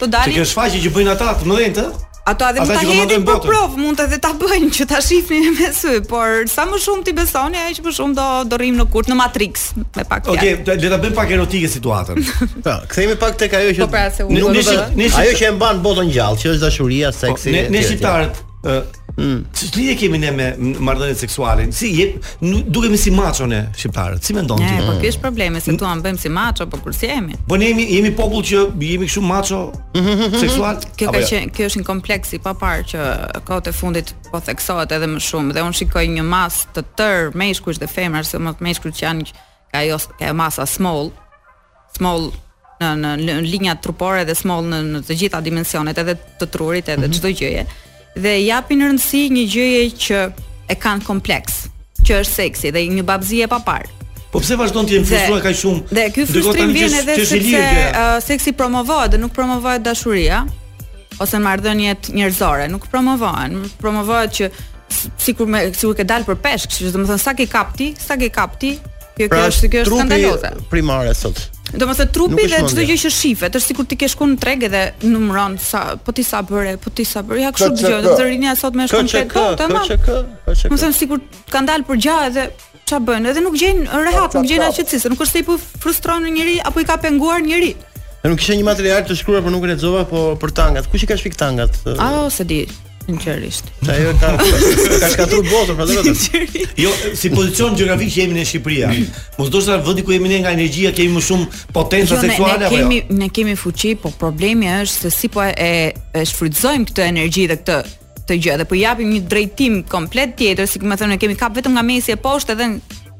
Të 0.00 0.08
dalin. 0.14 0.38
Kjo 0.38 0.46
shfaqje 0.52 0.80
që 0.86 0.94
bëjnë 0.96 1.12
ata 1.16 1.34
të 1.42 1.50
mëdhenjtë, 1.50 1.82
Ato 2.30 2.44
edhe 2.48 2.60
ata 2.62 2.72
edhe 2.74 2.86
mund 2.86 2.94
ta 2.94 3.02
hedhin 3.06 3.24
po 3.28 3.36
prov, 3.42 3.72
mund 3.76 4.00
edhe 4.04 4.18
ta 4.22 4.30
bëjnë 4.38 4.68
që 4.76 4.86
ta 4.92 5.00
shifnin 5.02 5.48
me 5.58 5.70
sy, 5.74 5.96
por 6.10 6.44
sa 6.52 6.62
më 6.70 6.78
shumë 6.84 7.06
ti 7.08 7.14
besoni, 7.16 7.58
aq 7.70 7.80
që 7.80 7.84
më 7.88 7.94
shumë 7.96 8.16
do 8.18 8.26
do 8.52 8.60
rrim 8.60 8.78
në 8.78 8.86
kurt 8.94 9.10
në 9.10 9.16
Matrix 9.18 9.64
me 9.80 10.04
pak 10.06 10.28
fjalë. 10.28 10.36
Okej, 10.36 10.52
okay, 10.60 10.82
le 10.84 10.92
ta 10.94 11.00
bëjmë 11.04 11.18
pak 11.18 11.34
erotike 11.36 11.70
situatën. 11.74 12.22
Po, 12.62 12.76
kthehemi 12.92 13.18
pak 13.24 13.34
tek 13.42 13.58
ajo 13.58 13.74
që 13.80 13.88
ajo 14.30 15.34
që 15.42 15.50
e 15.50 15.52
mban 15.58 15.82
botën 15.82 16.12
gjallë, 16.14 16.40
që 16.44 16.54
është 16.54 16.64
dashuria, 16.68 17.10
po, 17.10 17.20
seksi. 17.24 17.56
Ne 17.66 17.82
shqiptarët 17.86 18.46
Mm. 19.20 19.44
Si 19.52 19.94
kemi 20.00 20.18
ne 20.18 20.30
me 20.32 20.46
marrëdhënien 20.56 21.18
seksuale. 21.18 21.66
Si 21.76 21.90
jep, 21.92 22.24
dukemi 22.72 22.96
si 22.98 23.10
macho 23.12 23.46
ne 23.46 23.66
shqiptarët. 23.76 24.22
Si 24.24 24.32
mendon 24.34 24.58
ti? 24.64 24.70
po 24.86 24.94
kesh 25.02 25.18
probleme 25.20 25.60
se 25.60 25.74
tuan 25.76 26.00
bëjmë 26.00 26.18
si 26.22 26.28
macho, 26.32 26.64
po 26.70 26.78
kur 26.80 26.94
si 26.96 27.06
jemi? 27.10 27.36
Po 27.48 27.56
ne 27.60 27.68
jemi 27.70 27.84
jemi 27.92 28.10
popull 28.16 28.42
që 28.50 28.62
jemi 28.80 29.08
kështu 29.08 29.22
macho 29.28 29.60
seksual. 30.42 30.80
Kjo 30.96 31.12
ka 31.12 31.20
jo? 31.20 31.40
kjo 31.52 31.68
është 31.68 31.82
një 31.82 31.88
kompleks 31.90 32.32
i 32.38 32.40
papar 32.46 32.86
që 32.94 33.10
kohët 33.48 33.68
e 33.68 33.74
fundit 33.76 34.14
po 34.30 34.40
theksohet 34.46 34.96
edhe 34.96 35.10
më 35.16 35.20
shumë 35.28 35.58
dhe 35.58 35.66
un 35.68 35.76
shikoj 35.76 36.06
një 36.16 36.24
mas 36.30 36.62
të 36.76 36.86
tër 36.96 37.38
meshkuj 37.42 37.76
dhe 37.82 37.90
femrash 37.92 38.32
se 38.32 38.40
më 38.40 38.56
meshkujt 38.64 38.96
që 39.02 39.06
janë 39.06 39.28
ka 39.70 39.84
ajo 39.84 40.00
ka 40.16 40.32
masa 40.34 40.66
small. 40.78 41.12
Small 41.98 42.30
në 42.80 42.96
në, 43.20 43.34
linja 43.44 43.74
trupore 43.84 44.24
dhe 44.24 44.32
small 44.38 44.64
në, 44.64 44.78
në 44.94 45.02
të 45.04 45.16
gjitha 45.22 45.42
dimensionet, 45.44 45.98
edhe 46.00 46.14
të 46.40 46.46
trurit, 46.56 46.88
edhe 46.88 47.04
mhm. 47.10 47.16
çdo 47.18 47.28
mm 47.28 47.32
-hmm. 47.32 47.40
gjëje 47.44 47.68
dhe 48.18 48.36
japin 48.44 48.82
rëndësi 48.86 49.20
një 49.34 49.44
gjëje 49.54 49.82
që 50.06 50.20
e 50.70 50.76
kanë 50.78 51.06
kompleks, 51.06 51.62
që 52.02 52.18
është 52.24 52.34
seksi 52.36 52.72
dhe 52.74 52.84
një 52.98 53.04
babzi 53.06 53.42
e 53.44 53.48
papar. 53.50 53.86
Po 54.30 54.38
pse 54.42 54.54
vazhdon 54.58 54.86
të 54.86 54.96
jemi 54.96 55.08
frustruar 55.10 55.42
kaq 55.42 55.56
shumë? 55.58 55.84
Dhe 55.90 56.04
ky 56.14 56.26
frustrim 56.28 56.72
vjen 56.74 56.94
edhe 57.00 57.16
sepse 57.26 57.60
uh, 57.60 58.16
seksi 58.22 58.52
promovohet 58.54 59.14
dhe 59.14 59.18
nuk 59.20 59.32
promovohet 59.34 59.82
dashuria 59.82 60.44
ose 61.20 61.38
marrëdhëniet 61.42 62.12
njerëzore, 62.16 62.68
nuk 62.70 62.86
promovohen, 62.90 63.58
promovohet 63.82 64.36
që 64.38 64.50
sikur 65.20 65.50
me 65.50 65.68
sikur 65.74 65.98
ke 65.98 66.06
dalë 66.06 66.26
për 66.30 66.38
peshk, 66.42 66.70
që 66.78 66.92
domethënë 66.94 67.22
sa 67.22 67.34
ke 67.38 67.46
kapti, 67.50 67.90
sa 68.00 68.16
ke 68.18 68.30
kapti, 68.34 68.72
kjo 69.18 69.28
pra 69.30 69.46
është 69.50 69.70
kjo 69.70 69.82
është 69.84 69.98
skandaloze. 69.98 70.54
Primare 70.72 71.14
sot. 71.18 71.44
Do 71.74 71.86
të 71.86 71.94
thotë 71.94 72.06
trupi 72.14 72.46
dhe 72.50 72.60
çdo 72.66 72.84
gjë 72.86 72.96
që 73.04 73.10
shifet, 73.14 73.54
është 73.56 73.72
sikur 73.72 73.86
ti 73.90 73.98
ke 74.00 74.08
shkuar 74.10 74.30
në 74.32 74.38
treg 74.42 74.64
edhe 74.68 74.80
numëron 75.04 75.54
sa 75.62 75.82
po 76.02 76.14
ti 76.16 76.24
sa 76.26 76.40
bëre, 76.46 76.74
po 76.82 76.90
ti 76.90 77.04
sa 77.06 77.22
bëre. 77.26 77.44
Ja 77.44 77.52
kështu 77.54 77.84
gjë, 77.84 78.00
do 78.06 78.14
të 78.18 78.26
rinia 78.26 78.56
sot 78.58 78.78
më 78.78 78.88
shkon 78.90 79.10
tek 79.12 79.30
kot, 79.30 79.54
tamam. 79.60 79.86
Po 79.86 79.92
çka, 79.92 80.18
po 80.48 80.54
çka. 80.56 80.72
Do 80.72 80.78
të 80.78 80.82
thonë 80.82 80.98
sikur 80.98 81.22
ka 81.52 81.62
dalë 81.68 81.86
për 81.88 82.00
gjatë 82.06 82.28
edhe 82.32 82.48
ça 82.90 82.98
bën, 83.06 83.30
edhe 83.30 83.44
nuk 83.44 83.54
gjejnë 83.60 83.86
po, 83.86 84.02
rehat, 84.02 84.34
nuk 84.34 84.50
gjejnë 84.50 84.66
asgjë, 84.66 84.98
se 84.98 85.12
nuk 85.12 85.22
është 85.22 85.38
se 85.38 85.44
i 85.44 85.46
po 85.46 85.58
frustron 85.84 86.26
njëri 86.26 86.58
apo 86.66 86.82
i 86.82 86.88
ka 86.90 86.98
penguar 87.04 87.44
njëri. 87.46 87.72
Ne 88.24 88.34
nuk 88.34 88.42
kishë 88.42 88.58
një 88.58 88.66
material 88.66 89.06
të 89.06 89.14
shkruar 89.22 89.46
por 89.46 89.54
nuk 89.54 89.68
e 89.68 89.70
lexova, 89.74 90.02
po 90.10 90.26
për 90.42 90.56
tangat. 90.58 90.90
Kush 90.90 91.06
i 91.06 91.12
ka 91.12 91.18
shpik 91.20 91.38
tangat? 91.38 91.78
Ah, 91.96 92.26
se 92.34 92.48
di. 92.50 92.64
Sinqerisht. 93.06 93.64
Sa 93.84 93.92
jo 93.96 94.12
ka 94.20 94.28
ka 94.36 95.08
shkatur 95.08 95.44
botën 95.48 95.76
për 95.78 95.90
vetë. 95.90 96.64
Jo, 96.80 96.90
si 97.16 97.30
pozicion 97.32 97.76
gjeografik 97.78 98.16
jemi 98.20 98.36
në 98.38 98.44
Shqipëri. 98.50 99.04
Mos 99.38 99.50
do 99.52 99.62
të 99.64 99.78
vendi 99.86 100.04
ku 100.06 100.12
jemi 100.12 100.28
ne 100.28 100.40
nga 100.44 100.52
energjia 100.56 100.92
kemi 100.96 101.16
më 101.16 101.22
shumë 101.28 101.46
potencë 101.74 102.14
jo, 102.14 102.18
seksuale 102.26 102.68
apo 102.68 102.76
jo? 102.76 102.88
Ne 102.88 103.00
kemi 103.00 103.20
ne 103.22 103.28
kemi 103.32 103.56
fuqi, 103.56 103.94
po 104.02 104.10
problemi 104.20 104.68
është 104.82 105.06
se 105.06 105.10
si 105.16 105.30
po 105.32 105.44
e 105.44 105.52
e 106.12 106.24
shfrytëzojmë 106.26 106.90
këtë 106.90 107.06
energji 107.08 107.46
dhe 107.52 107.56
këtë 107.62 107.78
të 108.28 108.36
gjë, 108.44 108.58
dhe 108.60 108.66
po 108.70 108.76
japim 108.78 109.10
një 109.14 109.22
drejtim 109.30 109.80
komplet 109.90 110.36
tjetër, 110.38 110.68
si 110.70 110.78
më 110.78 111.00
thonë 111.00 111.14
ne 111.16 111.20
kemi 111.22 111.38
kap 111.40 111.56
vetëm 111.56 111.76
nga 111.78 111.82
mesi 111.86 112.12
e 112.14 112.18
poshtë 112.20 112.54
edhe 112.58 112.68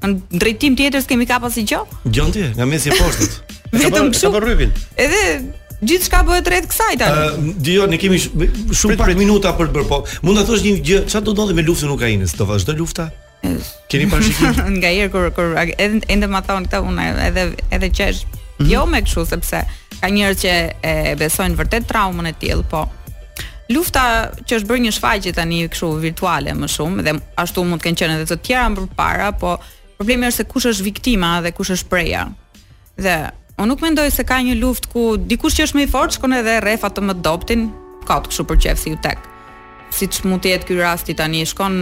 në 0.02 0.12
drejtim 0.40 0.76
tjetër 0.78 1.02
s'kemi 1.06 1.26
kap 1.28 1.48
asgjë. 1.50 1.82
Gjontje, 2.04 2.52
nga 2.56 2.64
mesi 2.68 2.92
e 2.94 2.98
poshtë. 3.00 3.30
Vetëm 3.70 4.08
kështu. 4.10 4.32
Edhe 4.98 5.20
shka 5.86 6.20
bëhet 6.26 6.48
rreth 6.48 6.66
kësaj 6.70 6.96
tani. 7.00 7.16
Uh, 7.16 7.56
Dijo, 7.56 7.86
ne 7.88 7.96
kemi 8.00 8.18
sh 8.18 8.28
shumë 8.76 8.98
pak 9.00 9.14
minuta 9.18 9.52
për 9.56 9.70
të 9.70 9.76
bërë, 9.76 9.88
po 9.88 10.02
mund 10.26 10.36
ta 10.38 10.44
thosh 10.44 10.62
një 10.64 10.74
gjë, 10.84 10.98
çfarë 11.08 11.24
do 11.24 11.32
ndodhi 11.36 11.56
me 11.56 11.64
luftën 11.64 11.90
Ukrainës? 11.94 12.34
Do 12.36 12.44
vazhdo 12.48 12.74
lufta? 12.76 13.08
Keni 13.88 14.08
parashikim? 14.10 14.60
Nga 14.76 14.92
herë 14.94 15.10
kur 15.34 15.54
edhe 15.56 16.02
ende 16.12 16.28
ma 16.28 16.42
thon 16.44 16.68
këta 16.68 16.82
unë 16.84 17.06
edhe 17.30 17.46
edhe 17.72 17.88
qesh. 17.88 18.24
Mm 18.26 18.66
-hmm. 18.66 18.72
Jo 18.74 18.86
me 18.86 19.00
kështu 19.02 19.24
sepse 19.26 19.62
ka 20.00 20.06
njerëz 20.08 20.36
që 20.44 20.72
e 20.84 21.14
besojnë 21.16 21.56
vërtet 21.56 21.88
traumën 21.88 22.26
e 22.28 22.32
tillë, 22.32 22.64
po 22.70 22.86
lufta 23.72 24.30
që 24.46 24.52
është 24.58 24.68
bërë 24.68 24.82
një 24.84 24.92
shfaqje 24.92 25.32
tani 25.32 25.68
kështu 25.68 25.88
virtuale 26.00 26.52
më 26.52 26.68
shumë 26.68 27.02
dhe 27.06 27.12
ashtu 27.36 27.64
mund 27.64 27.80
të 27.80 27.84
kenë 27.88 27.98
qenë 28.00 28.14
edhe 28.20 28.28
të 28.34 28.40
tjera 28.44 28.68
më 28.68 28.86
parë, 28.96 29.32
po 29.40 29.56
problemi 29.96 30.26
është 30.26 30.36
se 30.36 30.44
kush 30.44 30.66
është 30.66 30.82
viktima 30.84 31.40
dhe 31.40 31.52
kush 31.52 31.70
është 31.72 31.88
preja. 31.88 32.22
Dhe 33.00 33.16
Unë 33.60 33.68
nuk 33.74 33.82
mendoj 33.84 34.06
se 34.14 34.24
ka 34.24 34.38
një 34.40 34.54
luftë 34.56 34.88
ku 34.88 35.02
dikush 35.20 35.58
që 35.58 35.66
është 35.66 35.76
më 35.76 35.82
i 35.84 35.90
fortë 35.92 36.16
shkon 36.16 36.32
edhe 36.38 36.54
rrefa 36.64 36.88
të 36.96 37.02
më 37.10 37.14
doptin, 37.24 37.66
ka 38.08 38.16
të 38.24 38.30
kështu 38.32 38.44
për 38.48 38.60
qef 38.64 38.78
si 38.80 38.92
u 38.96 39.00
tek. 39.04 39.20
Siç 39.92 40.22
mund 40.24 40.40
të 40.40 40.54
jetë 40.54 40.68
ky 40.70 40.76
rasti 40.78 41.16
tani, 41.18 41.42
shkon 41.50 41.76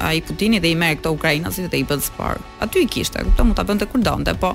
ai 0.00 0.22
Putini 0.24 0.62
dhe 0.64 0.70
i 0.72 0.78
merr 0.80 0.96
këto 1.02 1.12
ukrainasit 1.18 1.68
dhe 1.74 1.82
i 1.82 1.84
bën 1.90 2.00
spor. 2.00 2.40
Aty 2.64 2.86
i 2.86 2.88
kishte, 2.88 3.20
kupton, 3.26 3.50
mund 3.50 3.58
ta 3.60 3.66
bënte 3.68 3.88
kur 3.92 4.00
donte, 4.00 4.32
po 4.40 4.54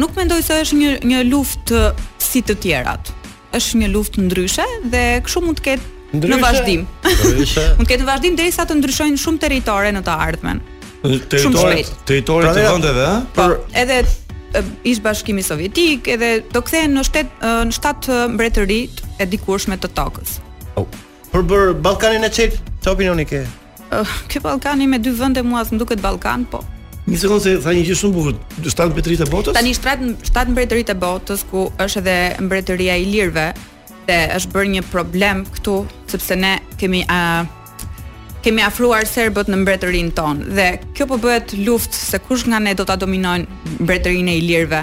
nuk 0.00 0.16
mendoj 0.16 0.40
se 0.46 0.56
është 0.64 0.78
një 0.80 0.94
një 1.12 1.20
luftë 1.28 1.82
si 2.30 2.40
të 2.48 2.56
tjerat. 2.64 3.12
Është 3.60 3.82
një 3.82 3.92
luftë 3.92 4.24
ndryshe 4.24 4.64
dhe 4.88 5.04
kështu 5.26 5.44
mund 5.44 5.60
të 5.60 5.66
ketë 5.68 6.16
ndryshe, 6.16 6.40
në 6.40 6.42
vazhdim. 6.46 6.88
mund 7.76 7.84
të 7.84 7.90
ketë 7.92 8.00
në 8.00 8.08
vazhdim 8.08 8.40
derisa 8.40 8.64
të 8.70 8.80
ndryshojnë 8.80 9.20
shumë 9.20 9.44
territore 9.44 9.92
në 9.98 10.04
të 10.08 10.16
ardhmen. 10.30 10.64
Territore, 11.04 11.84
territore 12.08 12.48
pra 12.54 12.56
të 12.56 12.70
vendeve, 12.70 13.08
ëh? 13.10 13.22
Po, 13.36 13.48
edhe 13.84 14.00
ish 14.84 14.98
bashkimi 15.00 15.42
sovjetik 15.42 16.08
edhe 16.10 16.30
do 16.54 16.62
kthehen 16.62 16.94
në 16.96 17.04
shtet 17.06 17.44
në 17.44 17.74
shtat 17.74 18.08
mbretërit 18.34 19.02
e 19.22 19.26
dikurshme 19.30 19.76
të 19.78 19.90
tokës. 19.94 20.38
Oh. 20.76 20.86
Për 21.30 21.44
bër 21.46 21.70
Ballkanin 21.78 22.26
e 22.26 22.28
Çelit, 22.34 22.56
çfarë 22.82 22.96
opinioni 22.96 23.24
ke? 23.30 23.44
Ky 24.30 24.40
Ballkani 24.42 24.86
me 24.90 24.98
dy 25.02 25.12
vende 25.18 25.42
mua 25.46 25.62
s'm 25.66 25.78
duket 25.78 26.02
Ballkan, 26.02 26.42
po. 26.50 26.60
Një 27.06 27.18
sekondë 27.22 27.42
se 27.44 27.52
tha 27.62 27.72
një 27.76 27.84
gjë 27.86 27.98
shumë 28.00 28.14
bukur, 28.16 28.34
shtat 28.70 28.90
mbretërit 28.92 29.22
e 29.24 29.28
botës. 29.30 29.54
Tani 29.54 29.74
shtat 29.78 30.02
shtat 30.30 30.50
mbretërit 30.52 30.90
e 30.94 30.98
botës 31.04 31.46
ku 31.52 31.68
është 31.84 32.02
edhe 32.02 32.16
mbretëria 32.48 32.98
e 32.98 33.04
Ilirëve 33.06 33.46
dhe 34.08 34.18
është 34.40 34.54
bërë 34.56 34.74
një 34.74 34.84
problem 34.90 35.44
këtu 35.54 35.76
sepse 36.10 36.38
ne 36.42 36.56
kemi 36.82 37.04
uh, 37.06 37.46
kemi 38.44 38.62
afruar 38.64 39.04
serbët 39.08 39.50
në 39.52 39.58
mbretërin 39.62 40.10
ton 40.16 40.40
dhe 40.56 40.70
kjo 40.96 41.06
po 41.10 41.18
bëhet 41.20 41.54
luftë 41.66 42.00
se 42.00 42.20
kush 42.24 42.46
nga 42.48 42.60
ne 42.62 42.74
do 42.78 42.86
ta 42.88 42.96
dominojnë 42.96 43.82
mbretërinë 43.82 44.32
e 44.32 44.38
Ilirëve. 44.40 44.82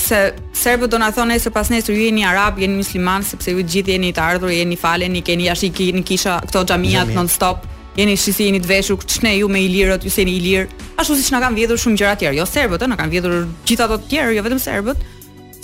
Se 0.00 0.18
serbët 0.56 0.90
do 0.94 0.98
na 0.98 1.10
thonë 1.12 1.36
se 1.44 1.52
pas 1.52 1.68
nesër 1.70 1.94
ju 1.96 2.06
jeni 2.06 2.24
arab, 2.24 2.58
jeni 2.58 2.78
musliman, 2.80 3.24
sepse 3.26 3.52
ju 3.52 3.62
gjithë 3.68 3.94
jeni 3.98 4.10
të 4.16 4.24
ardhur, 4.24 4.54
jeni 4.54 4.78
faleni, 4.80 5.20
keni 5.22 5.48
jashtë 5.50 5.72
keni 5.76 6.04
kisha 6.08 6.38
këto 6.48 6.64
xhamiat 6.72 7.12
non-stop. 7.14 7.66
Jeni 7.98 8.14
shisi 8.16 8.46
jeni 8.48 8.60
të 8.62 8.70
veshur 8.70 9.04
çne 9.10 9.34
ju 9.40 9.48
me 9.50 9.60
Ilirët, 9.66 10.04
ju 10.06 10.10
seni 10.14 10.36
Ilir. 10.40 10.66
Ashtu 10.98 11.18
siç 11.20 11.30
na 11.34 11.40
kanë 11.44 11.58
vjedhur 11.60 11.80
shumë 11.84 12.00
gjëra 12.00 12.16
tjera, 12.20 12.36
jo 12.38 12.46
serbët, 12.48 12.86
na 12.88 12.96
kanë 12.98 13.12
vjedhur 13.14 13.44
gjithë 13.68 13.86
ato 13.86 14.00
të 14.02 14.10
tjera, 14.14 14.34
jo 14.38 14.46
vetëm 14.48 14.64
serbët 14.66 15.08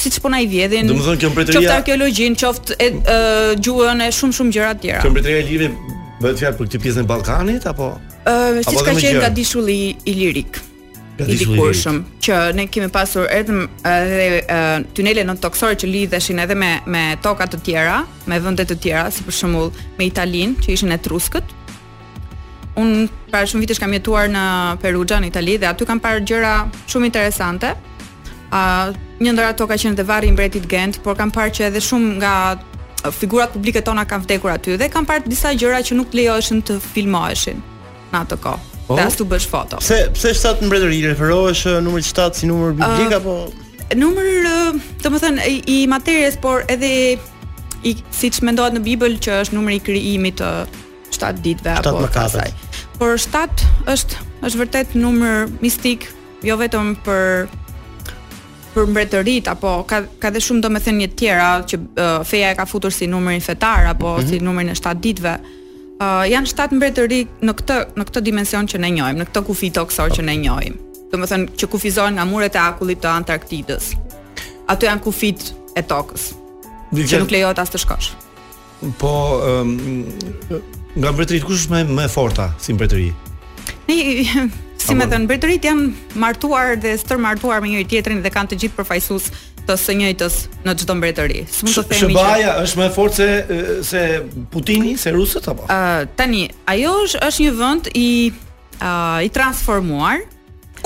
siç 0.06 0.18
po 0.22 0.28
na 0.30 0.38
i 0.38 0.44
vjedhin. 0.46 0.86
Domethënë 0.90 1.18
kjo 1.22 1.28
mbretëria, 1.32 1.60
qoftë 1.64 1.72
arkeologjin, 1.80 2.34
qoftë 2.38 2.74
e, 2.78 3.16
gjuhën 3.64 4.04
shumë 4.14 4.36
shumë 4.36 4.52
gjëra 4.54 4.74
tjera. 4.84 5.00
Kjo 5.02 5.10
mbretëria 5.10 5.40
e 5.40 5.46
Ilirëve 5.48 5.96
Bëhet 6.20 6.38
fjalë 6.40 6.56
për 6.56 6.68
këtë 6.72 6.80
pjesën 6.80 7.04
e 7.04 7.08
Ballkanit 7.10 7.66
apo? 7.68 7.90
Ëh, 8.24 8.32
uh, 8.32 8.62
siç 8.64 8.80
ka 8.86 8.94
qenë 8.96 9.18
nga 9.20 9.28
dishulli 9.36 9.74
i, 9.86 9.90
i 10.08 10.14
lirik. 10.16 10.60
Gati 11.16 11.32
i 11.32 11.36
dikurshëm 11.40 11.98
që 12.24 12.38
ne 12.58 12.64
kemi 12.68 12.90
pasur 12.92 13.24
edhe 13.32 13.54
edhe 13.88 14.58
tunele 14.96 15.22
non 15.24 15.38
toksore 15.40 15.76
që 15.80 15.88
lidheshin 15.88 16.40
edhe 16.44 16.56
me 16.60 16.74
me 16.92 17.04
toka 17.24 17.46
të 17.52 17.60
tjera, 17.64 17.98
me 18.28 18.36
vende 18.44 18.66
të 18.68 18.76
tjera, 18.84 19.06
si 19.12 19.24
për 19.24 19.36
shembull 19.38 19.70
me 19.98 20.08
Italinë, 20.08 20.60
që 20.64 20.74
ishin 20.76 20.92
etruskët. 20.96 21.54
Un 22.80 23.06
para 23.32 23.48
shumë 23.48 23.64
vitesh 23.64 23.80
kam 23.80 23.96
jetuar 23.96 24.28
në 24.28 24.44
Perugia 24.82 25.20
në 25.24 25.30
Itali 25.32 25.56
dhe 25.60 25.70
aty 25.70 25.88
kam 25.88 26.00
parë 26.04 26.24
gjëra 26.28 26.54
shumë 26.84 27.08
interesante. 27.10 27.72
Ë 28.52 28.60
uh, 28.60 28.96
një 29.24 29.32
ndër 29.36 29.52
ato 29.54 29.64
ka 29.70 29.80
qenë 29.80 29.96
te 30.00 30.04
varri 30.04 30.28
i 30.28 30.34
mbretit 30.36 30.68
Gent, 30.68 31.00
por 31.04 31.16
kam 31.16 31.32
parë 31.32 31.56
që 31.56 31.70
edhe 31.70 31.80
shumë 31.84 32.18
nga 32.20 32.36
figurat 33.12 33.50
publike 33.52 33.82
tona 33.84 34.06
kanë 34.08 34.24
vdekur 34.26 34.52
aty 34.54 34.76
dhe 34.80 34.88
kanë 34.92 35.08
parë 35.08 35.30
disa 35.30 35.52
gjëra 35.56 35.82
që 35.86 35.96
nuk 35.98 36.14
lejoheshin 36.16 36.62
të 36.66 36.78
filmoheshin 36.82 37.60
në 38.12 38.22
atë 38.24 38.38
kohë. 38.42 38.58
Oh. 38.58 38.72
Po? 38.86 38.94
Dashu 39.00 39.24
bësh 39.26 39.48
foto. 39.50 39.80
Pse 39.82 40.04
pse 40.14 40.30
shtat 40.38 40.60
mbretëri 40.62 41.00
referohesh 41.10 41.64
uh, 41.66 41.78
numri 41.82 42.04
7 42.06 42.28
si 42.38 42.46
numër 42.46 42.76
biblik 42.78 43.10
uh, 43.10 43.18
apo 43.18 43.96
numër, 43.98 44.28
uh, 44.46 44.78
domethënë 45.02 45.46
i 45.70 45.76
materes, 45.90 46.34
por 46.42 46.62
edhe 46.70 46.88
i 47.86 47.92
siç 48.14 48.40
mendohet 48.46 48.74
në 48.76 48.82
Bibël 48.82 49.14
që 49.22 49.40
është 49.44 49.54
numri 49.56 49.78
i 49.78 49.82
krijimit 49.86 50.38
të 50.38 50.50
uh, 50.66 50.80
7 51.14 51.42
ditëve 51.44 51.74
apo 51.80 51.96
të 52.06 52.12
kësaj. 52.14 52.48
Por 53.02 53.18
7 53.18 53.90
është 53.96 54.22
është 54.46 54.62
vërtet 54.62 54.94
numër 55.02 55.46
mistik, 55.64 56.06
jo 56.46 56.58
vetëm 56.60 56.94
për 57.06 57.50
për 58.76 58.90
mbretërit 58.92 59.48
apo 59.48 59.70
ka 59.88 60.02
ka 60.20 60.30
dhe 60.34 60.42
shumë 60.44 60.64
domethënie 60.66 61.06
të 61.08 61.16
tjera 61.18 61.50
që 61.68 61.78
uh, 61.80 62.24
feja 62.28 62.50
e 62.52 62.56
ka 62.58 62.66
futur 62.68 62.92
si 62.92 63.08
numrin 63.08 63.40
fetar 63.44 63.88
apo 63.94 64.12
mm 64.16 64.18
-hmm. 64.20 64.28
si 64.32 64.40
numrin 64.44 64.68
e 64.68 64.74
7 64.78 65.00
ditëve. 65.06 65.34
uh, 65.36 66.24
janë 66.32 66.50
7 66.54 66.76
mbretëri 66.80 67.20
në 67.46 67.54
këtë 67.60 67.76
në 67.98 68.04
këtë 68.08 68.20
dimension 68.28 68.64
që 68.72 68.78
ne 68.84 68.90
njohim, 68.96 69.16
në 69.22 69.26
këtë 69.30 69.42
kufi 69.48 69.70
toksor 69.78 70.08
që 70.16 70.22
ne 70.28 70.34
njohim. 70.44 70.74
Domethënë 71.12 71.46
që 71.60 71.66
kufizohen 71.72 72.14
nga 72.14 72.24
muret 72.24 72.54
e 72.54 72.58
akullit 72.58 73.00
të 73.02 73.08
Antarktidës. 73.18 73.84
Ato 74.72 74.82
janë 74.86 75.00
kufit 75.06 75.40
e 75.76 75.82
tokës. 75.92 76.22
që 77.10 77.18
nuk 77.18 77.30
lejohet 77.34 77.58
as 77.62 77.70
të 77.72 77.78
shkosh. 77.82 78.08
Po 79.00 79.12
um, 79.62 80.04
nga 81.00 81.08
mbretërit 81.12 81.44
kush 81.48 81.58
është 81.62 81.72
më 81.74 81.80
më 81.96 82.04
e 82.08 82.08
forta 82.16 82.44
si 82.62 82.70
mbretëri? 82.74 83.10
Ne 83.86 84.46
si 84.86 84.94
më 84.94 85.06
thënë, 85.10 85.24
mbretërit 85.26 85.66
janë 85.66 86.18
martuar 86.20 86.76
dhe 86.78 86.92
stër 87.00 87.18
martuar 87.22 87.62
me 87.64 87.72
njëri 87.72 87.86
tjetrin 87.90 88.20
dhe 88.22 88.30
kanë 88.30 88.52
të 88.52 88.58
gjithë 88.62 88.76
përfaqësues 88.78 89.28
të 89.66 89.74
së 89.82 89.94
njëjtës 90.00 90.34
në 90.62 90.74
çdo 90.80 90.94
mbretëri. 91.00 91.40
S'mund 91.50 91.74
të 91.74 91.86
themi 91.90 92.14
që 92.22 92.52
është 92.62 92.78
më 92.80 92.84
e 92.84 92.92
fortë 92.94 93.16
se 93.16 93.62
se 93.90 94.02
Putini, 94.52 94.92
se 95.00 95.10
rusët 95.16 95.48
apo? 95.50 95.66
Ëh 95.72 96.04
tani 96.20 96.44
ajo 96.72 96.92
është 97.06 97.22
është 97.26 97.46
një 97.46 97.54
vend 97.60 97.88
i 97.92 98.10
i 99.26 99.32
transformuar. 99.34 100.22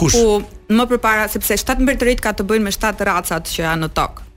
Kush? 0.01 0.17
Ku 0.17 0.79
më 0.79 0.87
përpara 0.95 1.27
sepse 1.29 1.57
shtat 1.61 1.83
mbretërit 1.83 2.23
ka 2.25 2.33
të 2.37 2.47
bëjnë 2.47 2.69
me 2.69 2.73
shtat 2.73 3.05
racat 3.11 3.51
që 3.53 3.67
janë 3.67 3.85
në 3.85 3.91
tokë. 3.97 4.29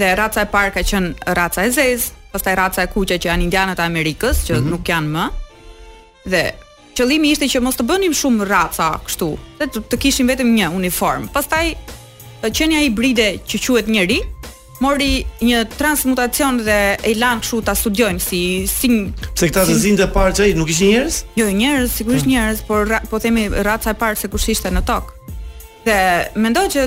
Dhe 0.00 0.14
raca 0.16 0.46
e 0.46 0.48
parë 0.52 0.72
ka 0.78 0.84
qenë 0.86 1.34
raca 1.36 1.66
e 1.66 1.74
zezë, 1.76 2.14
pastaj 2.32 2.56
raca 2.60 2.86
e 2.86 2.88
kuqe 2.92 3.20
që 3.20 3.28
janë 3.32 3.44
indianët 3.50 3.82
e 3.82 3.84
Amerikës, 3.84 4.46
që 4.48 4.54
mm 4.54 4.58
-hmm. 4.58 4.72
nuk 4.72 4.88
janë 4.88 5.10
më. 5.16 5.26
Dhe 6.32 6.42
qëllimi 6.98 7.30
ishte 7.34 7.46
që 7.50 7.60
mos 7.62 7.76
të 7.78 7.84
bënim 7.86 8.14
shumë 8.18 8.46
raca 8.50 8.88
kështu, 9.06 9.28
dhe 9.60 9.68
të, 9.70 9.84
të 9.92 9.98
kishim 10.02 10.30
vetëm 10.32 10.48
një 10.56 10.66
uniform. 10.74 11.28
Pastaj 11.34 11.68
qenia 12.54 12.80
hibride 12.86 13.28
që 13.48 13.60
quhet 13.64 13.90
njëri 13.92 14.16
mori 14.82 15.10
një 15.46 15.60
transmutacion 15.78 16.58
dhe 16.66 16.78
e 17.06 17.12
lan 17.18 17.38
kështu 17.42 17.60
ta 17.66 17.74
studiojmë 17.74 18.22
si 18.22 18.40
si 18.70 18.90
pse 19.24 19.48
këta 19.50 19.64
të 19.66 19.74
zinjtë 19.84 20.06
parë 20.14 20.36
çaj 20.40 20.52
nuk 20.58 20.70
ishin 20.74 20.90
njerëz? 20.96 21.20
Jo, 21.38 21.46
njerëz, 21.60 21.88
sigurisht 22.00 22.26
hmm. 22.26 22.34
njerëz, 22.34 22.62
por 22.68 22.90
po 23.10 23.18
themi 23.22 23.46
raca 23.66 23.94
e 23.94 23.98
parë 23.98 24.18
se 24.22 24.30
kush 24.34 24.50
ishte 24.56 24.70
në 24.74 24.82
tokë. 24.86 25.34
Dhe 25.86 25.98
mendoj 26.42 26.66
që 26.74 26.86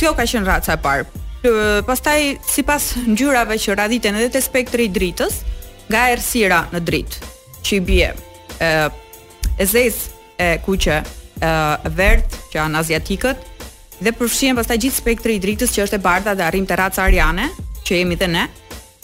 kjo 0.00 0.14
ka 0.18 0.26
qenë 0.30 0.46
raca 0.50 0.74
e 0.78 0.82
parë. 0.88 1.10
Pastaj 1.86 2.34
sipas 2.54 2.90
ngjyrave 3.06 3.58
që 3.62 3.74
radhiten 3.82 4.16
edhe 4.18 4.30
te 4.38 4.42
spektri 4.46 4.86
i 4.88 4.94
dritës, 4.98 5.38
nga 5.90 6.06
errësira 6.16 6.62
në 6.74 6.82
dritë 6.86 7.32
që 7.66 7.78
i 7.78 7.82
bie. 7.92 8.12
ë 8.62 8.74
e 9.58 9.64
zezë 9.66 10.08
e 10.38 10.56
kuqe 10.64 10.96
e 10.98 11.90
vert 11.94 12.38
që 12.50 12.58
janë 12.58 12.80
aziatikët 12.80 13.52
dhe 14.02 14.12
përfshihen 14.18 14.58
pastaj 14.58 14.78
gjithë 14.84 14.96
spektri 15.00 15.36
i 15.38 15.42
dritës 15.42 15.72
që 15.74 15.84
është 15.86 15.98
e 16.00 16.02
bardha 16.02 16.34
dhe 16.36 16.44
arrim 16.46 16.66
te 16.66 16.76
raca 16.76 17.04
ariane, 17.04 17.46
që 17.86 18.00
jemi 18.00 18.16
dhe 18.18 18.28
ne, 18.28 18.46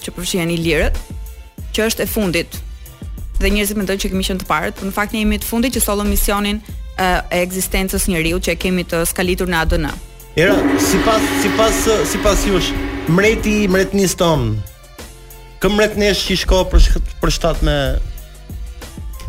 që 0.02 0.12
përfshihen 0.16 0.50
ilirët, 0.50 0.96
që 1.76 1.84
është 1.86 2.02
e 2.04 2.08
fundit. 2.10 2.56
Dhe 3.40 3.50
njerëzit 3.54 3.78
mendojnë 3.78 4.02
që 4.02 4.10
kemi 4.12 4.26
qenë 4.26 4.42
të 4.42 4.48
parët, 4.50 4.76
por 4.80 4.90
në 4.90 4.94
fakt 4.96 5.14
ne 5.14 5.22
jemi 5.22 5.38
të 5.40 5.46
fundit 5.48 5.76
që 5.78 5.84
sollëm 5.84 6.10
misionin 6.10 6.58
e, 6.58 7.06
e 7.06 7.38
ekzistencës 7.44 8.08
njeriu 8.10 8.40
që 8.42 8.56
e 8.56 8.58
kemi 8.64 8.84
të 8.90 9.04
skalitur 9.08 9.48
në 9.48 9.60
ADN. 9.64 9.86
Era, 10.36 10.56
sipas 10.82 11.24
sipas 11.40 11.80
sipas 12.10 12.42
jush, 12.50 12.72
mreti 13.10 13.56
i 13.70 14.08
ton. 14.08 14.16
tonë. 14.20 15.06
Kë 15.62 15.68
mretnesh 15.70 16.24
që 16.28 16.36
shko 16.42 16.64
për 16.72 16.90
për 17.22 17.32
shtat 17.36 17.62
me 17.62 17.76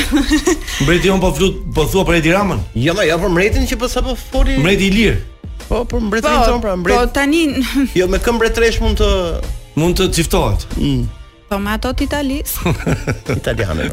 mbreti 0.83 1.07
jonë 1.12 1.22
po 1.22 1.31
flut, 1.37 1.61
po 1.77 1.85
thua 1.93 2.03
për 2.09 2.16
Edi 2.18 2.33
Ramën? 2.35 2.64
Jo, 2.83 2.97
ja, 2.99 3.05
jo 3.12 3.20
për 3.22 3.31
mbretin 3.37 3.68
që 3.70 3.79
po 3.79 3.91
sapo 3.93 4.16
foli. 4.18 4.57
Mbreti 4.59 4.89
lirë? 4.91 5.20
Po, 5.68 5.85
për 5.93 6.03
mbretin 6.09 6.35
po, 6.35 6.49
ton 6.51 6.64
pra, 6.64 6.75
mbret. 6.81 6.97
Po 6.99 7.07
tani 7.14 7.45
Jo, 7.95 8.11
me 8.11 8.18
kë 8.18 8.35
mbretresh 8.41 8.83
mund 8.83 8.99
të 8.99 9.11
mund 9.79 10.01
të 10.03 10.11
çiftohet. 10.18 10.66
Mm. 10.81 11.07
Po 11.55 11.59
me 11.63 11.77
të 11.79 11.91
Italis 12.03 12.55
Italiane 13.31 13.85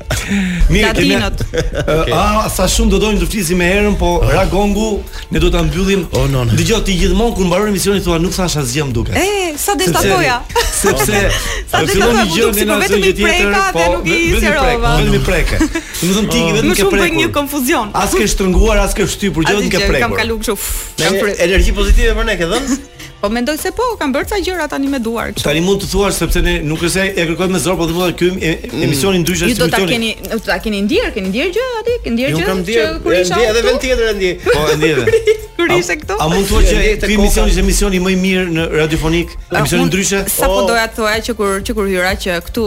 Latinot 0.73 1.43
A, 2.17 2.23
sa 2.49 2.65
shumë 2.65 2.89
do 2.95 2.99
dojnë 3.03 3.19
të 3.21 3.27
flisim 3.29 3.59
me 3.61 3.67
herën 3.69 3.93
Po, 4.01 4.09
oh. 4.17 4.31
ra 4.33 4.47
gongu, 4.49 4.87
ne 5.29 5.41
do 5.43 5.51
të 5.53 5.59
ambyllim 5.61 6.07
O, 6.09 6.23
oh, 6.23 6.25
no, 6.33 6.41
në 6.49 6.57
Dë 6.57 6.65
gjotë 6.71 6.89
i 6.89 6.95
gjithmonë, 7.03 7.35
kur 7.37 7.51
në 7.51 7.59
emisioni, 7.69 8.01
thua 8.01 8.17
nuk 8.23 8.33
sa 8.33 8.47
shas 8.49 8.73
gjem 8.73 8.89
duke 8.97 9.13
E, 9.13 9.51
sa 9.61 9.75
dhe 9.77 9.91
shtë 9.91 10.01
atoja 10.01 10.39
Sa 10.57 10.95
dhe 10.97 11.05
shtë 11.05 11.83
atoja, 11.83 12.07
mundu 12.15 12.41
po 12.41 12.75
vetëm 12.81 12.81
i 12.97 13.15
preka 13.21 13.65
Dhe 13.77 13.87
nuk 13.93 14.09
i 14.09 14.19
isi 14.31 14.51
aroma 14.55 14.95
Vetëm 14.97 15.19
i 15.19 15.23
preke 15.29 15.59
oh, 15.59 15.75
Më 16.01 16.79
shumë 16.81 16.95
bëjnë 17.03 17.19
një 17.21 17.29
konfuzion 17.37 17.93
As 18.01 18.17
ke 18.17 18.25
shtrënguar, 18.33 18.81
as 18.87 18.97
ke 18.97 19.05
shtypur, 19.05 19.45
gjotë 19.45 19.67
nuk 19.69 19.77
e 19.77 19.83
prekur 19.85 20.07
Kam 20.07 20.17
kalu 20.17 20.41
kështë 20.47 21.43
Energi 21.45 21.77
pozitive 21.77 22.17
për 22.17 22.31
ne, 22.33 22.39
ke 22.41 22.49
dhënë 22.55 22.81
Po 23.21 23.29
mendoj 23.29 23.57
se 23.61 23.69
po, 23.77 23.83
kanë 24.01 24.15
bërë 24.15 24.29
ca 24.31 24.37
gjëra 24.41 24.65
tani 24.71 24.87
me 24.89 24.97
duar. 25.03 25.29
Tani 25.37 25.61
mund 25.61 25.83
të 25.83 25.89
thuash 25.91 26.17
sepse 26.23 26.41
ne 26.41 26.55
nuk 26.65 26.81
e 26.87 27.03
e 27.09 27.25
kërkojmë 27.29 27.53
me 27.53 27.59
zor, 27.61 27.77
po 27.77 27.85
thua 27.87 28.07
ky 28.17 28.31
mm. 28.31 28.73
emisioni 28.83 29.19
ndryshe 29.21 29.45
si. 29.45 29.51
Ju 29.53 29.57
do 29.59 29.67
ta 29.69 29.81
keni, 29.85 30.15
do 30.31 30.39
ta 30.39 30.57
keni 30.59 30.79
ndier, 30.87 31.11
keni 31.13 31.29
ndier 31.29 31.51
gjë 31.53 31.67
aty, 31.81 31.95
keni 32.03 32.15
ndier 32.17 32.33
gjë. 32.33 32.41
Ju 32.41 32.49
kam 32.49 32.63
ndier, 32.65 32.95
kur 33.03 33.13
isha. 33.13 33.37
Ndier 33.37 33.51
edhe 33.51 33.63
vend 33.67 33.79
tjetër 33.85 34.07
e 34.07 34.17
ndier. 34.17 34.41
Po 34.47 34.65
e 34.73 34.79
ndier. 34.79 35.03
Kur 35.61 35.69
ishte 35.75 35.99
këtu? 36.01 36.17
A 36.17 36.25
mund 36.31 36.47
të 36.47 36.49
thuash 36.49 36.73
që 36.73 36.83
ky 37.11 37.15
emision 37.21 37.51
ishte 37.51 37.61
emisioni 37.61 37.99
më 38.01 38.15
i 38.15 38.19
mirë 38.25 38.47
në 38.57 38.63
radiofonik, 38.79 39.35
emisioni 39.53 39.85
ndryshe? 39.91 40.23
Sa 40.39 40.49
po 40.49 40.63
doja 40.65 40.87
të 40.89 40.97
thoja 40.97 41.19
që 41.29 41.35
kur 41.37 41.59
që 41.67 41.75
kur 41.77 41.91
hyra 41.91 42.15
që 42.23 42.39
këtu 42.47 42.65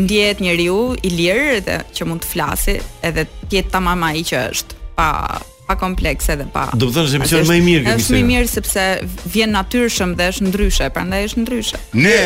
ndjehet 0.00 0.40
njeriu 0.40 0.80
i 1.04 1.12
lirë 1.20 1.58
dhe 1.68 1.82
që 1.92 2.06
mund 2.08 2.24
të 2.24 2.30
flasë 2.32 2.78
edhe 3.10 3.26
të 3.28 3.52
jetë 3.58 3.74
tamam 3.76 4.08
ai 4.08 4.24
që 4.24 4.46
është 4.54 4.80
pa 4.96 5.10
pa 5.66 5.76
komplekse 5.76 6.36
dhe 6.38 6.46
pa. 6.52 6.66
Do 6.76 6.88
të 6.90 6.96
thënë 6.98 7.10
se 7.12 7.16
emision 7.20 7.46
më 7.48 7.56
i 7.56 7.62
mirë 7.64 7.84
kemi. 7.86 8.02
Është 8.02 8.14
më 8.14 8.18
i 8.22 8.26
mirë 8.28 8.50
sepse 8.52 8.84
vjen 9.34 9.54
natyrshëm 9.54 10.12
dhe 10.18 10.26
është 10.32 10.46
ndryshe, 10.50 10.88
prandaj 10.94 11.28
është 11.30 11.42
ndryshe. 11.44 11.80
Ne 11.96 12.18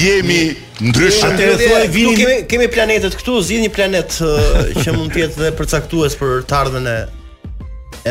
jemi 0.00 0.40
ndryshe. 0.82 1.28
Atë 1.28 1.50
thuaj 1.62 1.84
vini. 1.94 2.16
Kemi 2.18 2.40
kemi 2.50 2.68
planetet 2.74 3.16
këtu, 3.20 3.38
zgjidh 3.46 3.64
një 3.68 3.72
planet 3.76 4.16
që 4.82 4.96
mund 4.96 5.14
të 5.14 5.24
jetë 5.24 5.42
dhe 5.44 5.52
përcaktues 5.60 6.18
për 6.20 6.40
të 6.50 6.58
ardhmën 6.62 6.90
e 6.90 6.96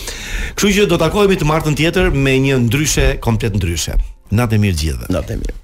Kështu 0.54 0.72
që 0.78 0.86
do 0.86 0.94
të 0.94 1.02
takohemi 1.02 1.40
të 1.42 1.50
martën 1.50 1.76
tjetër 1.82 2.12
me 2.14 2.38
një 2.46 2.62
ndryshe 2.68 3.10
komplet 3.26 3.58
ndryshe. 3.58 3.98
Natë 4.38 4.62
mirë 4.62 4.80
gjithëve. 4.80 5.12
Natë 5.18 5.42
mirë. 5.42 5.63